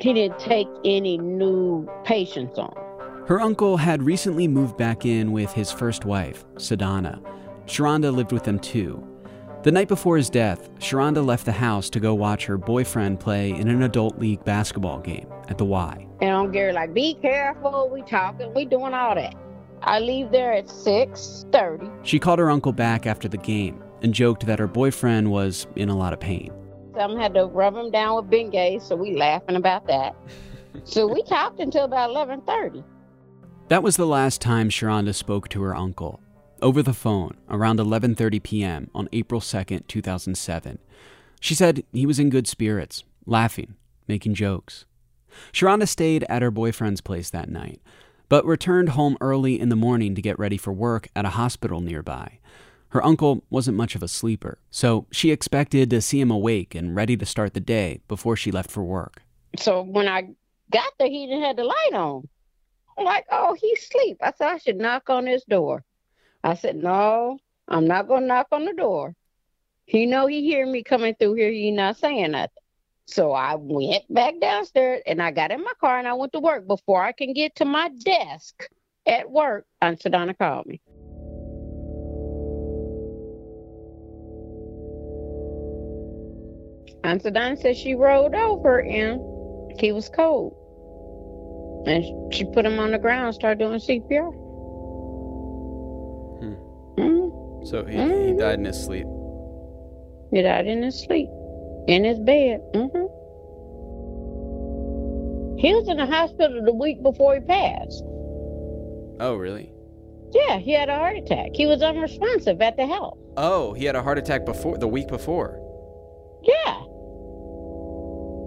he 0.02 0.12
didn't 0.12 0.40
take 0.40 0.68
any 0.84 1.18
new 1.18 1.90
patients 2.04 2.60
on. 2.60 2.76
Her 3.28 3.40
uncle 3.40 3.78
had 3.78 4.04
recently 4.04 4.46
moved 4.48 4.76
back 4.76 5.06
in 5.06 5.32
with 5.32 5.54
his 5.54 5.72
first 5.72 6.04
wife, 6.04 6.44
Sadana. 6.58 7.22
Sharonda 7.66 8.14
lived 8.14 8.34
with 8.34 8.44
them 8.44 8.60
too. 8.60 9.08
The 9.66 9.72
night 9.72 9.88
before 9.88 10.16
his 10.16 10.30
death, 10.30 10.70
Sharonda 10.78 11.26
left 11.26 11.44
the 11.44 11.52
house 11.52 11.90
to 11.90 12.00
go 12.00 12.14
watch 12.14 12.46
her 12.46 12.56
boyfriend 12.56 13.20
play 13.20 13.50
in 13.50 13.68
an 13.68 13.82
adult 13.82 14.20
league 14.20 14.46
basketball 14.46 15.00
game 15.00 15.28
at 15.48 15.58
the 15.58 15.66
Y. 15.66 16.06
And 16.22 16.30
I'm 16.30 16.52
Gary 16.52 16.72
like, 16.72 16.94
be 16.94 17.16
careful, 17.16 17.90
we 17.92 18.04
talking, 18.04 18.54
we 18.54 18.66
doing 18.66 18.94
all 18.94 19.16
that. 19.16 19.34
I 19.82 20.02
leave 20.02 20.30
there 20.30 20.54
at 20.54 20.70
six 20.70 21.48
thirty. 21.52 21.90
She 22.04 22.20
called 22.20 22.38
her 22.38 22.52
uncle 22.52 22.74
back 22.74 23.08
after 23.08 23.28
the 23.28 23.40
game 23.40 23.82
and 24.04 24.14
joked 24.14 24.46
that 24.46 24.60
her 24.60 24.68
boyfriend 24.68 25.32
was 25.32 25.66
in 25.76 25.90
a 25.90 25.98
lot 25.98 26.14
of 26.14 26.20
pain. 26.20 26.54
Some 26.96 27.18
had 27.18 27.34
to 27.34 27.46
rub 27.46 27.76
him 27.76 27.90
down 27.90 28.18
with 28.18 28.26
Bengay, 28.26 28.80
so 28.84 28.96
we 28.96 29.18
laughing 29.18 29.56
about 29.56 29.88
that. 29.88 30.16
so 30.84 31.08
we 31.08 31.24
talked 31.24 31.60
until 31.60 31.86
about 31.86 32.12
eleven 32.12 32.42
thirty. 32.42 32.84
That 33.70 33.82
was 33.82 33.98
the 33.98 34.06
last 34.06 34.42
time 34.42 34.70
Sharonda 34.70 35.16
spoke 35.16 35.50
to 35.50 35.64
her 35.64 35.76
uncle. 35.76 36.22
Over 36.62 36.82
the 36.82 36.94
phone, 36.94 37.36
around 37.50 37.80
11:30 37.80 38.42
p.m. 38.42 38.90
on 38.96 39.10
April 39.12 39.42
2nd, 39.42 39.88
2007. 39.88 40.80
She 41.42 41.54
said 41.54 41.84
he 41.92 42.06
was 42.06 42.18
in 42.18 42.30
good 42.30 42.48
spirits, 42.48 43.04
laughing, 43.26 43.76
making 44.08 44.36
jokes. 44.36 44.86
Sharonda 45.52 45.88
stayed 45.88 46.26
at 46.30 46.42
her 46.42 46.52
boyfriend's 46.52 47.02
place 47.02 47.30
that 47.30 47.50
night, 47.50 47.82
but 48.30 48.46
returned 48.46 48.90
home 48.90 49.18
early 49.20 49.60
in 49.60 49.68
the 49.68 49.76
morning 49.76 50.16
to 50.16 50.22
get 50.22 50.40
ready 50.40 50.58
for 50.58 50.72
work 50.72 51.10
at 51.14 51.26
a 51.26 51.32
hospital 51.32 51.82
nearby. 51.82 52.40
Her 52.90 53.04
uncle 53.04 53.44
wasn't 53.50 53.76
much 53.76 53.96
of 53.96 54.02
a 54.02 54.08
sleeper, 54.08 54.58
so 54.72 55.08
she 55.12 55.32
expected 55.32 55.90
to 55.90 56.02
see 56.02 56.22
him 56.22 56.32
awake 56.32 56.74
and 56.74 56.96
ready 56.96 57.18
to 57.18 57.26
start 57.26 57.54
the 57.54 57.60
day 57.60 58.00
before 58.08 58.38
she 58.38 58.52
left 58.52 58.72
for 58.72 58.84
work. 58.84 59.22
So 59.60 59.82
when 59.82 60.08
I 60.08 60.30
got 60.72 60.94
there, 60.98 61.10
he 61.10 61.28
didn't 61.28 61.44
have 61.44 61.58
the 61.58 61.66
light 61.66 61.94
on. 61.94 62.30
I'm 62.98 63.04
like, 63.04 63.26
oh, 63.30 63.58
he's 63.60 63.84
asleep. 63.84 64.18
I 64.22 64.32
said, 64.38 64.48
I 64.48 64.58
should 64.58 64.78
knock 64.78 65.10
on 65.10 65.28
his 65.28 65.44
door. 65.44 65.84
I 66.46 66.54
said, 66.54 66.76
no, 66.76 67.40
I'm 67.68 67.88
not 67.88 68.08
to 68.08 68.22
knock 68.22 68.50
on 68.52 68.66
the 68.66 68.74
door. 68.74 69.16
He 69.86 70.06
know 70.06 70.28
he 70.28 70.44
hear 70.44 70.64
me 70.64 70.84
coming 70.84 71.16
through 71.16 71.34
here. 71.34 71.52
He 71.52 71.72
not 71.72 71.98
saying 71.98 72.32
nothing. 72.32 72.50
So 73.08 73.32
I 73.32 73.56
went 73.56 74.04
back 74.14 74.36
downstairs 74.40 75.02
and 75.08 75.24
I 75.24 75.32
got 75.32 75.50
in 75.50 75.64
my 75.64 75.74
car 75.82 75.98
and 75.98 76.08
I 76.08 76.14
went 76.14 76.34
to 76.34 76.40
work. 76.40 76.68
Before 76.68 77.04
I 77.04 77.14
can 77.14 77.34
get 77.34 77.56
to 77.56 77.66
my 77.66 77.90
desk 78.04 78.70
at 79.08 79.32
work, 79.32 79.66
Aunt 79.82 80.00
Sedona 80.00 80.38
called 80.38 80.68
me. 80.68 80.80
Aunt 87.04 87.24
Sedona 87.24 87.60
said 87.60 87.76
she 87.76 87.96
rolled 87.96 88.36
over 88.36 88.84
and 88.84 89.20
he 89.80 89.92
was 89.92 90.10
cold. 90.10 90.56
And 91.88 92.32
she 92.32 92.46
put 92.46 92.68
him 92.68 92.78
on 92.78 92.92
the 92.92 93.00
ground 93.00 93.34
started 93.34 93.58
doing 93.58 93.80
CPR. 93.80 94.45
So 97.66 97.84
he, 97.84 97.98
he 97.98 98.34
died 98.38 98.60
in 98.60 98.66
his 98.66 98.82
sleep. 98.84 99.08
He 100.32 100.42
died 100.42 100.68
in 100.68 100.84
his 100.84 101.00
sleep, 101.04 101.30
in 101.88 102.04
his 102.04 102.20
bed. 102.20 102.62
Mm 102.74 102.90
hmm 102.92 103.06
He 105.60 105.74
was 105.74 105.88
in 105.88 105.98
the 105.98 106.06
hospital 106.06 106.64
the 106.64 106.74
week 106.74 107.02
before 107.02 107.36
he 107.36 107.40
passed. 107.42 108.04
Oh, 109.20 109.36
really? 109.36 109.72
Yeah, 110.34 110.58
he 110.60 110.74
had 110.74 110.90
a 110.90 110.96
heart 110.96 111.18
attack. 111.18 111.52
He 111.54 111.66
was 111.66 111.82
unresponsive 111.82 112.62
at 112.62 112.76
the 112.76 112.86
house. 112.88 113.18
Oh, 113.38 113.74
he 113.74 113.86
had 113.86 113.96
a 113.96 114.02
heart 114.04 114.18
attack 114.18 114.46
before 114.46 114.78
the 114.78 114.88
week 114.88 115.08
before. 115.08 115.60
Yeah, 116.44 116.82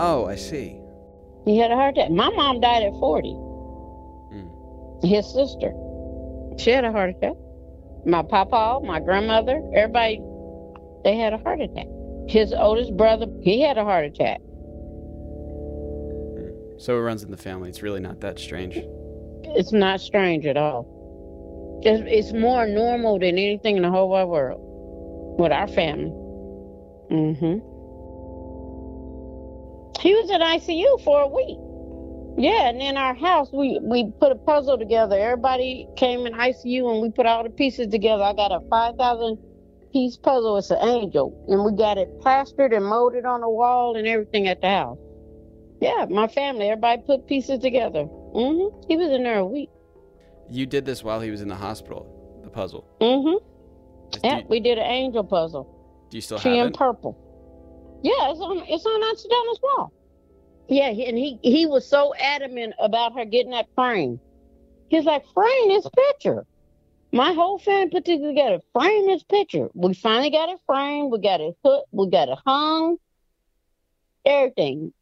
Oh, 0.00 0.26
I 0.28 0.36
see. 0.36 0.80
he 1.44 1.56
had 1.58 1.70
a 1.72 1.74
heart 1.74 1.96
attack. 1.98 2.10
My 2.12 2.28
mom 2.30 2.60
died 2.60 2.82
at 2.84 2.92
40. 3.00 3.28
Mm. 3.30 5.04
His 5.04 5.26
sister, 5.32 5.72
she 6.58 6.70
had 6.70 6.84
a 6.84 6.92
heart 6.92 7.10
attack. 7.10 7.34
My 8.08 8.22
papa, 8.22 8.80
my 8.82 9.00
grandmother, 9.00 9.62
everybody, 9.74 10.22
they 11.04 11.18
had 11.18 11.34
a 11.34 11.38
heart 11.38 11.60
attack. 11.60 11.84
His 12.26 12.54
oldest 12.54 12.96
brother, 12.96 13.26
he 13.42 13.60
had 13.60 13.76
a 13.76 13.84
heart 13.84 14.06
attack. 14.06 14.40
So 16.78 16.96
it 16.96 17.00
runs 17.00 17.22
in 17.22 17.30
the 17.30 17.36
family. 17.36 17.68
It's 17.68 17.82
really 17.82 18.00
not 18.00 18.20
that 18.20 18.38
strange. 18.38 18.78
It's 19.44 19.72
not 19.72 20.00
strange 20.00 20.46
at 20.46 20.56
all. 20.56 21.82
It's, 21.84 22.02
it's 22.06 22.32
more 22.32 22.66
normal 22.66 23.18
than 23.18 23.36
anything 23.36 23.76
in 23.76 23.82
the 23.82 23.90
whole 23.90 24.08
wide 24.08 24.24
world 24.24 24.60
with 25.38 25.52
our 25.52 25.68
family. 25.68 26.10
Mm-hmm. 27.10 27.58
He 30.00 30.14
was 30.14 30.30
in 30.30 30.40
ICU 30.40 31.04
for 31.04 31.20
a 31.20 31.28
week. 31.28 31.58
Yeah, 32.38 32.68
and 32.68 32.80
in 32.80 32.96
our 32.96 33.14
house, 33.14 33.50
we 33.52 33.80
we 33.82 34.12
put 34.20 34.30
a 34.30 34.36
puzzle 34.36 34.78
together. 34.78 35.18
Everybody 35.18 35.88
came 35.96 36.24
in 36.24 36.34
ICU, 36.34 36.88
and 36.92 37.02
we 37.02 37.10
put 37.10 37.26
all 37.26 37.42
the 37.42 37.50
pieces 37.50 37.88
together. 37.88 38.22
I 38.22 38.32
got 38.32 38.52
a 38.52 38.60
five 38.70 38.94
thousand 38.94 39.38
piece 39.92 40.16
puzzle. 40.16 40.56
It's 40.56 40.70
an 40.70 40.78
angel, 40.80 41.34
and 41.48 41.64
we 41.64 41.72
got 41.76 41.98
it 41.98 42.08
plastered 42.20 42.72
and 42.72 42.84
molded 42.84 43.24
on 43.24 43.40
the 43.40 43.48
wall 43.48 43.96
and 43.96 44.06
everything 44.06 44.46
at 44.46 44.60
the 44.60 44.68
house. 44.68 44.98
Yeah, 45.80 46.06
my 46.08 46.28
family, 46.28 46.66
everybody 46.66 47.02
put 47.02 47.26
pieces 47.26 47.58
together. 47.58 48.04
hmm 48.04 48.86
He 48.86 48.96
was 48.96 49.10
in 49.10 49.24
there 49.24 49.38
a 49.38 49.44
week. 49.46 49.70
You 50.48 50.64
did 50.64 50.84
this 50.84 51.02
while 51.02 51.20
he 51.20 51.30
was 51.30 51.42
in 51.42 51.48
the 51.48 51.56
hospital. 51.56 52.06
The 52.44 52.50
puzzle. 52.50 52.86
Mm-hmm. 53.00 53.44
Yeah, 54.24 54.42
we 54.48 54.60
did 54.60 54.78
an 54.78 54.86
angel 54.86 55.24
puzzle. 55.24 56.06
Do 56.10 56.16
you 56.16 56.20
still 56.20 56.38
She 56.38 56.56
have 56.56 56.68
in 56.68 56.72
purple. 56.72 57.18
Yeah, 58.02 58.30
it's 58.30 58.40
on 58.40 58.62
it's 58.68 58.86
on 58.86 59.02
Aunt 59.02 59.60
wall. 59.62 59.92
Yeah, 60.68 60.90
he- 60.90 61.06
and 61.06 61.16
he 61.16 61.38
he 61.42 61.66
was 61.66 61.86
so 61.88 62.14
adamant 62.14 62.74
about 62.78 63.14
her 63.14 63.24
getting 63.24 63.52
that 63.52 63.68
frame. 63.74 64.20
He's 64.88 65.04
like, 65.04 65.24
frame 65.34 65.68
this 65.68 65.88
picture. 65.88 66.46
My 67.12 67.32
whole 67.32 67.58
family 67.58 67.90
put 67.90 68.04
this 68.04 68.20
together. 68.20 68.60
Frame 68.72 69.06
this 69.06 69.22
picture. 69.22 69.68
We 69.74 69.94
finally 69.94 70.30
got 70.30 70.50
it 70.50 70.58
framed. 70.66 71.10
We 71.10 71.18
got 71.20 71.40
it 71.40 71.54
hooked. 71.64 71.88
We 71.90 72.08
got 72.10 72.28
it 72.28 72.38
hung. 72.46 72.98
Everything. 74.24 74.92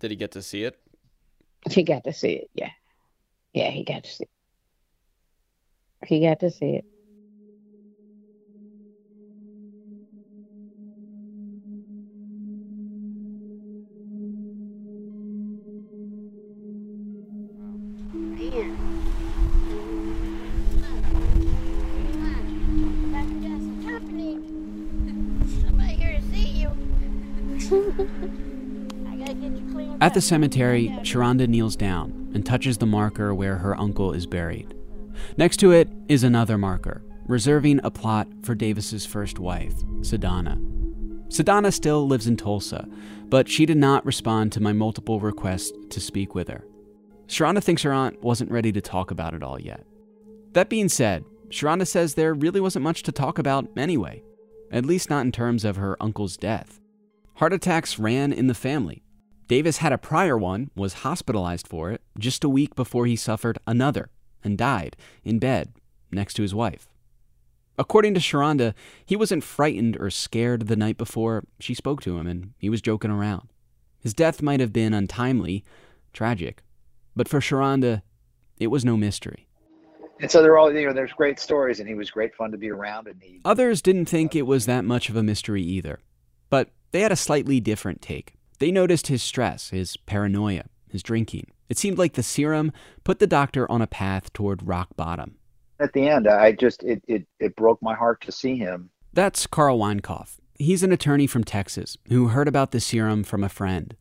Did 0.00 0.10
he 0.10 0.16
get 0.16 0.32
to 0.32 0.42
see 0.42 0.64
it? 0.64 0.78
He 1.70 1.82
got 1.82 2.04
to 2.04 2.12
see 2.12 2.32
it. 2.32 2.50
Yeah, 2.54 2.70
yeah, 3.52 3.70
he 3.70 3.84
got 3.84 4.04
to 4.04 4.10
see 4.10 4.24
it. 4.24 4.30
He 6.06 6.20
got 6.20 6.40
to 6.40 6.50
see 6.50 6.76
it. 6.76 6.84
At 30.02 30.14
the 30.14 30.20
cemetery, 30.20 30.88
Sharonda 31.02 31.46
kneels 31.46 31.76
down 31.76 32.32
and 32.34 32.44
touches 32.44 32.76
the 32.76 32.86
marker 32.86 33.32
where 33.32 33.58
her 33.58 33.78
uncle 33.78 34.12
is 34.12 34.26
buried. 34.26 34.74
Next 35.36 35.58
to 35.58 35.70
it 35.70 35.88
is 36.08 36.24
another 36.24 36.58
marker, 36.58 37.04
reserving 37.28 37.78
a 37.84 37.90
plot 37.92 38.26
for 38.42 38.56
Davis's 38.56 39.06
first 39.06 39.38
wife, 39.38 39.76
Sedana. 40.00 40.60
Sedana 41.28 41.72
still 41.72 42.04
lives 42.08 42.26
in 42.26 42.36
Tulsa, 42.36 42.88
but 43.28 43.48
she 43.48 43.64
did 43.64 43.76
not 43.76 44.04
respond 44.04 44.50
to 44.50 44.60
my 44.60 44.72
multiple 44.72 45.20
requests 45.20 45.70
to 45.90 46.00
speak 46.00 46.34
with 46.34 46.48
her. 46.48 46.64
Sharonda 47.28 47.62
thinks 47.62 47.82
her 47.82 47.92
aunt 47.92 48.20
wasn't 48.24 48.50
ready 48.50 48.72
to 48.72 48.80
talk 48.80 49.12
about 49.12 49.34
it 49.34 49.44
all 49.44 49.60
yet. 49.60 49.86
That 50.54 50.68
being 50.68 50.88
said, 50.88 51.24
Sharonda 51.50 51.86
says 51.86 52.14
there 52.14 52.34
really 52.34 52.60
wasn't 52.60 52.82
much 52.82 53.04
to 53.04 53.12
talk 53.12 53.38
about 53.38 53.68
anyway, 53.76 54.24
at 54.72 54.84
least 54.84 55.10
not 55.10 55.24
in 55.24 55.30
terms 55.30 55.64
of 55.64 55.76
her 55.76 55.96
uncle's 56.02 56.36
death. 56.36 56.80
Heart 57.34 57.52
attacks 57.52 58.00
ran 58.00 58.32
in 58.32 58.48
the 58.48 58.54
family. 58.54 59.04
Davis 59.52 59.76
had 59.76 59.92
a 59.92 59.98
prior 59.98 60.38
one, 60.38 60.70
was 60.74 61.02
hospitalized 61.04 61.68
for 61.68 61.90
it, 61.90 62.00
just 62.18 62.42
a 62.42 62.48
week 62.48 62.74
before 62.74 63.04
he 63.04 63.16
suffered 63.16 63.58
another 63.66 64.08
and 64.42 64.56
died 64.56 64.96
in 65.24 65.38
bed 65.38 65.74
next 66.10 66.32
to 66.32 66.40
his 66.40 66.54
wife. 66.54 66.88
According 67.76 68.14
to 68.14 68.20
Sharonda, 68.20 68.72
he 69.04 69.14
wasn't 69.14 69.44
frightened 69.44 69.98
or 70.00 70.08
scared 70.08 70.68
the 70.68 70.74
night 70.74 70.96
before 70.96 71.44
she 71.60 71.74
spoke 71.74 72.00
to 72.00 72.16
him, 72.16 72.26
and 72.26 72.54
he 72.56 72.70
was 72.70 72.80
joking 72.80 73.10
around. 73.10 73.50
His 74.00 74.14
death 74.14 74.40
might 74.40 74.60
have 74.60 74.72
been 74.72 74.94
untimely, 74.94 75.66
tragic, 76.14 76.62
but 77.14 77.28
for 77.28 77.40
Sharonda, 77.40 78.00
it 78.56 78.68
was 78.68 78.86
no 78.86 78.96
mystery. 78.96 79.48
And 80.18 80.30
so 80.30 80.40
they're 80.40 80.56
all, 80.56 80.72
you 80.72 80.86
know, 80.86 80.94
there's 80.94 81.12
great 81.12 81.38
stories, 81.38 81.78
and 81.78 81.86
he 81.86 81.94
was 81.94 82.10
great 82.10 82.34
fun 82.34 82.52
to 82.52 82.56
be 82.56 82.70
around, 82.70 83.06
and 83.06 83.20
he 83.20 83.42
Others 83.44 83.82
didn't 83.82 84.06
think 84.06 84.34
it 84.34 84.46
was 84.46 84.64
that 84.64 84.86
much 84.86 85.10
of 85.10 85.16
a 85.16 85.22
mystery 85.22 85.62
either, 85.62 86.00
but 86.48 86.70
they 86.92 87.02
had 87.02 87.12
a 87.12 87.16
slightly 87.16 87.60
different 87.60 88.00
take. 88.00 88.32
They 88.62 88.70
noticed 88.70 89.08
his 89.08 89.24
stress, 89.24 89.70
his 89.70 89.96
paranoia, 89.96 90.66
his 90.88 91.02
drinking. 91.02 91.48
It 91.68 91.78
seemed 91.78 91.98
like 91.98 92.12
the 92.12 92.22
serum 92.22 92.70
put 93.02 93.18
the 93.18 93.26
doctor 93.26 93.68
on 93.68 93.82
a 93.82 93.88
path 93.88 94.32
toward 94.32 94.68
rock 94.68 94.90
bottom. 94.94 95.34
at 95.80 95.92
the 95.94 96.08
end, 96.08 96.28
I 96.28 96.52
just 96.52 96.84
it 96.84 97.02
it, 97.08 97.26
it 97.40 97.56
broke 97.56 97.82
my 97.82 97.96
heart 97.96 98.20
to 98.20 98.30
see 98.30 98.54
him. 98.56 98.90
That's 99.12 99.48
Carl 99.48 99.80
Weinkoff. 99.80 100.36
He's 100.60 100.84
an 100.84 100.92
attorney 100.92 101.26
from 101.26 101.42
Texas 101.42 101.98
who 102.08 102.28
heard 102.28 102.46
about 102.46 102.70
the 102.70 102.78
serum 102.78 103.24
from 103.24 103.42
a 103.42 103.48
friend. 103.48 103.96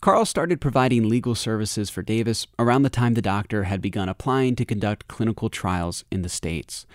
Carl 0.00 0.24
started 0.24 0.62
providing 0.62 1.06
legal 1.06 1.34
services 1.34 1.90
for 1.90 2.00
Davis 2.00 2.46
around 2.58 2.84
the 2.84 2.88
time 2.88 3.12
the 3.12 3.20
doctor 3.20 3.64
had 3.64 3.82
begun 3.82 4.08
applying 4.08 4.56
to 4.56 4.64
conduct 4.64 5.08
clinical 5.08 5.50
trials 5.50 6.06
in 6.10 6.22
the 6.22 6.30
States. 6.30 6.86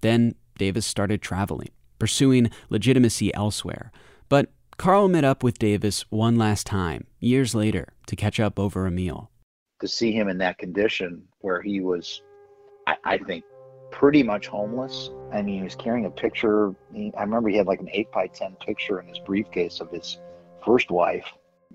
Then 0.00 0.36
Davis 0.58 0.86
started 0.86 1.22
traveling, 1.22 1.70
pursuing 1.98 2.52
legitimacy 2.70 3.34
elsewhere. 3.34 3.90
But 4.28 4.52
Carl 4.78 5.08
met 5.08 5.24
up 5.24 5.42
with 5.42 5.58
Davis 5.58 6.04
one 6.10 6.36
last 6.36 6.66
time, 6.66 7.06
years 7.20 7.54
later, 7.54 7.92
to 8.06 8.16
catch 8.16 8.40
up 8.40 8.58
over 8.58 8.86
a 8.86 8.90
meal. 8.90 9.30
To 9.80 9.88
see 9.88 10.12
him 10.12 10.28
in 10.28 10.38
that 10.38 10.58
condition 10.58 11.22
where 11.40 11.60
he 11.60 11.80
was, 11.80 12.22
I, 12.86 12.96
I 13.04 13.18
think, 13.18 13.44
pretty 13.90 14.22
much 14.22 14.46
homeless. 14.46 15.10
I 15.32 15.42
mean, 15.42 15.58
he 15.58 15.62
was 15.62 15.76
carrying 15.76 16.06
a 16.06 16.10
picture. 16.10 16.74
He, 16.92 17.12
I 17.16 17.22
remember 17.22 17.48
he 17.48 17.56
had 17.56 17.66
like 17.66 17.80
an 17.80 17.90
eight 17.92 18.10
by 18.12 18.26
ten 18.28 18.56
picture 18.64 19.00
in 19.00 19.06
his 19.06 19.18
briefcase 19.20 19.80
of 19.80 19.90
his 19.90 20.18
first 20.64 20.90
wife. 20.90 21.26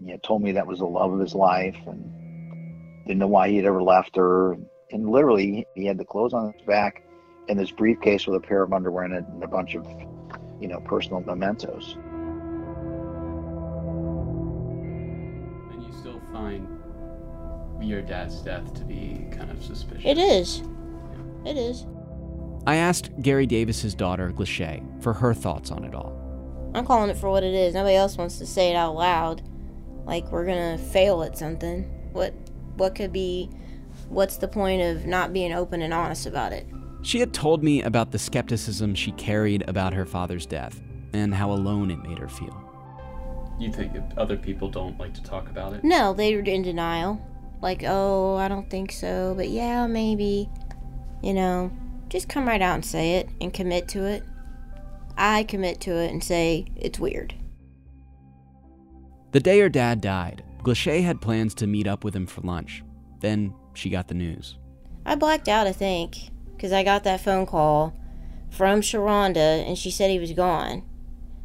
He 0.03 0.11
had 0.11 0.23
told 0.23 0.41
me 0.41 0.51
that 0.53 0.67
was 0.67 0.79
the 0.79 0.85
love 0.85 1.13
of 1.13 1.19
his 1.19 1.35
life, 1.35 1.77
and 1.85 2.03
didn't 3.05 3.19
know 3.19 3.27
why 3.27 3.49
he 3.49 3.57
had 3.57 3.65
ever 3.65 3.81
left 3.81 4.15
her. 4.15 4.57
And 4.91 5.09
literally, 5.09 5.65
he 5.75 5.85
had 5.85 5.97
the 5.97 6.05
clothes 6.05 6.33
on 6.33 6.53
his 6.53 6.61
back 6.63 7.03
and 7.49 7.57
this 7.59 7.71
briefcase 7.71 8.27
with 8.27 8.35
a 8.35 8.45
pair 8.45 8.63
of 8.63 8.73
underwear 8.73 9.05
in 9.05 9.13
it 9.13 9.23
and 9.25 9.43
a 9.43 9.47
bunch 9.47 9.75
of, 9.75 9.85
you 10.59 10.67
know, 10.67 10.79
personal 10.81 11.21
mementos. 11.21 11.97
Your 17.81 18.01
dad's 18.01 18.41
death 18.41 18.73
to 18.75 18.83
be 18.83 19.27
kind 19.31 19.51
of 19.51 19.63
suspicious. 19.63 20.05
It 20.05 20.17
is. 20.17 20.63
It 21.45 21.57
is. 21.57 21.85
I 22.65 22.75
asked 22.75 23.11
Gary 23.21 23.45
Davis's 23.45 23.95
daughter, 23.95 24.29
Glache, 24.31 24.81
for 24.99 25.13
her 25.13 25.33
thoughts 25.33 25.71
on 25.71 25.83
it 25.83 25.95
all. 25.95 26.13
I'm 26.73 26.85
calling 26.85 27.09
it 27.09 27.17
for 27.17 27.29
what 27.29 27.43
it 27.43 27.53
is. 27.53 27.73
Nobody 27.73 27.95
else 27.95 28.17
wants 28.17 28.37
to 28.39 28.45
say 28.45 28.69
it 28.69 28.75
out 28.75 28.95
loud. 28.95 29.41
Like 30.05 30.31
we're 30.31 30.45
gonna 30.45 30.77
fail 30.77 31.23
at 31.23 31.37
something. 31.37 31.83
What 32.11 32.33
what 32.75 32.95
could 32.95 33.11
be 33.13 33.49
what's 34.09 34.37
the 34.37 34.47
point 34.47 34.81
of 34.81 35.05
not 35.05 35.33
being 35.33 35.53
open 35.53 35.81
and 35.81 35.93
honest 35.93 36.25
about 36.25 36.53
it? 36.53 36.67
She 37.01 37.19
had 37.19 37.33
told 37.33 37.63
me 37.63 37.81
about 37.83 38.11
the 38.11 38.19
skepticism 38.19 38.95
she 38.95 39.11
carried 39.13 39.67
about 39.69 39.93
her 39.93 40.05
father's 40.05 40.45
death 40.45 40.81
and 41.13 41.33
how 41.33 41.51
alone 41.51 41.89
it 41.89 42.03
made 42.03 42.17
her 42.17 42.27
feel. 42.27 42.63
You 43.59 43.71
think 43.71 43.93
other 44.17 44.37
people 44.37 44.69
don't 44.69 44.99
like 44.99 45.13
to 45.15 45.23
talk 45.23 45.49
about 45.49 45.73
it? 45.73 45.83
No, 45.83 46.13
they 46.13 46.35
were 46.35 46.41
in 46.41 46.61
denial. 46.61 47.21
Like, 47.61 47.83
oh, 47.85 48.35
I 48.35 48.47
don't 48.47 48.69
think 48.69 48.91
so, 48.91 49.33
but 49.35 49.49
yeah, 49.49 49.87
maybe. 49.87 50.49
You 51.23 51.33
know, 51.33 51.71
just 52.09 52.29
come 52.29 52.47
right 52.47 52.61
out 52.61 52.75
and 52.75 52.85
say 52.85 53.15
it 53.15 53.29
and 53.41 53.53
commit 53.53 53.87
to 53.89 54.05
it. 54.05 54.23
I 55.17 55.43
commit 55.43 55.81
to 55.81 55.91
it 55.95 56.11
and 56.11 56.23
say 56.23 56.65
it's 56.75 56.99
weird. 56.99 57.33
The 59.31 59.39
day 59.39 59.59
her 59.59 59.69
dad 59.69 60.01
died, 60.01 60.43
Glache 60.63 61.03
had 61.03 61.21
plans 61.21 61.53
to 61.55 61.67
meet 61.67 61.87
up 61.87 62.03
with 62.03 62.15
him 62.15 62.27
for 62.27 62.41
lunch. 62.41 62.83
Then 63.19 63.53
she 63.73 63.89
got 63.89 64.07
the 64.07 64.13
news. 64.13 64.57
I 65.05 65.15
blacked 65.15 65.47
out, 65.47 65.67
I 65.67 65.71
think, 65.71 66.29
because 66.55 66.71
I 66.71 66.83
got 66.83 67.03
that 67.03 67.21
phone 67.21 67.45
call 67.45 67.93
from 68.49 68.81
Sharonda 68.81 69.67
and 69.67 69.77
she 69.77 69.91
said 69.91 70.09
he 70.09 70.19
was 70.19 70.33
gone. 70.33 70.83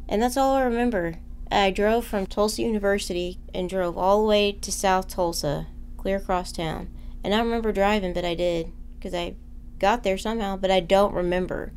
And 0.07 0.21
that's 0.21 0.37
all 0.37 0.55
I 0.55 0.63
remember. 0.63 1.15
I 1.51 1.71
drove 1.71 2.05
from 2.05 2.25
Tulsa 2.25 2.61
University 2.61 3.39
and 3.53 3.69
drove 3.69 3.97
all 3.97 4.21
the 4.21 4.27
way 4.27 4.51
to 4.51 4.71
South 4.71 5.07
Tulsa, 5.07 5.67
clear 6.03 6.17
across 6.17 6.51
town. 6.51 6.89
And 7.23 7.33
I 7.33 7.39
remember 7.39 7.71
driving, 7.71 8.13
but 8.13 8.25
I 8.25 8.35
did, 8.35 8.71
because 8.95 9.13
I 9.13 9.35
got 9.79 10.03
there 10.03 10.17
somehow, 10.17 10.57
but 10.57 10.69
I 10.69 10.81
don't 10.81 11.13
remember 11.13 11.71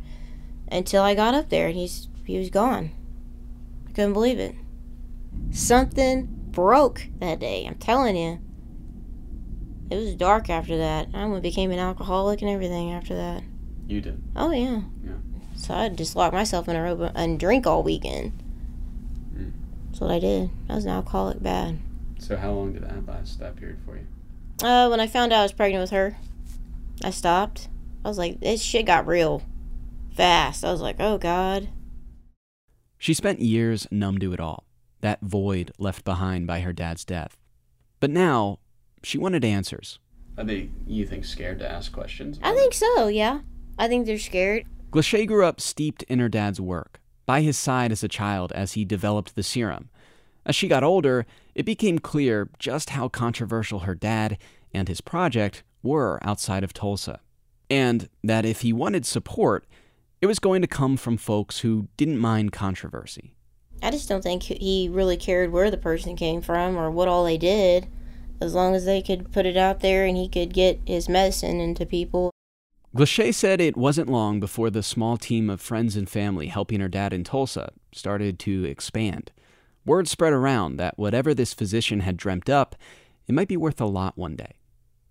until 0.70 1.02
I 1.02 1.14
got 1.14 1.34
up 1.34 1.48
there 1.48 1.68
and 1.68 1.76
he's 1.76 2.08
he 2.24 2.38
was 2.38 2.50
gone. 2.50 2.90
I 3.88 3.92
couldn't 3.92 4.12
believe 4.12 4.40
it. 4.40 4.56
Something 5.52 6.26
broke 6.50 7.06
that 7.20 7.38
day. 7.38 7.64
I'm 7.64 7.76
telling 7.76 8.16
you. 8.16 8.40
It 9.88 9.94
was 9.94 10.16
dark 10.16 10.50
after 10.50 10.76
that. 10.78 11.08
I 11.14 11.38
became 11.38 11.70
an 11.70 11.78
alcoholic 11.78 12.42
and 12.42 12.50
everything 12.50 12.90
after 12.90 13.14
that. 13.14 13.44
You 13.86 14.00
did. 14.00 14.20
Oh 14.34 14.50
yeah. 14.50 14.80
Yeah. 15.04 15.12
So 15.54 15.74
I 15.74 15.88
just 15.88 16.16
locked 16.16 16.34
myself 16.34 16.68
in 16.68 16.74
a 16.74 16.82
room 16.82 17.08
and 17.14 17.38
drink 17.38 17.68
all 17.68 17.84
weekend. 17.84 18.32
Mm. 19.32 19.52
That's 19.86 20.00
what 20.00 20.10
I 20.10 20.18
did. 20.18 20.50
I 20.68 20.74
was 20.74 20.84
an 20.84 20.90
alcoholic 20.90 21.40
bad. 21.40 21.78
So 22.18 22.36
how 22.36 22.50
long 22.50 22.72
did 22.72 22.82
that 22.82 23.06
last 23.06 23.38
that 23.38 23.54
period 23.54 23.78
for 23.84 23.96
you? 23.96 24.06
Uh, 24.62 24.88
when 24.88 25.00
I 25.00 25.07
found 25.07 25.32
out 25.32 25.40
I 25.40 25.42
was 25.42 25.52
pregnant 25.52 25.82
with 25.82 25.90
her, 25.90 26.16
I 27.04 27.11
stopped. 27.11 27.68
I 28.04 28.09
was 28.09 28.18
like, 28.18 28.40
this 28.40 28.62
shit 28.62 28.86
got 28.86 29.07
real 29.07 29.42
fast. 30.14 30.64
I 30.64 30.72
was 30.72 30.80
like, 30.80 30.96
oh 30.98 31.18
god. 31.18 31.68
She 32.98 33.12
spent 33.12 33.40
years 33.40 33.86
numb 33.90 34.18
to 34.18 34.32
it 34.32 34.40
all, 34.40 34.64
that 35.02 35.20
void 35.20 35.72
left 35.78 36.04
behind 36.04 36.46
by 36.46 36.61
her 36.61 36.72
dad's 36.72 37.04
death. 37.04 37.36
But 38.00 38.11
now, 38.11 38.59
she 39.02 39.18
wanted 39.18 39.44
answers. 39.44 39.98
Are 40.38 40.44
they, 40.44 40.70
you 40.86 41.07
think, 41.07 41.24
scared 41.24 41.59
to 41.59 41.70
ask 41.70 41.92
questions? 41.92 42.38
I 42.42 42.54
think 42.54 42.72
so, 42.72 43.09
yeah. 43.09 43.40
I 43.78 43.88
think 43.88 44.07
they're 44.07 44.18
scared. 44.18 44.64
Glache 44.90 45.26
grew 45.26 45.44
up 45.44 45.61
steeped 45.61 46.02
in 46.04 46.18
her 46.18 46.28
dad's 46.28 46.61
work, 46.61 47.00
by 47.26 47.42
his 47.42 47.59
side 47.59 47.92
as 47.92 48.02
a 48.02 48.09
child 48.09 48.52
as 48.52 48.72
he 48.72 48.84
developed 48.84 49.34
the 49.34 49.42
serum. 49.42 49.90
As 50.47 50.55
she 50.55 50.68
got 50.68 50.84
older, 50.84 51.26
it 51.57 51.64
became 51.66 51.99
clear 51.99 52.49
just 52.61 52.90
how 52.90 53.09
controversial 53.09 53.80
her 53.80 53.97
dad 53.97 54.38
and 54.72 54.86
his 54.86 55.01
project 55.01 55.64
were 55.82 56.20
outside 56.22 56.62
of 56.62 56.72
Tulsa. 56.72 57.20
And 57.68 58.09
that 58.22 58.47
if 58.47 58.61
he 58.61 58.72
wanted 58.72 59.05
support, 59.05 59.66
it 60.20 60.26
was 60.26 60.38
going 60.38 60.62
to 60.62 60.68
come 60.68 60.97
from 60.97 61.16
folks 61.16 61.59
who 61.59 61.88
didn't 61.97 62.18
mind 62.18 62.53
controversy. 62.53 63.34
I 63.82 63.90
just 63.90 64.09
don't 64.09 64.22
think 64.22 64.44
he 64.44 64.88
really 64.88 65.16
cared 65.16 65.51
where 65.51 65.70
the 65.70 65.76
person 65.76 66.14
came 66.14 66.40
from 66.40 66.76
or 66.78 66.92
what 66.92 67.09
all 67.09 67.24
they 67.24 67.36
did, 67.36 67.88
as 68.40 68.55
long 68.55 68.76
as 68.76 68.84
they 68.84 69.03
could 69.03 69.32
put 69.32 69.47
it 69.47 69.57
out 69.57 69.80
there 69.80 70.07
and 70.07 70.16
he 70.16 70.28
could 70.28 70.55
get 70.55 70.80
his 70.86 71.09
medicine 71.09 71.61
into 71.61 71.84
people. 71.84 72.30
Glache 72.94 73.34
said 73.34 73.61
it 73.61 73.76
wasn't 73.76 74.09
long 74.09 74.38
before 74.38 74.70
the 74.70 74.82
small 74.82 75.16
team 75.16 75.51
of 75.51 75.61
friends 75.61 75.97
and 75.97 76.09
family 76.09 76.47
helping 76.47 76.80
her 76.80 76.88
dad 76.88 77.12
in 77.12 77.24
Tulsa 77.24 77.72
started 77.92 78.38
to 78.38 78.64
expand. 78.64 79.32
Word 79.87 80.09
spread 80.09 80.32
around 80.32 80.76
that 80.78 80.99
whatever 80.99 81.32
this 81.32 81.55
physician 81.55 82.01
had 82.01 82.16
dreamt 82.16 82.51
up, 82.51 82.74
it 83.28 83.34
might 83.34 83.47
be 83.47 83.57
worth 83.57 83.80
a 83.80 83.87
lot 83.87 84.18
one 84.18 84.34
day. 84.34 84.55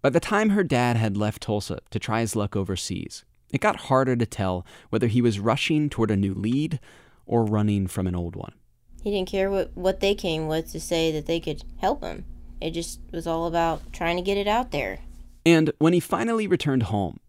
By 0.02 0.10
the 0.10 0.20
time 0.20 0.50
her 0.50 0.64
dad 0.64 0.98
had 0.98 1.16
left 1.16 1.44
Tulsa 1.44 1.80
to 1.90 1.98
try 1.98 2.20
his 2.20 2.36
luck 2.36 2.58
overseas, 2.58 3.24
it 3.52 3.62
got 3.62 3.88
harder 3.88 4.18
to 4.18 4.26
tell 4.26 4.66
whether 4.90 5.08
he 5.08 5.22
was 5.22 5.40
rushing 5.40 5.90
toward 5.90 6.12
a 6.12 6.18
new 6.18 6.34
lead 6.34 6.82
or 7.26 7.46
running 7.46 7.88
from 7.88 8.06
an 8.06 8.16
old 8.16 8.36
one. 8.36 8.54
He 9.02 9.12
didn't 9.12 9.30
care 9.30 9.50
what, 9.50 9.72
what 9.76 10.02
they 10.02 10.14
came 10.14 10.48
with 10.48 10.72
to 10.74 10.80
say 10.82 11.10
that 11.14 11.26
they 11.26 11.40
could 11.40 11.64
help 11.78 12.04
him. 12.04 12.26
It 12.60 12.72
just 12.72 13.00
was 13.12 13.26
all 13.26 13.46
about 13.46 13.94
trying 13.94 14.18
to 14.18 14.22
get 14.22 14.38
it 14.38 14.48
out 14.48 14.72
there. 14.72 15.00
And 15.46 15.72
when 15.78 15.94
he 15.94 16.00
finally 16.02 16.48
returned 16.48 16.84
home, 16.84 17.20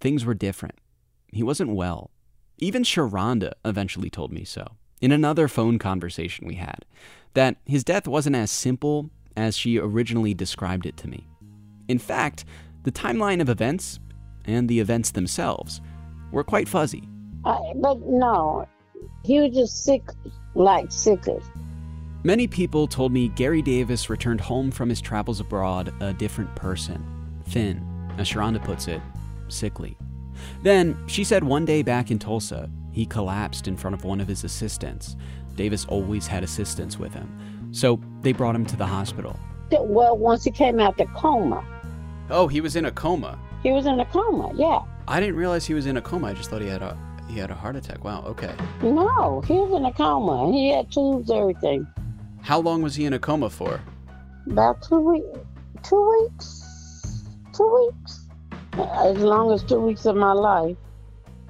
things 0.00 0.24
were 0.24 0.34
different. 0.34 0.78
He 1.32 1.42
wasn't 1.42 1.74
well. 1.74 2.10
Even 2.58 2.82
Sharonda 2.82 3.52
eventually 3.64 4.08
told 4.08 4.32
me 4.32 4.44
so, 4.44 4.76
in 5.04 5.12
another 5.12 5.48
phone 5.48 5.78
conversation 5.78 6.46
we 6.46 6.54
had, 6.54 6.82
that 7.34 7.56
his 7.66 7.84
death 7.84 8.08
wasn't 8.08 8.34
as 8.34 8.50
simple 8.50 9.10
as 9.36 9.54
she 9.54 9.78
originally 9.78 10.32
described 10.32 10.86
it 10.86 10.96
to 10.96 11.06
me. 11.06 11.26
In 11.88 11.98
fact, 11.98 12.46
the 12.84 12.90
timeline 12.90 13.42
of 13.42 13.50
events 13.50 14.00
and 14.46 14.66
the 14.66 14.80
events 14.80 15.10
themselves 15.10 15.82
were 16.32 16.42
quite 16.42 16.66
fuzzy. 16.66 17.06
Uh, 17.44 17.58
but 17.74 18.00
no, 18.00 18.66
he 19.26 19.40
was 19.40 19.54
just 19.54 19.84
sick, 19.84 20.08
like 20.54 20.90
sickly. 20.90 21.38
Many 22.22 22.46
people 22.46 22.86
told 22.86 23.12
me 23.12 23.28
Gary 23.28 23.60
Davis 23.60 24.08
returned 24.08 24.40
home 24.40 24.70
from 24.70 24.88
his 24.88 25.02
travels 25.02 25.38
abroad 25.38 25.92
a 26.00 26.14
different 26.14 26.56
person, 26.56 27.04
thin, 27.48 27.86
as 28.16 28.26
Sharonda 28.26 28.64
puts 28.64 28.88
it, 28.88 29.02
sickly. 29.48 29.98
Then, 30.62 30.96
she 31.08 31.24
said 31.24 31.44
one 31.44 31.66
day 31.66 31.82
back 31.82 32.10
in 32.10 32.18
Tulsa, 32.18 32.70
he 32.94 33.04
collapsed 33.04 33.66
in 33.66 33.76
front 33.76 33.94
of 33.94 34.04
one 34.04 34.20
of 34.20 34.28
his 34.28 34.44
assistants. 34.44 35.16
Davis 35.56 35.84
always 35.86 36.26
had 36.26 36.44
assistants 36.44 36.98
with 36.98 37.12
him, 37.12 37.68
so 37.72 38.00
they 38.22 38.32
brought 38.32 38.54
him 38.54 38.64
to 38.66 38.76
the 38.76 38.86
hospital. 38.86 39.38
Well, 39.72 40.16
once 40.16 40.44
he 40.44 40.52
came 40.52 40.78
out 40.78 40.96
the 40.96 41.06
coma. 41.06 41.64
Oh, 42.30 42.46
he 42.46 42.60
was 42.60 42.76
in 42.76 42.84
a 42.84 42.92
coma. 42.92 43.38
He 43.64 43.72
was 43.72 43.86
in 43.86 43.98
a 43.98 44.04
coma, 44.06 44.52
yeah. 44.54 44.80
I 45.08 45.20
didn't 45.20 45.36
realize 45.36 45.66
he 45.66 45.74
was 45.74 45.86
in 45.86 45.96
a 45.96 46.02
coma. 46.02 46.28
I 46.28 46.34
just 46.34 46.50
thought 46.50 46.62
he 46.62 46.68
had 46.68 46.82
a 46.82 46.96
he 47.28 47.38
had 47.38 47.50
a 47.50 47.54
heart 47.54 47.74
attack. 47.74 48.04
Wow, 48.04 48.22
okay. 48.26 48.54
No, 48.82 49.40
he 49.46 49.54
was 49.54 49.72
in 49.76 49.84
a 49.84 49.92
coma. 49.92 50.52
He 50.52 50.70
had 50.70 50.92
tubes, 50.92 51.30
everything. 51.30 51.86
How 52.42 52.60
long 52.60 52.82
was 52.82 52.94
he 52.94 53.06
in 53.06 53.14
a 53.14 53.18
coma 53.18 53.50
for? 53.50 53.80
About 54.46 54.82
two 54.82 55.00
weeks. 55.00 55.38
Two 55.82 56.10
weeks. 56.10 57.24
Two 57.54 57.90
weeks. 57.90 58.26
As 58.74 59.18
long 59.18 59.52
as 59.52 59.62
two 59.62 59.80
weeks 59.80 60.04
of 60.06 60.16
my 60.16 60.32
life. 60.32 60.76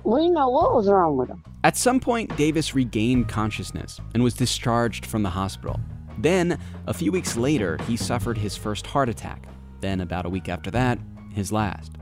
We 0.05 0.29
know 0.29 0.51
what 0.51 0.75
was 0.75 0.89
wrong 0.89 1.17
with 1.17 1.31
him. 1.31 1.43
At 1.65 1.79
some 1.79 1.99
point, 1.99 2.37
Davis 2.37 2.75
regained 2.75 3.29
consciousness 3.29 4.01
and 4.13 4.23
was 4.23 4.35
discharged 4.35 5.07
from 5.07 5.23
the 5.23 5.31
hospital. 5.31 5.81
Then, 6.19 6.59
a 6.87 6.95
few 6.95 7.11
weeks 7.11 7.37
later, 7.37 7.79
he 7.87 7.97
suffered 7.97 8.37
his 8.37 8.57
first 8.57 8.87
heart 8.87 9.09
attack. 9.09 9.47
Then, 9.81 10.03
about 10.03 10.27
a 10.27 10.29
week 10.29 10.49
after 10.49 10.71
that, 10.73 10.99
his 11.33 11.51
last. 11.53 11.93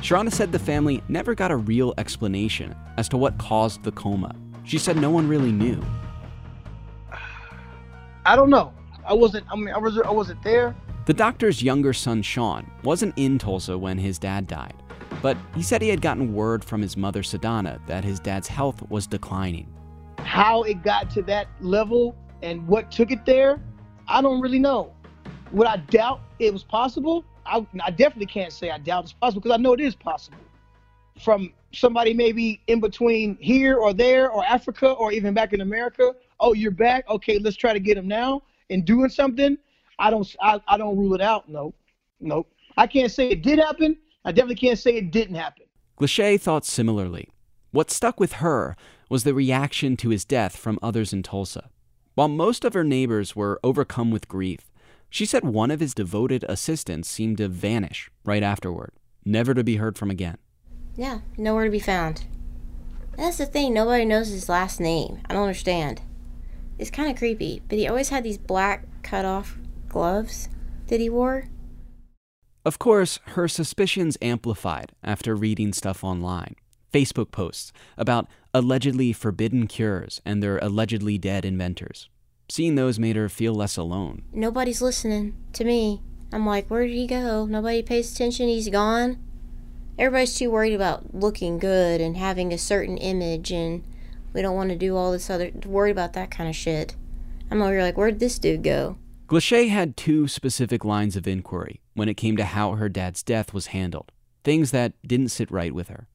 Sharonda 0.00 0.32
said 0.32 0.52
the 0.52 0.58
family 0.58 1.02
never 1.08 1.34
got 1.34 1.50
a 1.50 1.56
real 1.56 1.92
explanation 1.98 2.74
as 2.96 3.08
to 3.08 3.16
what 3.16 3.36
caused 3.38 3.82
the 3.82 3.92
coma. 3.92 4.34
She 4.64 4.78
said 4.78 4.96
no 4.96 5.10
one 5.10 5.28
really 5.28 5.52
knew. 5.52 5.82
I 8.24 8.36
don't 8.36 8.50
know. 8.50 8.72
I 9.04 9.12
wasn't. 9.12 9.46
I 9.50 9.56
mean, 9.56 9.74
I 9.74 9.78
was. 9.78 9.98
I 9.98 10.10
wasn't 10.10 10.42
there. 10.42 10.74
The 11.06 11.14
doctor's 11.14 11.62
younger 11.62 11.92
son, 11.92 12.22
Sean, 12.22 12.70
wasn't 12.84 13.14
in 13.16 13.38
Tulsa 13.38 13.76
when 13.76 13.98
his 13.98 14.18
dad 14.18 14.46
died, 14.46 14.79
but 15.22 15.36
he 15.54 15.62
said 15.62 15.82
he 15.82 15.88
had 15.88 16.00
gotten 16.00 16.32
word 16.34 16.64
from 16.64 16.80
his 16.80 16.96
mother, 16.96 17.22
Sadana, 17.22 17.80
that 17.86 18.04
his 18.04 18.20
dad's 18.20 18.48
health 18.48 18.88
was 18.90 19.06
declining. 19.06 19.66
How 20.18 20.62
it 20.62 20.82
got 20.82 21.10
to 21.10 21.22
that 21.22 21.48
level 21.60 22.16
and 22.42 22.66
what 22.66 22.90
took 22.90 23.10
it 23.10 23.24
there, 23.26 23.60
I 24.08 24.22
don't 24.22 24.40
really 24.40 24.58
know. 24.58 24.92
Would 25.52 25.66
I 25.66 25.78
doubt 25.78 26.20
it 26.38 26.52
was 26.52 26.62
possible? 26.62 27.24
I, 27.44 27.66
I 27.82 27.90
definitely 27.90 28.26
can't 28.26 28.52
say 28.52 28.70
I 28.70 28.78
doubt 28.78 29.04
it's 29.04 29.12
possible 29.12 29.40
because 29.42 29.54
I 29.54 29.60
know 29.60 29.72
it 29.72 29.80
is 29.80 29.94
possible. 29.94 30.38
From 31.18 31.52
somebody 31.72 32.14
maybe 32.14 32.60
in 32.66 32.80
between 32.80 33.36
here 33.40 33.76
or 33.76 33.92
there 33.92 34.30
or 34.30 34.44
Africa 34.44 34.90
or 34.90 35.12
even 35.12 35.34
back 35.34 35.52
in 35.52 35.60
America. 35.60 36.14
Oh, 36.38 36.54
you're 36.54 36.70
back. 36.70 37.08
Okay, 37.08 37.38
let's 37.38 37.56
try 37.56 37.72
to 37.72 37.80
get 37.80 37.96
him 37.96 38.08
now 38.08 38.42
and 38.70 38.84
doing 38.84 39.08
something. 39.08 39.58
I 39.98 40.10
don't 40.10 40.34
I, 40.40 40.60
I 40.66 40.78
don't 40.78 40.96
rule 40.96 41.14
it 41.14 41.20
out. 41.20 41.48
No, 41.48 41.74
no. 42.20 42.46
I 42.76 42.86
can't 42.86 43.10
say 43.10 43.28
it 43.28 43.42
did 43.42 43.58
happen. 43.58 43.96
I 44.24 44.32
definitely 44.32 44.56
can't 44.56 44.78
say 44.78 44.96
it 44.96 45.10
didn't 45.10 45.36
happen. 45.36 45.66
Glache 45.96 46.40
thought 46.40 46.64
similarly. 46.64 47.28
What 47.70 47.90
stuck 47.90 48.18
with 48.18 48.34
her 48.34 48.76
was 49.08 49.24
the 49.24 49.34
reaction 49.34 49.96
to 49.98 50.10
his 50.10 50.24
death 50.24 50.56
from 50.56 50.78
others 50.82 51.12
in 51.12 51.22
Tulsa. 51.22 51.70
While 52.14 52.28
most 52.28 52.64
of 52.64 52.74
her 52.74 52.84
neighbors 52.84 53.34
were 53.34 53.60
overcome 53.62 54.10
with 54.10 54.28
grief, 54.28 54.70
she 55.08 55.24
said 55.24 55.44
one 55.44 55.70
of 55.70 55.80
his 55.80 55.94
devoted 55.94 56.44
assistants 56.48 57.08
seemed 57.08 57.38
to 57.38 57.48
vanish 57.48 58.10
right 58.24 58.42
afterward, 58.42 58.92
never 59.24 59.54
to 59.54 59.64
be 59.64 59.76
heard 59.76 59.96
from 59.96 60.10
again. 60.10 60.38
Yeah, 60.96 61.20
nowhere 61.36 61.64
to 61.64 61.70
be 61.70 61.80
found. 61.80 62.24
That's 63.16 63.38
the 63.38 63.46
thing, 63.46 63.74
nobody 63.74 64.04
knows 64.04 64.28
his 64.28 64.48
last 64.48 64.80
name. 64.80 65.20
I 65.28 65.32
don't 65.32 65.42
understand. 65.42 66.02
It's 66.78 66.90
kind 66.90 67.10
of 67.10 67.16
creepy, 67.16 67.62
but 67.68 67.78
he 67.78 67.88
always 67.88 68.08
had 68.08 68.24
these 68.24 68.38
black 68.38 68.86
cut 69.02 69.24
off 69.24 69.58
gloves 69.88 70.48
that 70.86 71.00
he 71.00 71.10
wore. 71.10 71.48
Of 72.64 72.78
course, 72.78 73.20
her 73.28 73.48
suspicions 73.48 74.18
amplified 74.20 74.92
after 75.02 75.34
reading 75.34 75.72
stuff 75.72 76.04
online. 76.04 76.56
Facebook 76.92 77.30
posts 77.30 77.72
about 77.96 78.26
allegedly 78.52 79.12
forbidden 79.12 79.66
cures 79.66 80.20
and 80.26 80.42
their 80.42 80.58
allegedly 80.58 81.16
dead 81.16 81.44
inventors. 81.44 82.08
Seeing 82.48 82.74
those 82.74 82.98
made 82.98 83.16
her 83.16 83.28
feel 83.28 83.54
less 83.54 83.76
alone. 83.76 84.22
Nobody's 84.32 84.82
listening 84.82 85.36
to 85.52 85.64
me. 85.64 86.02
I'm 86.32 86.44
like, 86.44 86.68
where 86.68 86.86
did 86.86 86.94
he 86.94 87.06
go? 87.06 87.46
Nobody 87.46 87.82
pays 87.82 88.12
attention. 88.12 88.48
He's 88.48 88.68
gone. 88.68 89.18
Everybody's 89.98 90.34
too 90.34 90.50
worried 90.50 90.74
about 90.74 91.14
looking 91.14 91.58
good 91.58 92.00
and 92.00 92.16
having 92.16 92.52
a 92.52 92.58
certain 92.58 92.98
image, 92.98 93.52
and 93.52 93.84
we 94.32 94.42
don't 94.42 94.56
want 94.56 94.70
to 94.70 94.76
do 94.76 94.96
all 94.96 95.12
this 95.12 95.30
other, 95.30 95.50
worried 95.64 95.92
about 95.92 96.12
that 96.14 96.30
kind 96.30 96.48
of 96.48 96.56
shit. 96.56 96.96
I'm 97.50 97.62
over 97.62 97.82
like, 97.82 97.96
where'd 97.96 98.18
this 98.18 98.38
dude 98.38 98.62
go? 98.62 98.96
Glacé 99.30 99.68
had 99.68 99.96
two 99.96 100.26
specific 100.26 100.84
lines 100.84 101.14
of 101.14 101.28
inquiry 101.28 101.80
when 101.94 102.08
it 102.08 102.16
came 102.16 102.36
to 102.36 102.44
how 102.44 102.72
her 102.72 102.88
dad's 102.88 103.22
death 103.22 103.54
was 103.54 103.68
handled, 103.68 104.10
things 104.42 104.72
that 104.72 104.92
didn't 105.06 105.28
sit 105.28 105.48
right 105.52 105.72
with 105.72 105.86
her. 105.86 106.08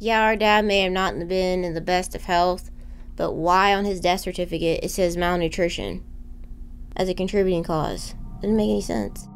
Yeah, 0.00 0.22
our 0.22 0.34
dad 0.34 0.64
may 0.64 0.80
have 0.80 0.90
not 0.90 1.14
been 1.28 1.62
in 1.62 1.74
the 1.74 1.80
best 1.80 2.16
of 2.16 2.24
health, 2.24 2.72
but 3.14 3.34
why 3.34 3.72
on 3.72 3.84
his 3.84 4.00
death 4.00 4.22
certificate 4.22 4.80
it 4.82 4.90
says 4.90 5.16
malnutrition 5.16 6.02
as 6.96 7.08
a 7.08 7.14
contributing 7.14 7.62
cause? 7.62 8.16
Doesn't 8.40 8.56
make 8.56 8.68
any 8.68 8.80
sense. 8.80 9.28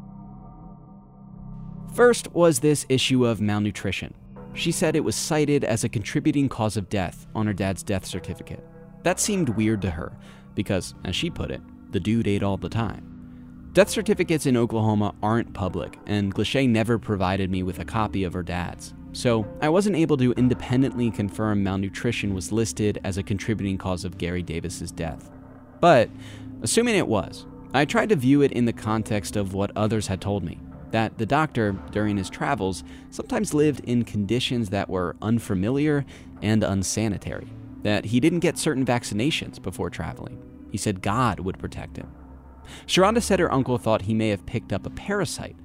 First 1.93 2.33
was 2.33 2.59
this 2.59 2.85
issue 2.89 3.25
of 3.25 3.39
malnutrition. 3.39 4.13
She 4.55 4.73
said 4.73 4.93
it 4.93 5.05
was 5.05 5.15
cited 5.15 5.63
as 5.63 5.85
a 5.85 5.89
contributing 5.89 6.49
cause 6.49 6.75
of 6.75 6.89
death 6.89 7.27
on 7.33 7.47
her 7.47 7.53
dad's 7.53 7.81
death 7.81 8.05
certificate. 8.05 8.67
That 9.03 9.21
seemed 9.21 9.47
weird 9.47 9.81
to 9.83 9.91
her, 9.91 10.17
because, 10.53 10.95
as 11.05 11.15
she 11.15 11.29
put 11.29 11.49
it, 11.49 11.61
the 11.93 11.99
dude 12.01 12.27
ate 12.27 12.43
all 12.43 12.57
the 12.57 12.67
time. 12.67 13.07
Death 13.73 13.89
certificates 13.89 14.45
in 14.45 14.57
Oklahoma 14.57 15.15
aren't 15.23 15.53
public, 15.53 15.97
and 16.05 16.35
Glacé 16.35 16.67
never 16.67 16.99
provided 16.99 17.49
me 17.49 17.63
with 17.63 17.79
a 17.79 17.85
copy 17.85 18.25
of 18.25 18.33
her 18.33 18.43
dad's. 18.43 18.93
So 19.13 19.47
I 19.61 19.69
wasn't 19.69 19.95
able 19.95 20.17
to 20.17 20.33
independently 20.33 21.09
confirm 21.09 21.63
malnutrition 21.63 22.33
was 22.33 22.51
listed 22.51 22.99
as 23.05 23.17
a 23.17 23.23
contributing 23.23 23.77
cause 23.77 24.03
of 24.03 24.17
Gary 24.17 24.43
Davis's 24.43 24.91
death. 24.91 25.31
But 25.79 26.09
assuming 26.61 26.97
it 26.97 27.07
was, 27.07 27.45
I 27.73 27.85
tried 27.85 28.09
to 28.09 28.17
view 28.17 28.41
it 28.41 28.51
in 28.51 28.65
the 28.65 28.73
context 28.73 29.37
of 29.37 29.53
what 29.53 29.71
others 29.73 30.07
had 30.07 30.19
told 30.19 30.43
me 30.43 30.59
that 30.91 31.17
the 31.17 31.25
doctor, 31.25 31.71
during 31.91 32.17
his 32.17 32.29
travels, 32.29 32.83
sometimes 33.09 33.53
lived 33.53 33.79
in 33.85 34.03
conditions 34.03 34.69
that 34.71 34.89
were 34.89 35.15
unfamiliar 35.21 36.05
and 36.41 36.61
unsanitary, 36.61 37.47
that 37.83 38.03
he 38.03 38.19
didn't 38.19 38.39
get 38.39 38.57
certain 38.57 38.85
vaccinations 38.85 39.61
before 39.61 39.89
traveling. 39.89 40.37
He 40.71 40.77
said 40.77 41.01
God 41.01 41.39
would 41.39 41.57
protect 41.57 41.95
him. 41.95 42.11
Sharonda 42.87 43.21
said 43.21 43.39
her 43.39 43.51
uncle 43.53 43.77
thought 43.77 44.03
he 44.03 44.13
may 44.13 44.29
have 44.29 44.45
picked 44.45 44.73
up 44.73 44.85
a 44.85 44.91
parasite. 44.91 45.55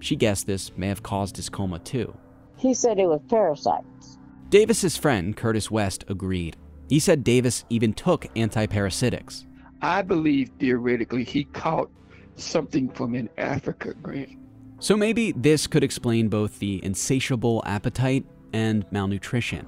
She 0.00 0.16
guessed 0.16 0.46
this 0.46 0.76
may 0.76 0.88
have 0.88 1.02
caused 1.02 1.36
his 1.36 1.48
coma 1.48 1.78
too. 1.78 2.16
He 2.56 2.74
said 2.74 2.98
it 2.98 3.06
was 3.06 3.20
parasites. 3.28 4.18
Davis's 4.48 4.96
friend, 4.96 5.36
Curtis 5.36 5.70
West, 5.70 6.04
agreed. 6.08 6.56
He 6.88 6.98
said 6.98 7.24
Davis 7.24 7.64
even 7.68 7.92
took 7.92 8.24
antiparasitics. 8.34 9.44
I 9.82 10.02
believe 10.02 10.50
theoretically 10.58 11.24
he 11.24 11.44
caught 11.44 11.90
something 12.36 12.88
from 12.90 13.14
in 13.14 13.28
Africa, 13.36 13.94
Grant. 13.94 14.38
So 14.78 14.96
maybe 14.96 15.32
this 15.32 15.66
could 15.66 15.82
explain 15.82 16.28
both 16.28 16.58
the 16.58 16.84
insatiable 16.84 17.62
appetite 17.66 18.24
and 18.52 18.84
malnutrition. 18.90 19.66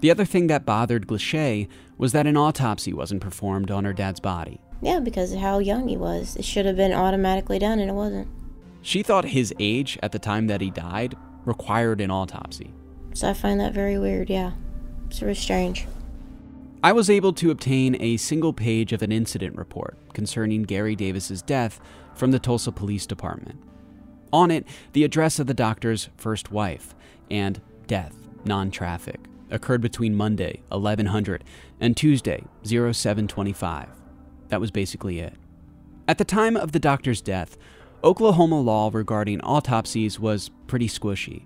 The 0.00 0.10
other 0.10 0.24
thing 0.24 0.46
that 0.46 0.64
bothered 0.64 1.06
Glacé 1.06 1.68
was 1.96 2.12
that 2.12 2.26
an 2.26 2.36
autopsy 2.36 2.92
wasn't 2.92 3.20
performed 3.20 3.70
on 3.70 3.84
her 3.84 3.92
dad's 3.92 4.20
body. 4.20 4.60
Yeah, 4.80 5.00
because 5.00 5.32
of 5.32 5.40
how 5.40 5.58
young 5.58 5.88
he 5.88 5.96
was. 5.96 6.36
It 6.36 6.44
should 6.44 6.66
have 6.66 6.76
been 6.76 6.92
automatically 6.92 7.58
done, 7.58 7.80
and 7.80 7.90
it 7.90 7.94
wasn't. 7.94 8.28
She 8.80 9.02
thought 9.02 9.24
his 9.24 9.52
age 9.58 9.98
at 10.02 10.12
the 10.12 10.20
time 10.20 10.46
that 10.46 10.60
he 10.60 10.70
died 10.70 11.16
required 11.44 12.00
an 12.00 12.12
autopsy. 12.12 12.72
So 13.14 13.28
I 13.28 13.32
find 13.34 13.58
that 13.58 13.74
very 13.74 13.98
weird, 13.98 14.30
yeah. 14.30 14.52
It's 15.08 15.18
very 15.18 15.34
strange. 15.34 15.86
I 16.84 16.92
was 16.92 17.10
able 17.10 17.32
to 17.32 17.50
obtain 17.50 18.00
a 18.00 18.18
single 18.18 18.52
page 18.52 18.92
of 18.92 19.02
an 19.02 19.10
incident 19.10 19.56
report 19.56 19.96
concerning 20.14 20.62
Gary 20.62 20.94
Davis's 20.94 21.42
death 21.42 21.80
from 22.14 22.30
the 22.30 22.38
Tulsa 22.38 22.70
Police 22.70 23.04
Department. 23.04 23.60
On 24.32 24.52
it, 24.52 24.64
the 24.92 25.02
address 25.02 25.40
of 25.40 25.48
the 25.48 25.54
doctor's 25.54 26.08
first 26.16 26.52
wife 26.52 26.94
and 27.30 27.60
death, 27.88 28.14
non-traffic, 28.44 29.18
occurred 29.50 29.80
between 29.80 30.14
Monday, 30.14 30.62
1100, 30.68 31.44
and 31.80 31.96
Tuesday, 31.96 32.44
0725. 32.64 33.88
That 34.48 34.60
was 34.60 34.70
basically 34.70 35.20
it. 35.20 35.34
At 36.06 36.18
the 36.18 36.24
time 36.24 36.56
of 36.56 36.72
the 36.72 36.78
doctor's 36.78 37.20
death, 37.20 37.56
Oklahoma 38.02 38.60
law 38.60 38.90
regarding 38.92 39.40
autopsies 39.40 40.18
was 40.18 40.50
pretty 40.66 40.88
squishy. 40.88 41.44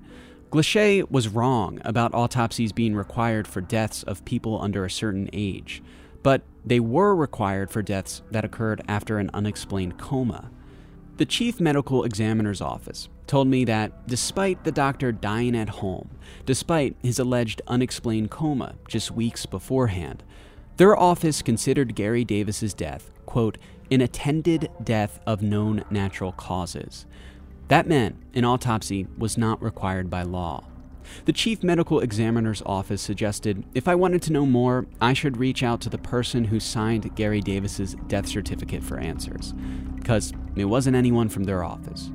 Glacé 0.50 1.10
was 1.10 1.28
wrong 1.28 1.80
about 1.84 2.14
autopsies 2.14 2.72
being 2.72 2.94
required 2.94 3.48
for 3.48 3.62
deaths 3.62 4.02
of 4.02 4.24
people 4.24 4.60
under 4.60 4.84
a 4.84 4.90
certain 4.90 5.30
age, 5.32 5.82
but 6.22 6.42
they 6.64 6.78
were 6.78 7.16
required 7.16 7.70
for 7.70 7.82
deaths 7.82 8.22
that 8.30 8.44
occurred 8.44 8.82
after 8.86 9.18
an 9.18 9.30
unexplained 9.32 9.98
coma. 9.98 10.50
The 11.16 11.24
chief 11.24 11.58
medical 11.58 12.04
examiner's 12.04 12.60
office 12.60 13.08
told 13.26 13.48
me 13.48 13.64
that 13.64 14.06
despite 14.06 14.64
the 14.64 14.72
doctor 14.72 15.12
dying 15.12 15.56
at 15.56 15.68
home, 15.68 16.10
despite 16.44 16.96
his 17.02 17.18
alleged 17.18 17.62
unexplained 17.66 18.30
coma 18.30 18.74
just 18.88 19.10
weeks 19.10 19.46
beforehand, 19.46 20.22
their 20.76 20.98
office 20.98 21.42
considered 21.42 21.94
Gary 21.94 22.24
Davis's 22.24 22.74
death, 22.74 23.10
quote, 23.26 23.58
an 23.90 24.00
attended 24.00 24.70
death 24.82 25.20
of 25.26 25.42
known 25.42 25.84
natural 25.90 26.32
causes. 26.32 27.06
That 27.68 27.86
meant 27.86 28.16
an 28.34 28.44
autopsy 28.44 29.06
was 29.16 29.38
not 29.38 29.62
required 29.62 30.10
by 30.10 30.22
law. 30.22 30.64
The 31.24 31.32
chief 31.32 31.62
medical 31.62 32.00
examiner's 32.00 32.62
office 32.64 33.02
suggested 33.02 33.64
if 33.74 33.88
I 33.88 33.94
wanted 33.94 34.22
to 34.22 34.32
know 34.32 34.46
more, 34.46 34.86
I 35.00 35.12
should 35.12 35.36
reach 35.36 35.62
out 35.62 35.80
to 35.82 35.88
the 35.88 35.98
person 35.98 36.44
who 36.44 36.60
signed 36.60 37.14
Gary 37.16 37.40
Davis's 37.40 37.94
death 38.06 38.26
certificate 38.26 38.82
for 38.82 38.98
answers, 38.98 39.52
because 39.96 40.32
it 40.56 40.64
wasn't 40.66 40.96
anyone 40.96 41.28
from 41.28 41.44
their 41.44 41.64
office. 41.64 42.10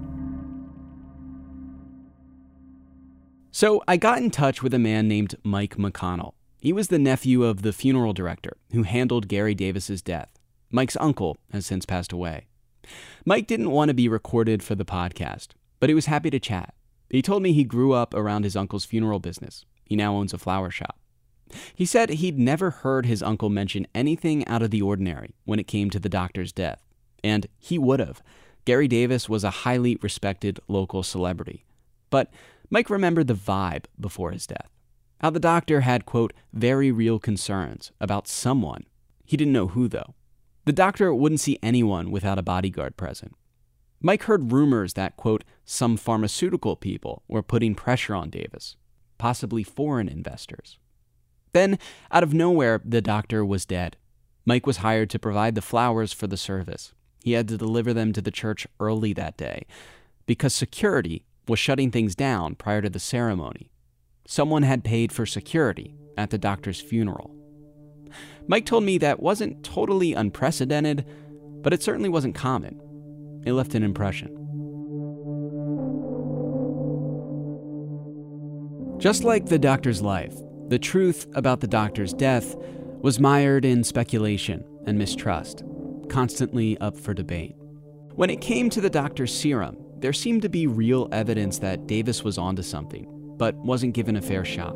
So 3.57 3.81
I 3.87 3.97
got 3.97 4.19
in 4.19 4.29
touch 4.29 4.61
with 4.61 4.75
a 4.75 4.77
man 4.77 5.07
named 5.07 5.33
Mike 5.43 5.77
McConnell. 5.77 6.35
He 6.61 6.71
was 6.71 6.89
the 6.89 6.99
nephew 6.99 7.43
of 7.43 7.63
the 7.63 7.73
funeral 7.73 8.13
director 8.13 8.55
who 8.71 8.83
handled 8.83 9.27
Gary 9.27 9.55
Davis's 9.55 10.03
death. 10.03 10.29
Mike's 10.69 10.95
uncle 10.99 11.37
has 11.51 11.65
since 11.65 11.83
passed 11.83 12.11
away. 12.11 12.45
Mike 13.25 13.47
didn't 13.47 13.71
want 13.71 13.89
to 13.89 13.95
be 13.95 14.07
recorded 14.07 14.61
for 14.61 14.75
the 14.75 14.85
podcast, 14.85 15.53
but 15.79 15.89
he 15.89 15.95
was 15.95 16.05
happy 16.05 16.29
to 16.29 16.39
chat. 16.39 16.75
He 17.09 17.23
told 17.23 17.41
me 17.41 17.51
he 17.51 17.63
grew 17.63 17.93
up 17.93 18.13
around 18.13 18.43
his 18.43 18.55
uncle's 18.55 18.85
funeral 18.85 19.17
business. 19.17 19.65
He 19.85 19.95
now 19.95 20.13
owns 20.13 20.35
a 20.35 20.37
flower 20.37 20.69
shop. 20.69 20.99
He 21.73 21.87
said 21.87 22.11
he'd 22.11 22.37
never 22.37 22.69
heard 22.69 23.07
his 23.07 23.23
uncle 23.23 23.49
mention 23.49 23.87
anything 23.95 24.47
out 24.47 24.61
of 24.61 24.69
the 24.69 24.83
ordinary 24.83 25.33
when 25.45 25.57
it 25.57 25.65
came 25.65 25.89
to 25.89 25.99
the 25.99 26.09
doctor's 26.09 26.51
death. 26.51 26.83
And 27.23 27.47
he 27.57 27.79
would 27.79 28.01
have. 28.01 28.21
Gary 28.65 28.87
Davis 28.87 29.27
was 29.27 29.43
a 29.43 29.49
highly 29.65 29.97
respected 30.03 30.59
local 30.67 31.01
celebrity. 31.01 31.63
But 32.09 32.31
Mike 32.69 32.89
remembered 32.89 33.27
the 33.27 33.33
vibe 33.33 33.85
before 33.99 34.31
his 34.31 34.47
death. 34.47 34.69
How 35.21 35.29
the 35.29 35.39
doctor 35.39 35.81
had, 35.81 36.05
quote, 36.05 36.33
very 36.53 36.91
real 36.91 37.17
concerns 37.17 37.91
about 37.99 38.27
someone. 38.27 38.85
He 39.25 39.37
didn't 39.37 39.53
know 39.53 39.67
who, 39.67 39.87
though. 39.87 40.13
The 40.65 40.73
doctor 40.73 41.13
wouldn't 41.13 41.39
see 41.39 41.59
anyone 41.63 42.11
without 42.11 42.37
a 42.37 42.43
bodyguard 42.43 42.97
present. 42.97 43.33
Mike 44.01 44.23
heard 44.23 44.51
rumors 44.51 44.93
that, 44.93 45.17
quote, 45.17 45.43
some 45.65 45.97
pharmaceutical 45.97 46.75
people 46.75 47.23
were 47.27 47.41
putting 47.41 47.73
pressure 47.73 48.13
on 48.13 48.29
Davis, 48.29 48.75
possibly 49.17 49.63
foreign 49.63 50.07
investors. 50.07 50.77
Then, 51.53 51.79
out 52.11 52.21
of 52.21 52.33
nowhere, 52.33 52.81
the 52.85 53.01
doctor 53.01 53.43
was 53.43 53.65
dead. 53.65 53.97
Mike 54.45 54.67
was 54.67 54.77
hired 54.77 55.09
to 55.09 55.19
provide 55.19 55.55
the 55.55 55.61
flowers 55.61 56.13
for 56.13 56.27
the 56.27 56.37
service. 56.37 56.93
He 57.23 57.31
had 57.31 57.47
to 57.47 57.57
deliver 57.57 57.93
them 57.93 58.13
to 58.13 58.21
the 58.21 58.31
church 58.31 58.67
early 58.79 59.13
that 59.13 59.37
day 59.37 59.65
because 60.25 60.53
security 60.53 61.25
was 61.49 61.59
shutting 61.59 61.91
things 61.91 62.15
down 62.15 62.55
prior 62.55 62.81
to 62.81 62.89
the 62.89 62.99
ceremony. 62.99 63.71
Someone 64.25 64.63
had 64.63 64.83
paid 64.83 65.11
for 65.11 65.25
security 65.25 65.95
at 66.17 66.29
the 66.29 66.37
doctor's 66.37 66.81
funeral. 66.81 67.33
Mike 68.47 68.65
told 68.65 68.83
me 68.83 68.97
that 68.97 69.21
wasn't 69.21 69.63
totally 69.63 70.13
unprecedented, 70.13 71.05
but 71.61 71.73
it 71.73 71.83
certainly 71.83 72.09
wasn't 72.09 72.35
common. 72.35 72.81
It 73.45 73.53
left 73.53 73.75
an 73.75 73.83
impression. 73.83 74.33
Just 78.97 79.23
like 79.23 79.45
the 79.45 79.59
doctor's 79.59 80.01
life, 80.01 80.35
the 80.69 80.79
truth 80.79 81.27
about 81.35 81.59
the 81.59 81.67
doctor's 81.67 82.13
death 82.13 82.55
was 83.01 83.19
mired 83.19 83.63
in 83.63 83.83
speculation 83.83 84.63
and 84.85 84.97
mistrust, 84.97 85.63
constantly 86.09 86.77
up 86.79 86.97
for 86.97 87.13
debate. 87.13 87.55
When 88.15 88.29
it 88.29 88.41
came 88.41 88.69
to 88.71 88.81
the 88.81 88.89
doctor's 88.89 89.33
serum, 89.33 89.77
there 89.99 90.13
seemed 90.13 90.41
to 90.43 90.49
be 90.49 90.67
real 90.67 91.09
evidence 91.11 91.59
that 91.59 91.87
Davis 91.87 92.23
was 92.23 92.37
onto 92.37 92.61
something, 92.61 93.07
but 93.37 93.55
wasn't 93.55 93.93
given 93.93 94.15
a 94.15 94.21
fair 94.21 94.45
shot. 94.45 94.75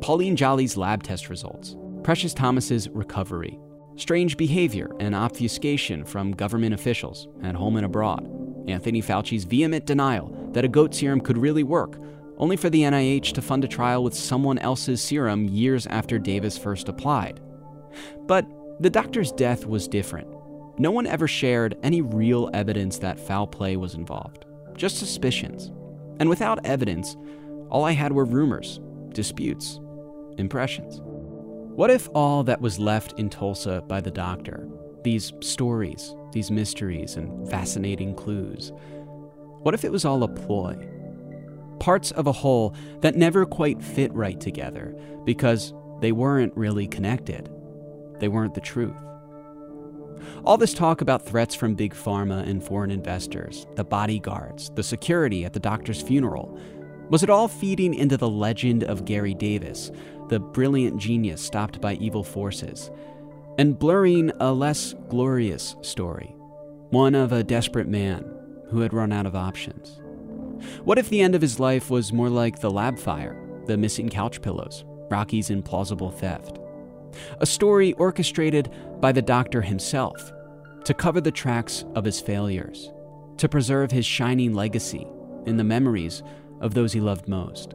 Pauline 0.00 0.36
Jolly's 0.36 0.76
lab 0.76 1.02
test 1.02 1.28
results, 1.28 1.76
Precious 2.02 2.34
Thomas's 2.34 2.88
recovery, 2.90 3.58
strange 3.96 4.36
behavior 4.36 4.90
and 5.00 5.14
obfuscation 5.14 6.04
from 6.04 6.32
government 6.32 6.74
officials 6.74 7.28
at 7.42 7.54
home 7.54 7.76
and 7.76 7.86
abroad, 7.86 8.28
Anthony 8.68 9.00
Fauci's 9.00 9.44
vehement 9.44 9.86
denial 9.86 10.50
that 10.52 10.64
a 10.64 10.68
goat 10.68 10.94
serum 10.94 11.20
could 11.20 11.38
really 11.38 11.62
work, 11.62 11.98
only 12.38 12.56
for 12.56 12.70
the 12.70 12.82
NIH 12.82 13.32
to 13.34 13.42
fund 13.42 13.64
a 13.64 13.68
trial 13.68 14.02
with 14.02 14.14
someone 14.14 14.58
else's 14.58 15.02
serum 15.02 15.46
years 15.46 15.86
after 15.86 16.18
Davis 16.18 16.58
first 16.58 16.88
applied. 16.88 17.40
But 18.26 18.46
the 18.80 18.90
doctor's 18.90 19.32
death 19.32 19.66
was 19.66 19.86
different. 19.86 20.28
No 20.78 20.90
one 20.90 21.06
ever 21.06 21.28
shared 21.28 21.76
any 21.82 22.00
real 22.00 22.50
evidence 22.54 22.98
that 22.98 23.20
foul 23.20 23.46
play 23.46 23.76
was 23.76 23.94
involved, 23.94 24.44
just 24.76 24.98
suspicions. 24.98 25.70
And 26.18 26.28
without 26.28 26.64
evidence, 26.64 27.16
all 27.70 27.84
I 27.84 27.92
had 27.92 28.12
were 28.12 28.24
rumors, 28.24 28.80
disputes, 29.10 29.80
impressions. 30.38 31.00
What 31.74 31.90
if 31.90 32.08
all 32.14 32.44
that 32.44 32.60
was 32.60 32.78
left 32.78 33.18
in 33.18 33.30
Tulsa 33.30 33.82
by 33.88 34.00
the 34.00 34.10
doctor, 34.10 34.68
these 35.04 35.32
stories, 35.40 36.14
these 36.32 36.50
mysteries, 36.50 37.16
and 37.16 37.48
fascinating 37.48 38.14
clues, 38.14 38.72
what 39.62 39.74
if 39.74 39.84
it 39.84 39.92
was 39.92 40.04
all 40.04 40.22
a 40.22 40.28
ploy? 40.28 40.76
Parts 41.78 42.10
of 42.12 42.26
a 42.26 42.32
whole 42.32 42.74
that 43.00 43.16
never 43.16 43.46
quite 43.46 43.82
fit 43.82 44.12
right 44.12 44.38
together 44.40 44.94
because 45.24 45.72
they 46.00 46.12
weren't 46.12 46.56
really 46.56 46.86
connected. 46.86 47.48
They 48.18 48.28
weren't 48.28 48.54
the 48.54 48.60
truth. 48.60 48.96
All 50.44 50.56
this 50.56 50.74
talk 50.74 51.00
about 51.00 51.24
threats 51.24 51.54
from 51.54 51.74
big 51.74 51.94
pharma 51.94 52.46
and 52.48 52.62
foreign 52.62 52.90
investors, 52.90 53.66
the 53.76 53.84
bodyguards, 53.84 54.70
the 54.74 54.82
security 54.82 55.44
at 55.44 55.52
the 55.52 55.60
doctor's 55.60 56.02
funeral, 56.02 56.58
was 57.10 57.22
it 57.22 57.30
all 57.30 57.48
feeding 57.48 57.94
into 57.94 58.16
the 58.16 58.28
legend 58.28 58.84
of 58.84 59.04
Gary 59.04 59.34
Davis, 59.34 59.90
the 60.28 60.40
brilliant 60.40 60.98
genius 60.98 61.42
stopped 61.42 61.80
by 61.80 61.94
evil 61.94 62.24
forces, 62.24 62.90
and 63.58 63.78
blurring 63.78 64.32
a 64.40 64.52
less 64.52 64.94
glorious 65.08 65.76
story, 65.82 66.34
one 66.90 67.14
of 67.14 67.32
a 67.32 67.44
desperate 67.44 67.88
man 67.88 68.24
who 68.70 68.80
had 68.80 68.94
run 68.94 69.12
out 69.12 69.26
of 69.26 69.36
options? 69.36 70.00
What 70.84 70.98
if 70.98 71.10
the 71.10 71.20
end 71.20 71.34
of 71.34 71.42
his 71.42 71.60
life 71.60 71.90
was 71.90 72.12
more 72.12 72.30
like 72.30 72.60
the 72.60 72.70
lab 72.70 72.98
fire, 72.98 73.36
the 73.66 73.76
missing 73.76 74.08
couch 74.08 74.40
pillows, 74.40 74.84
Rocky's 75.10 75.50
implausible 75.50 76.14
theft? 76.14 76.58
A 77.40 77.46
story 77.46 77.92
orchestrated 77.94 78.70
by 79.00 79.12
the 79.12 79.22
doctor 79.22 79.62
himself 79.62 80.32
to 80.84 80.94
cover 80.94 81.20
the 81.20 81.30
tracks 81.30 81.84
of 81.94 82.04
his 82.04 82.20
failures, 82.20 82.92
to 83.36 83.48
preserve 83.48 83.90
his 83.90 84.06
shining 84.06 84.52
legacy 84.54 85.06
in 85.46 85.56
the 85.56 85.64
memories 85.64 86.22
of 86.60 86.74
those 86.74 86.92
he 86.92 87.00
loved 87.00 87.28
most. 87.28 87.74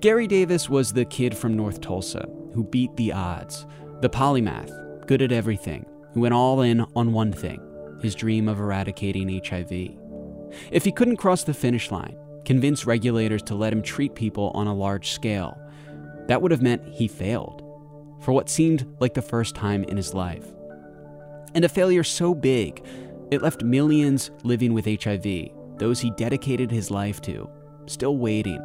Gary 0.00 0.26
Davis 0.26 0.68
was 0.68 0.92
the 0.92 1.04
kid 1.04 1.36
from 1.36 1.56
North 1.56 1.80
Tulsa 1.80 2.28
who 2.54 2.64
beat 2.64 2.96
the 2.96 3.12
odds, 3.12 3.66
the 4.00 4.08
polymath, 4.08 4.70
good 5.06 5.20
at 5.20 5.32
everything, 5.32 5.84
who 6.12 6.20
went 6.20 6.34
all 6.34 6.62
in 6.62 6.84
on 6.94 7.12
one 7.12 7.32
thing 7.32 7.60
his 8.00 8.14
dream 8.14 8.48
of 8.48 8.60
eradicating 8.60 9.40
HIV. 9.44 9.72
If 10.70 10.84
he 10.84 10.92
couldn't 10.92 11.16
cross 11.16 11.42
the 11.42 11.54
finish 11.54 11.90
line, 11.90 12.16
convince 12.44 12.86
regulators 12.86 13.42
to 13.44 13.54
let 13.54 13.72
him 13.72 13.82
treat 13.82 14.14
people 14.14 14.52
on 14.54 14.66
a 14.66 14.74
large 14.74 15.10
scale, 15.10 15.58
that 16.26 16.42
would 16.42 16.50
have 16.50 16.62
meant 16.62 16.86
he 16.86 17.08
failed 17.08 17.63
for 18.24 18.32
what 18.32 18.48
seemed 18.48 18.86
like 19.00 19.12
the 19.12 19.22
first 19.22 19.54
time 19.54 19.84
in 19.84 19.98
his 19.98 20.14
life. 20.14 20.46
And 21.54 21.64
a 21.64 21.68
failure 21.68 22.02
so 22.02 22.34
big, 22.34 22.82
it 23.30 23.42
left 23.42 23.62
millions 23.62 24.30
living 24.42 24.72
with 24.72 24.86
HIV, 24.86 25.50
those 25.76 26.00
he 26.00 26.10
dedicated 26.12 26.70
his 26.70 26.90
life 26.90 27.20
to, 27.22 27.48
still 27.86 28.16
waiting, 28.16 28.60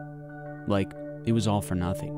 like 0.68 0.92
it 1.26 1.34
was 1.34 1.46
all 1.46 1.62
for 1.62 1.76
nothing. 1.76 2.16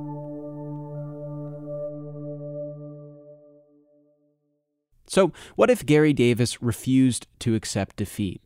So, 5.07 5.33
what 5.55 5.69
if 5.69 5.85
Gary 5.85 6.13
Davis 6.13 6.61
refused 6.61 7.27
to 7.39 7.55
accept 7.55 7.97
defeat? 7.97 8.41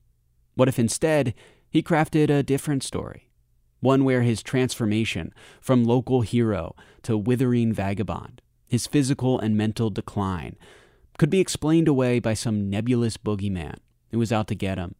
What 0.55 0.69
if 0.69 0.79
instead 0.79 1.35
he 1.69 1.83
crafted 1.83 2.29
a 2.29 2.41
different 2.41 2.81
story? 2.81 3.29
One 3.81 4.03
where 4.03 4.23
his 4.23 4.41
transformation 4.41 5.31
from 5.61 5.83
local 5.83 6.21
hero 6.21 6.75
to 7.03 7.17
withering 7.17 7.71
vagabond, 7.71 8.41
his 8.67 8.87
physical 8.87 9.39
and 9.39 9.57
mental 9.57 9.89
decline, 9.89 10.55
could 11.17 11.29
be 11.29 11.39
explained 11.39 11.87
away 11.87 12.19
by 12.19 12.33
some 12.33 12.69
nebulous 12.69 13.17
boogeyman 13.17 13.77
who 14.11 14.19
was 14.19 14.31
out 14.31 14.47
to 14.47 14.55
get 14.55 14.77
him, 14.77 14.95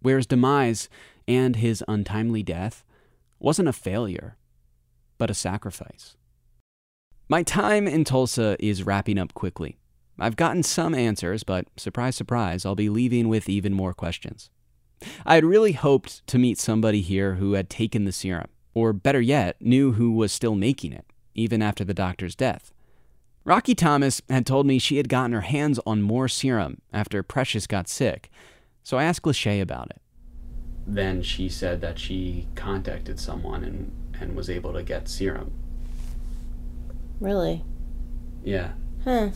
where 0.00 0.16
his 0.16 0.26
demise 0.26 0.88
and 1.28 1.56
his 1.56 1.84
untimely 1.86 2.42
death 2.42 2.84
wasn't 3.38 3.68
a 3.68 3.72
failure, 3.72 4.36
but 5.18 5.30
a 5.30 5.34
sacrifice. 5.34 6.16
My 7.28 7.42
time 7.42 7.86
in 7.86 8.04
Tulsa 8.04 8.56
is 8.58 8.84
wrapping 8.84 9.18
up 9.18 9.34
quickly. 9.34 9.78
I've 10.18 10.36
gotten 10.36 10.62
some 10.62 10.94
answers, 10.94 11.44
but 11.44 11.66
surprise, 11.76 12.16
surprise, 12.16 12.66
I'll 12.66 12.74
be 12.74 12.90
leaving 12.90 13.28
with 13.28 13.48
even 13.48 13.72
more 13.72 13.94
questions. 13.94 14.50
I 15.24 15.36
had 15.36 15.44
really 15.44 15.72
hoped 15.72 16.26
to 16.26 16.38
meet 16.38 16.58
somebody 16.58 17.00
here 17.00 17.36
who 17.36 17.54
had 17.54 17.70
taken 17.70 18.04
the 18.04 18.12
serum, 18.12 18.48
or 18.74 18.92
better 18.92 19.20
yet, 19.20 19.56
knew 19.60 19.92
who 19.92 20.12
was 20.12 20.32
still 20.32 20.54
making 20.54 20.92
it, 20.92 21.06
even 21.34 21.62
after 21.62 21.84
the 21.84 21.94
doctor's 21.94 22.34
death. 22.34 22.72
Rocky 23.44 23.74
Thomas 23.74 24.20
had 24.28 24.46
told 24.46 24.66
me 24.66 24.78
she 24.78 24.96
had 24.98 25.08
gotten 25.08 25.32
her 25.32 25.40
hands 25.40 25.80
on 25.86 26.02
more 26.02 26.28
serum 26.28 26.80
after 26.92 27.22
Precious 27.22 27.66
got 27.66 27.88
sick, 27.88 28.30
so 28.82 28.98
I 28.98 29.04
asked 29.04 29.22
Lachey 29.24 29.60
about 29.60 29.90
it. 29.90 30.00
Then 30.86 31.22
she 31.22 31.48
said 31.48 31.80
that 31.80 31.98
she 31.98 32.48
contacted 32.54 33.18
someone 33.18 33.64
and, 33.64 33.92
and 34.20 34.36
was 34.36 34.50
able 34.50 34.72
to 34.74 34.82
get 34.82 35.08
serum. 35.08 35.52
Really? 37.20 37.64
Yeah. 38.42 38.72
Huh. 39.04 39.30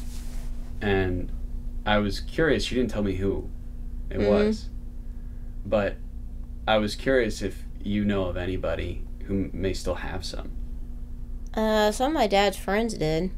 And 0.81 1.31
I 1.87 1.99
was 1.99 2.21
curious. 2.21 2.65
She 2.65 2.75
didn't 2.75 2.91
tell 2.91 3.03
me 3.03 3.17
who 3.17 3.49
it 4.11 4.19
Mhm. 4.21 4.29
was. 4.29 4.69
But 5.67 5.97
I 6.67 6.79
was 6.79 6.95
curious 6.97 7.41
if 7.43 7.65
you 7.83 8.05
know 8.05 8.25
of 8.25 8.37
anybody 8.37 9.03
who 9.27 9.51
may 9.53 9.73
still 9.75 9.97
have 9.97 10.25
some. 10.25 10.51
Uh, 11.55 11.93
some 11.93 12.09
of 12.09 12.15
my 12.15 12.27
dad's 12.27 12.57
friends 12.57 12.95
did. 12.95 13.31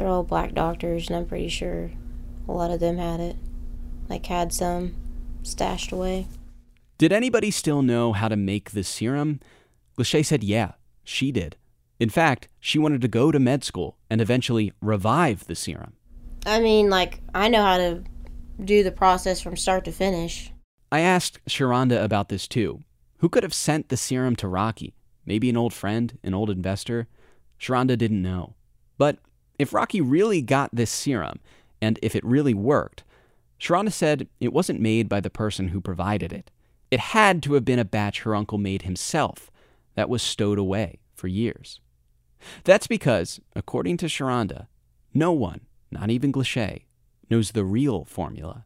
They're 0.00 0.08
all 0.08 0.22
black 0.22 0.54
doctors, 0.54 1.08
and 1.08 1.16
I'm 1.18 1.26
pretty 1.26 1.50
sure 1.50 1.90
a 2.48 2.52
lot 2.52 2.70
of 2.70 2.80
them 2.80 2.96
had 2.96 3.20
it. 3.20 3.36
Like, 4.08 4.24
had 4.24 4.50
some 4.50 4.94
stashed 5.42 5.92
away. 5.92 6.26
Did 6.96 7.12
anybody 7.12 7.50
still 7.50 7.82
know 7.82 8.14
how 8.14 8.28
to 8.28 8.34
make 8.34 8.70
the 8.70 8.82
serum? 8.82 9.40
Lachey 9.98 10.24
said 10.24 10.42
yeah, 10.42 10.72
she 11.04 11.30
did. 11.30 11.56
In 11.98 12.08
fact, 12.08 12.48
she 12.60 12.78
wanted 12.78 13.02
to 13.02 13.08
go 13.08 13.30
to 13.30 13.38
med 13.38 13.62
school 13.62 13.98
and 14.08 14.22
eventually 14.22 14.72
revive 14.80 15.46
the 15.46 15.54
serum. 15.54 15.92
I 16.46 16.60
mean, 16.60 16.88
like, 16.88 17.20
I 17.34 17.48
know 17.48 17.62
how 17.62 17.76
to 17.76 18.02
do 18.64 18.82
the 18.82 18.92
process 18.92 19.42
from 19.42 19.54
start 19.54 19.84
to 19.84 19.92
finish. 19.92 20.50
I 20.90 21.00
asked 21.00 21.44
Sharonda 21.46 22.02
about 22.02 22.30
this 22.30 22.48
too. 22.48 22.84
Who 23.18 23.28
could 23.28 23.42
have 23.42 23.52
sent 23.52 23.90
the 23.90 23.98
serum 23.98 24.34
to 24.36 24.48
Rocky? 24.48 24.94
Maybe 25.26 25.50
an 25.50 25.58
old 25.58 25.74
friend, 25.74 26.18
an 26.24 26.32
old 26.32 26.48
investor? 26.48 27.06
Sharonda 27.60 27.98
didn't 27.98 28.22
know. 28.22 28.54
But 28.96 29.18
if 29.60 29.72
Rocky 29.72 30.00
really 30.00 30.42
got 30.42 30.70
this 30.72 30.90
serum, 30.90 31.40
and 31.80 31.98
if 32.02 32.14
it 32.14 32.24
really 32.24 32.54
worked, 32.54 33.04
Sharonda 33.60 33.92
said 33.92 34.28
it 34.40 34.52
wasn't 34.52 34.80
made 34.80 35.08
by 35.08 35.20
the 35.20 35.30
person 35.30 35.68
who 35.68 35.80
provided 35.80 36.32
it. 36.32 36.50
It 36.90 37.00
had 37.00 37.42
to 37.42 37.54
have 37.54 37.64
been 37.64 37.78
a 37.78 37.84
batch 37.84 38.22
her 38.22 38.34
uncle 38.34 38.58
made 38.58 38.82
himself 38.82 39.50
that 39.94 40.08
was 40.08 40.22
stowed 40.22 40.58
away 40.58 41.00
for 41.14 41.28
years. 41.28 41.80
That's 42.64 42.86
because, 42.86 43.38
according 43.54 43.98
to 43.98 44.06
Sharonda, 44.06 44.66
no 45.12 45.32
one, 45.32 45.60
not 45.90 46.10
even 46.10 46.32
Glachet, 46.32 46.84
knows 47.28 47.52
the 47.52 47.64
real 47.64 48.04
formula. 48.04 48.64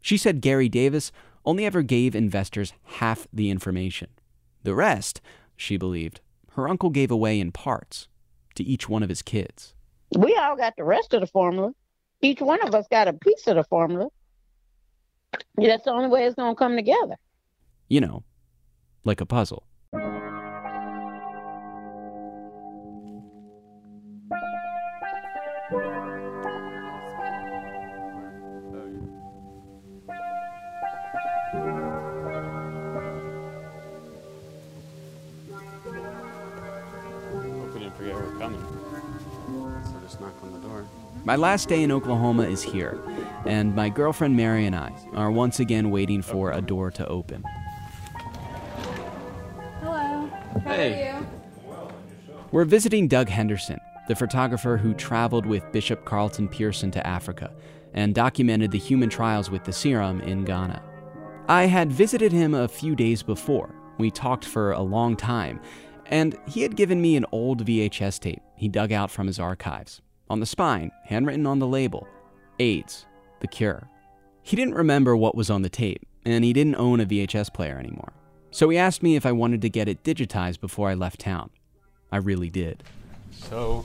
She 0.00 0.16
said 0.16 0.40
Gary 0.40 0.68
Davis 0.68 1.12
only 1.44 1.66
ever 1.66 1.82
gave 1.82 2.14
investors 2.14 2.72
half 2.84 3.26
the 3.32 3.50
information. 3.50 4.08
The 4.62 4.74
rest, 4.74 5.20
she 5.56 5.76
believed, 5.76 6.20
her 6.52 6.68
uncle 6.68 6.90
gave 6.90 7.10
away 7.10 7.38
in 7.38 7.52
parts 7.52 8.08
to 8.54 8.64
each 8.64 8.88
one 8.88 9.02
of 9.02 9.08
his 9.08 9.22
kids. 9.22 9.74
We 10.16 10.36
all 10.36 10.56
got 10.56 10.74
the 10.76 10.84
rest 10.84 11.14
of 11.14 11.20
the 11.20 11.26
formula. 11.26 11.72
Each 12.20 12.40
one 12.40 12.66
of 12.66 12.74
us 12.74 12.86
got 12.90 13.08
a 13.08 13.12
piece 13.12 13.46
of 13.46 13.56
the 13.56 13.64
formula. 13.64 14.08
That's 15.56 15.84
the 15.84 15.92
only 15.92 16.08
way 16.08 16.24
it's 16.24 16.34
going 16.34 16.54
to 16.54 16.58
come 16.58 16.76
together. 16.76 17.16
You 17.88 18.00
know, 18.00 18.24
like 19.04 19.20
a 19.20 19.26
puzzle. 19.26 19.64
Just 40.20 40.34
knock 40.34 40.44
on 40.44 40.52
the 40.60 40.68
door. 40.68 40.86
My 41.24 41.36
last 41.36 41.68
day 41.68 41.82
in 41.82 41.92
Oklahoma 41.92 42.44
is 42.44 42.62
here, 42.62 43.00
and 43.44 43.74
my 43.74 43.88
girlfriend 43.88 44.36
Mary 44.36 44.66
and 44.66 44.74
I 44.74 44.92
are 45.14 45.30
once 45.30 45.60
again 45.60 45.90
waiting 45.90 46.22
for 46.22 46.52
a 46.52 46.60
door 46.62 46.90
to 46.92 47.06
open. 47.06 47.44
Hello. 49.80 50.30
How 50.64 50.70
Hey. 50.72 51.10
are 51.10 51.20
you? 51.20 51.26
We're 52.52 52.64
visiting 52.64 53.06
Doug 53.06 53.28
Henderson, 53.28 53.78
the 54.08 54.16
photographer 54.16 54.76
who 54.76 54.94
traveled 54.94 55.46
with 55.46 55.70
Bishop 55.72 56.04
Carlton 56.04 56.48
Pearson 56.48 56.90
to 56.92 57.06
Africa 57.06 57.52
and 57.94 58.14
documented 58.14 58.70
the 58.70 58.78
human 58.78 59.08
trials 59.08 59.50
with 59.50 59.64
the 59.64 59.72
serum 59.72 60.20
in 60.22 60.44
Ghana. 60.44 60.82
I 61.48 61.66
had 61.66 61.92
visited 61.92 62.32
him 62.32 62.54
a 62.54 62.68
few 62.68 62.96
days 62.96 63.22
before. 63.22 63.74
We 63.98 64.10
talked 64.10 64.44
for 64.44 64.72
a 64.72 64.80
long 64.80 65.16
time, 65.16 65.60
and 66.06 66.36
he 66.48 66.62
had 66.62 66.76
given 66.76 67.00
me 67.02 67.16
an 67.16 67.26
old 67.30 67.64
VHS 67.64 68.18
tape 68.20 68.40
he 68.56 68.68
dug 68.68 68.92
out 68.92 69.10
from 69.10 69.26
his 69.26 69.38
archives. 69.38 70.02
On 70.30 70.38
the 70.38 70.46
spine, 70.46 70.92
handwritten 71.06 71.44
on 71.44 71.58
the 71.58 71.66
label 71.66 72.06
AIDS, 72.60 73.04
the 73.40 73.48
cure. 73.48 73.88
He 74.42 74.54
didn't 74.54 74.74
remember 74.74 75.16
what 75.16 75.34
was 75.34 75.50
on 75.50 75.62
the 75.62 75.68
tape, 75.68 76.06
and 76.24 76.44
he 76.44 76.52
didn't 76.52 76.76
own 76.76 77.00
a 77.00 77.04
VHS 77.04 77.52
player 77.52 77.76
anymore. 77.78 78.12
So 78.52 78.68
he 78.68 78.78
asked 78.78 79.02
me 79.02 79.16
if 79.16 79.26
I 79.26 79.32
wanted 79.32 79.60
to 79.62 79.68
get 79.68 79.88
it 79.88 80.04
digitized 80.04 80.60
before 80.60 80.88
I 80.88 80.94
left 80.94 81.18
town. 81.18 81.50
I 82.12 82.18
really 82.18 82.48
did. 82.48 82.84
So, 83.32 83.84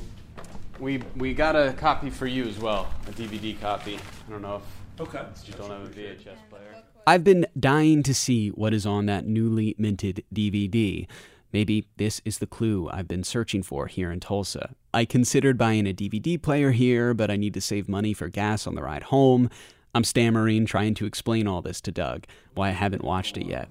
we 0.80 1.02
we 1.16 1.34
got 1.34 1.56
a 1.56 1.74
copy 1.74 2.12
for 2.12 2.28
you 2.28 2.46
as 2.46 2.60
well, 2.60 2.94
a 3.08 3.12
DVD 3.12 3.60
copy. 3.60 3.96
I 3.96 4.32
don't 4.32 4.44
know 4.44 4.62
if 4.94 5.02
okay. 5.02 5.24
you 5.46 5.54
don't 5.54 5.72
have 5.72 5.82
a 5.82 5.90
VHS 5.90 6.38
player. 6.52 6.84
I've 7.08 7.24
been 7.24 7.48
dying 7.60 8.04
to 8.04 8.14
see 8.14 8.50
what 8.50 8.72
is 8.72 8.86
on 8.86 9.08
that 9.08 9.26
newly 9.26 9.76
minted 9.80 10.24
DVD. 10.34 11.08
Maybe 11.56 11.88
this 11.96 12.22
is 12.26 12.40
the 12.40 12.48
clue 12.48 12.90
I've 12.92 13.08
been 13.08 13.24
searching 13.24 13.64
for 13.64 13.88
here 13.88 14.12
in 14.12 14.20
Tulsa. 14.20 14.76
I 14.94 15.06
considered 15.06 15.58
buying 15.58 15.88
a 15.88 15.94
DVD 15.94 16.42
player 16.42 16.72
here, 16.72 17.14
but 17.14 17.32
I 17.32 17.38
need 17.38 17.54
to 17.54 17.62
save 17.62 17.88
money 17.88 18.12
for 18.12 18.28
gas 18.28 18.68
on 18.68 18.76
the 18.76 18.84
ride 18.84 19.04
home. 19.04 19.50
I'm 19.94 20.04
stammering, 20.04 20.66
trying 20.66 20.96
to 20.96 21.06
explain 21.06 21.48
all 21.48 21.62
this 21.62 21.80
to 21.80 21.94
Doug, 21.94 22.26
why 22.56 22.68
I 22.68 22.72
haven't 22.72 23.06
watched 23.06 23.38
it 23.38 23.46
yet. 23.46 23.70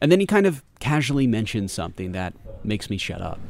And 0.00 0.12
then 0.12 0.20
he 0.20 0.26
kind 0.26 0.46
of 0.46 0.62
casually 0.78 1.26
mentions 1.26 1.72
something 1.72 2.12
that 2.12 2.34
makes 2.62 2.88
me 2.88 2.98
shut 2.98 3.20
up. 3.20 3.40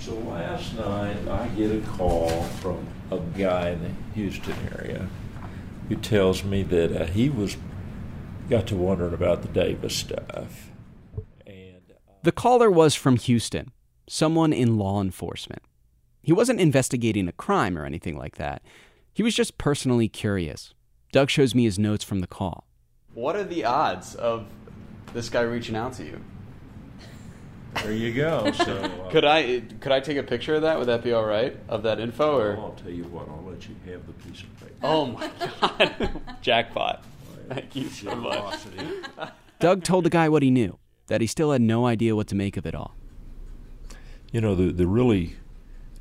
So 0.00 0.14
last 0.20 0.74
night 0.74 1.28
I 1.28 1.46
get 1.48 1.70
a 1.70 1.86
call 1.88 2.42
from 2.62 2.86
a 3.10 3.18
guy 3.36 3.68
in 3.68 3.82
the 3.82 3.90
Houston 4.14 4.56
area 4.74 5.10
who 5.90 5.96
tells 5.96 6.42
me 6.42 6.62
that 6.62 7.02
uh, 7.02 7.04
he 7.04 7.28
was 7.28 7.58
got 8.48 8.66
to 8.68 8.76
wondering 8.76 9.12
about 9.12 9.42
the 9.42 9.48
Davis 9.48 9.94
stuff. 9.94 10.67
The 12.22 12.32
caller 12.32 12.70
was 12.70 12.94
from 12.94 13.16
Houston, 13.16 13.70
someone 14.08 14.52
in 14.52 14.76
law 14.76 15.00
enforcement. 15.00 15.62
He 16.22 16.32
wasn't 16.32 16.60
investigating 16.60 17.28
a 17.28 17.32
crime 17.32 17.78
or 17.78 17.84
anything 17.84 18.16
like 18.16 18.36
that. 18.36 18.62
He 19.14 19.22
was 19.22 19.34
just 19.34 19.56
personally 19.58 20.08
curious. 20.08 20.74
Doug 21.12 21.30
shows 21.30 21.54
me 21.54 21.64
his 21.64 21.78
notes 21.78 22.04
from 22.04 22.20
the 22.20 22.26
call. 22.26 22.66
What 23.14 23.36
are 23.36 23.44
the 23.44 23.64
odds 23.64 24.14
of 24.14 24.46
this 25.14 25.28
guy 25.28 25.40
reaching 25.42 25.76
out 25.76 25.94
to 25.94 26.04
you? 26.04 26.20
There 27.82 27.92
you 27.92 28.12
go. 28.12 28.50
So 28.56 28.76
uh, 28.76 29.10
could 29.10 29.24
I 29.24 29.60
could 29.80 29.92
I 29.92 30.00
take 30.00 30.16
a 30.16 30.22
picture 30.22 30.54
of 30.56 30.62
that? 30.62 30.78
Would 30.78 30.88
that 30.88 31.02
be 31.04 31.12
all 31.12 31.24
right? 31.24 31.56
Of 31.68 31.82
that 31.84 32.00
info, 32.00 32.36
or 32.38 32.56
I'll 32.58 32.72
tell 32.72 32.90
you 32.90 33.04
what. 33.04 33.28
I'll 33.28 33.44
let 33.48 33.68
you 33.68 33.76
have 33.92 34.06
the 34.06 34.12
piece 34.14 34.42
of 34.42 34.58
paper. 34.60 34.74
oh 34.82 35.06
my 35.06 35.30
god, 35.60 36.20
jackpot! 36.42 37.04
Thank 37.48 37.76
you 37.76 37.88
so 37.88 38.14
much. 38.16 38.60
Doug 39.60 39.84
told 39.84 40.04
the 40.04 40.10
guy 40.10 40.28
what 40.28 40.42
he 40.42 40.50
knew, 40.50 40.78
that 41.08 41.20
he 41.20 41.26
still 41.26 41.52
had 41.52 41.60
no 41.60 41.86
idea 41.86 42.14
what 42.14 42.28
to 42.28 42.34
make 42.34 42.56
of 42.56 42.64
it 42.64 42.74
all. 42.74 42.94
You 44.30 44.40
know, 44.40 44.54
the 44.54 44.72
the 44.72 44.86
really 44.86 45.36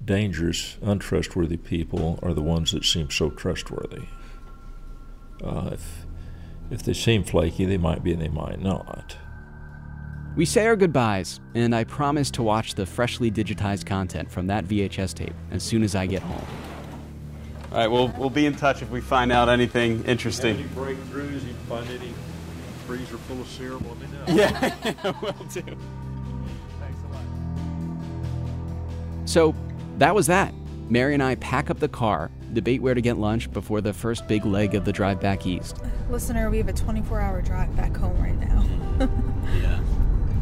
dangerous, 0.03 0.77
untrustworthy 0.81 1.57
people 1.57 2.19
are 2.21 2.33
the 2.33 2.41
ones 2.41 2.71
that 2.71 2.85
seem 2.85 3.09
so 3.09 3.29
trustworthy. 3.29 4.03
Uh, 5.43 5.71
if 5.73 6.05
if 6.69 6.83
they 6.83 6.93
seem 6.93 7.23
flaky, 7.23 7.65
they 7.65 7.77
might 7.77 8.03
be, 8.03 8.13
and 8.13 8.21
they 8.21 8.27
might 8.27 8.61
not. 8.61 9.17
We 10.35 10.45
say 10.45 10.67
our 10.67 10.75
goodbyes, 10.75 11.39
and 11.55 11.73
I 11.73 11.83
promise 11.83 12.29
to 12.31 12.43
watch 12.43 12.75
the 12.75 12.85
freshly 12.85 13.31
digitized 13.31 13.85
content 13.85 14.29
from 14.29 14.47
that 14.47 14.65
VHS 14.65 15.13
tape 15.15 15.33
as 15.49 15.63
soon 15.63 15.81
as 15.81 15.95
I 15.95 16.05
get 16.05 16.21
home. 16.21 16.45
All 17.71 17.77
right, 17.77 17.87
we'll 17.87 18.09
we'll 18.17 18.29
be 18.29 18.45
in 18.45 18.55
touch 18.55 18.81
if 18.81 18.89
we 18.89 19.01
find 19.01 19.31
out 19.31 19.49
anything 19.49 20.03
interesting. 20.05 20.57
Any 20.57 20.67
breakthroughs? 20.69 21.33
You 21.33 21.53
find 21.67 21.89
any 21.89 22.13
freezer 22.87 23.17
full 23.17 23.41
of 23.41 23.47
serum? 23.47 23.85
Let 23.87 23.99
me 23.99 24.07
know. 24.07 24.23
Yeah, 24.33 25.11
will 25.21 25.33
do. 25.51 25.61
Thanks 26.79 27.01
a 27.03 27.13
lot. 27.13 27.23
So 29.25 29.53
that 29.97 30.15
was 30.15 30.27
that. 30.27 30.53
Mary 30.89 31.13
and 31.13 31.21
I 31.21 31.35
pack 31.35 31.69
up 31.69 31.79
the 31.79 31.89
car, 31.89 32.31
debate 32.53 32.81
where 32.81 32.93
to 32.93 33.01
get 33.01 33.17
lunch 33.17 33.51
before 33.51 33.81
the 33.81 33.91
first 33.91 34.25
big 34.27 34.45
leg 34.45 34.73
of 34.73 34.85
the 34.85 34.93
drive 34.93 35.19
back 35.19 35.45
east. 35.45 35.81
Listener, 36.09 36.49
we 36.49 36.57
have 36.59 36.69
a 36.69 36.73
24 36.73 37.19
hour 37.19 37.41
drive 37.41 37.75
back 37.75 37.95
home 37.97 38.17
right 38.21 38.39
now. 38.39 38.65
yeah. 39.61 39.79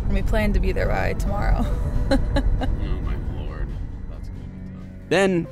And 0.03 0.13
we 0.13 0.21
plan 0.21 0.53
to 0.53 0.59
be 0.59 0.71
there 0.71 0.87
by 0.87 1.13
tomorrow. 1.13 1.65
oh 2.11 2.17
my 3.01 3.15
lord. 3.35 3.67
That's 4.11 4.29
gonna 4.29 4.39
be 4.39 4.69
tough. 4.71 5.09
Then 5.09 5.47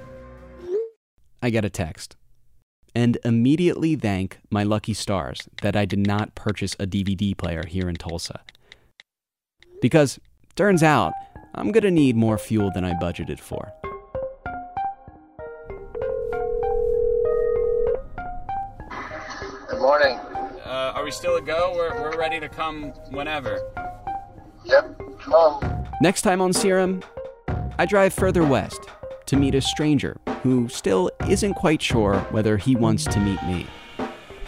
I 1.41 1.49
get 1.49 1.65
a 1.65 1.71
text 1.71 2.17
and 2.95 3.17
immediately 3.23 3.95
thank 3.95 4.39
my 4.49 4.63
lucky 4.63 4.93
stars 4.93 5.47
that 5.61 5.75
I 5.75 5.85
did 5.85 6.05
not 6.05 6.35
purchase 6.35 6.75
a 6.79 6.85
DVD 6.85 7.35
player 7.35 7.63
here 7.67 7.89
in 7.89 7.95
Tulsa. 7.95 8.41
Because 9.81 10.19
turns 10.55 10.83
out 10.83 11.13
I'm 11.55 11.71
gonna 11.71 11.91
need 11.91 12.15
more 12.15 12.37
fuel 12.37 12.71
than 12.73 12.85
I 12.85 12.93
budgeted 12.93 13.39
for. 13.39 13.73
Good 19.69 19.79
morning. 19.79 20.17
Uh, 20.65 20.93
are 20.95 21.03
we 21.03 21.11
still 21.11 21.35
a 21.35 21.41
go? 21.41 21.73
We're 21.75 21.93
we're 22.01 22.17
ready 22.17 22.39
to 22.39 22.49
come 22.49 22.91
whenever. 23.09 23.59
Yep, 24.65 24.97
come 25.19 25.33
on. 25.33 25.87
Next 26.01 26.21
time 26.21 26.41
on 26.41 26.53
Serum, 26.53 27.03
I 27.77 27.85
drive 27.85 28.13
further 28.13 28.43
west 28.43 28.89
to 29.33 29.39
meet 29.39 29.55
a 29.55 29.61
stranger 29.61 30.15
who 30.43 30.69
still 30.69 31.09
isn't 31.27 31.55
quite 31.55 31.81
sure 31.81 32.19
whether 32.29 32.55
he 32.55 32.75
wants 32.75 33.03
to 33.03 33.19
meet 33.19 33.41
me. 33.43 33.65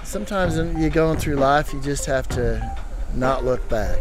Sometimes 0.03 0.57
when 0.57 0.79
you're 0.79 0.91
going 0.91 1.17
through 1.17 1.37
life, 1.37 1.73
you 1.73 1.81
just 1.81 2.05
have 2.05 2.29
to 2.29 2.77
not 3.15 3.43
look 3.43 3.67
back. 3.67 3.99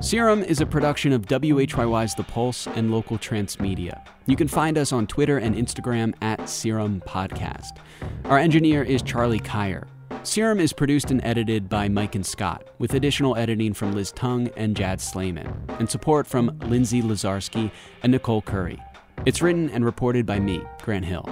Serum 0.00 0.42
is 0.42 0.62
a 0.62 0.66
production 0.66 1.12
of 1.12 1.26
WHYY's 1.26 2.14
The 2.14 2.24
Pulse 2.24 2.66
and 2.68 2.90
Local 2.90 3.18
Trance 3.18 3.60
Media. 3.60 4.02
You 4.24 4.36
can 4.36 4.48
find 4.48 4.78
us 4.78 4.90
on 4.90 5.06
Twitter 5.06 5.36
and 5.36 5.54
Instagram 5.54 6.14
at 6.22 6.48
Serum 6.48 7.02
Podcast. 7.06 7.76
Our 8.24 8.38
engineer 8.38 8.82
is 8.82 9.02
Charlie 9.02 9.40
Kaier. 9.40 9.84
Serum 10.24 10.60
is 10.60 10.72
produced 10.72 11.10
and 11.10 11.20
edited 11.24 11.68
by 11.68 11.88
Maiken 11.88 12.24
Scott, 12.24 12.70
with 12.78 12.94
additional 12.94 13.36
editing 13.36 13.74
from 13.74 13.90
Liz 13.92 14.12
Tung 14.12 14.48
and 14.56 14.76
Jad 14.76 15.00
Sleiman, 15.00 15.52
and 15.80 15.90
support 15.90 16.28
from 16.28 16.56
Lindsay 16.60 17.02
Lazarski 17.02 17.72
and 18.04 18.12
Nicole 18.12 18.40
Curry. 18.40 18.80
It's 19.26 19.42
written 19.42 19.68
and 19.70 19.84
reported 19.84 20.24
by 20.24 20.38
me, 20.38 20.62
Grant 20.80 21.04
Hill. 21.04 21.28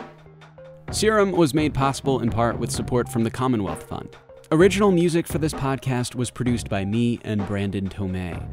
Serum 0.91 1.31
was 1.31 1.55
made 1.55 1.73
possible 1.73 2.19
in 2.19 2.31
part 2.31 2.59
with 2.59 2.73
support 2.73 3.09
from 3.09 3.23
the 3.23 3.31
Commonwealth 3.31 3.85
Fund. 3.85 4.17
Original 4.51 4.91
music 4.91 5.29
for 5.29 5.39
this 5.39 5.55
podcast 5.55 6.17
was 6.17 6.33
produced 6.33 6.69
by 6.69 6.85
me 6.85 7.21
and 7.23 7.47
Brandon 7.47 7.89
Tomei. 7.89 8.45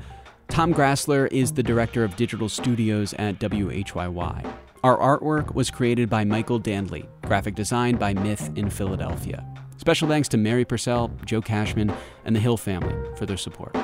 Tom 0.49 0.71
Grassler 0.71 1.27
is 1.31 1.51
the 1.51 1.63
director 1.63 2.03
of 2.03 2.15
digital 2.15 2.47
studios 2.47 3.15
at 3.15 3.39
WHYY. 3.39 4.53
Our 4.83 4.97
artwork 5.19 5.55
was 5.55 5.71
created 5.71 6.11
by 6.11 6.25
Michael 6.25 6.59
Dandley, 6.59 7.07
graphic 7.23 7.55
design 7.55 7.95
by 7.95 8.13
Myth 8.13 8.51
in 8.55 8.69
Philadelphia. 8.69 9.43
Special 9.77 10.07
thanks 10.07 10.27
to 10.29 10.37
Mary 10.37 10.65
Purcell, 10.65 11.11
Joe 11.25 11.41
Cashman, 11.41 11.93
and 12.25 12.35
the 12.35 12.39
Hill 12.39 12.57
family 12.57 12.95
for 13.15 13.25
their 13.25 13.37
support. 13.37 13.75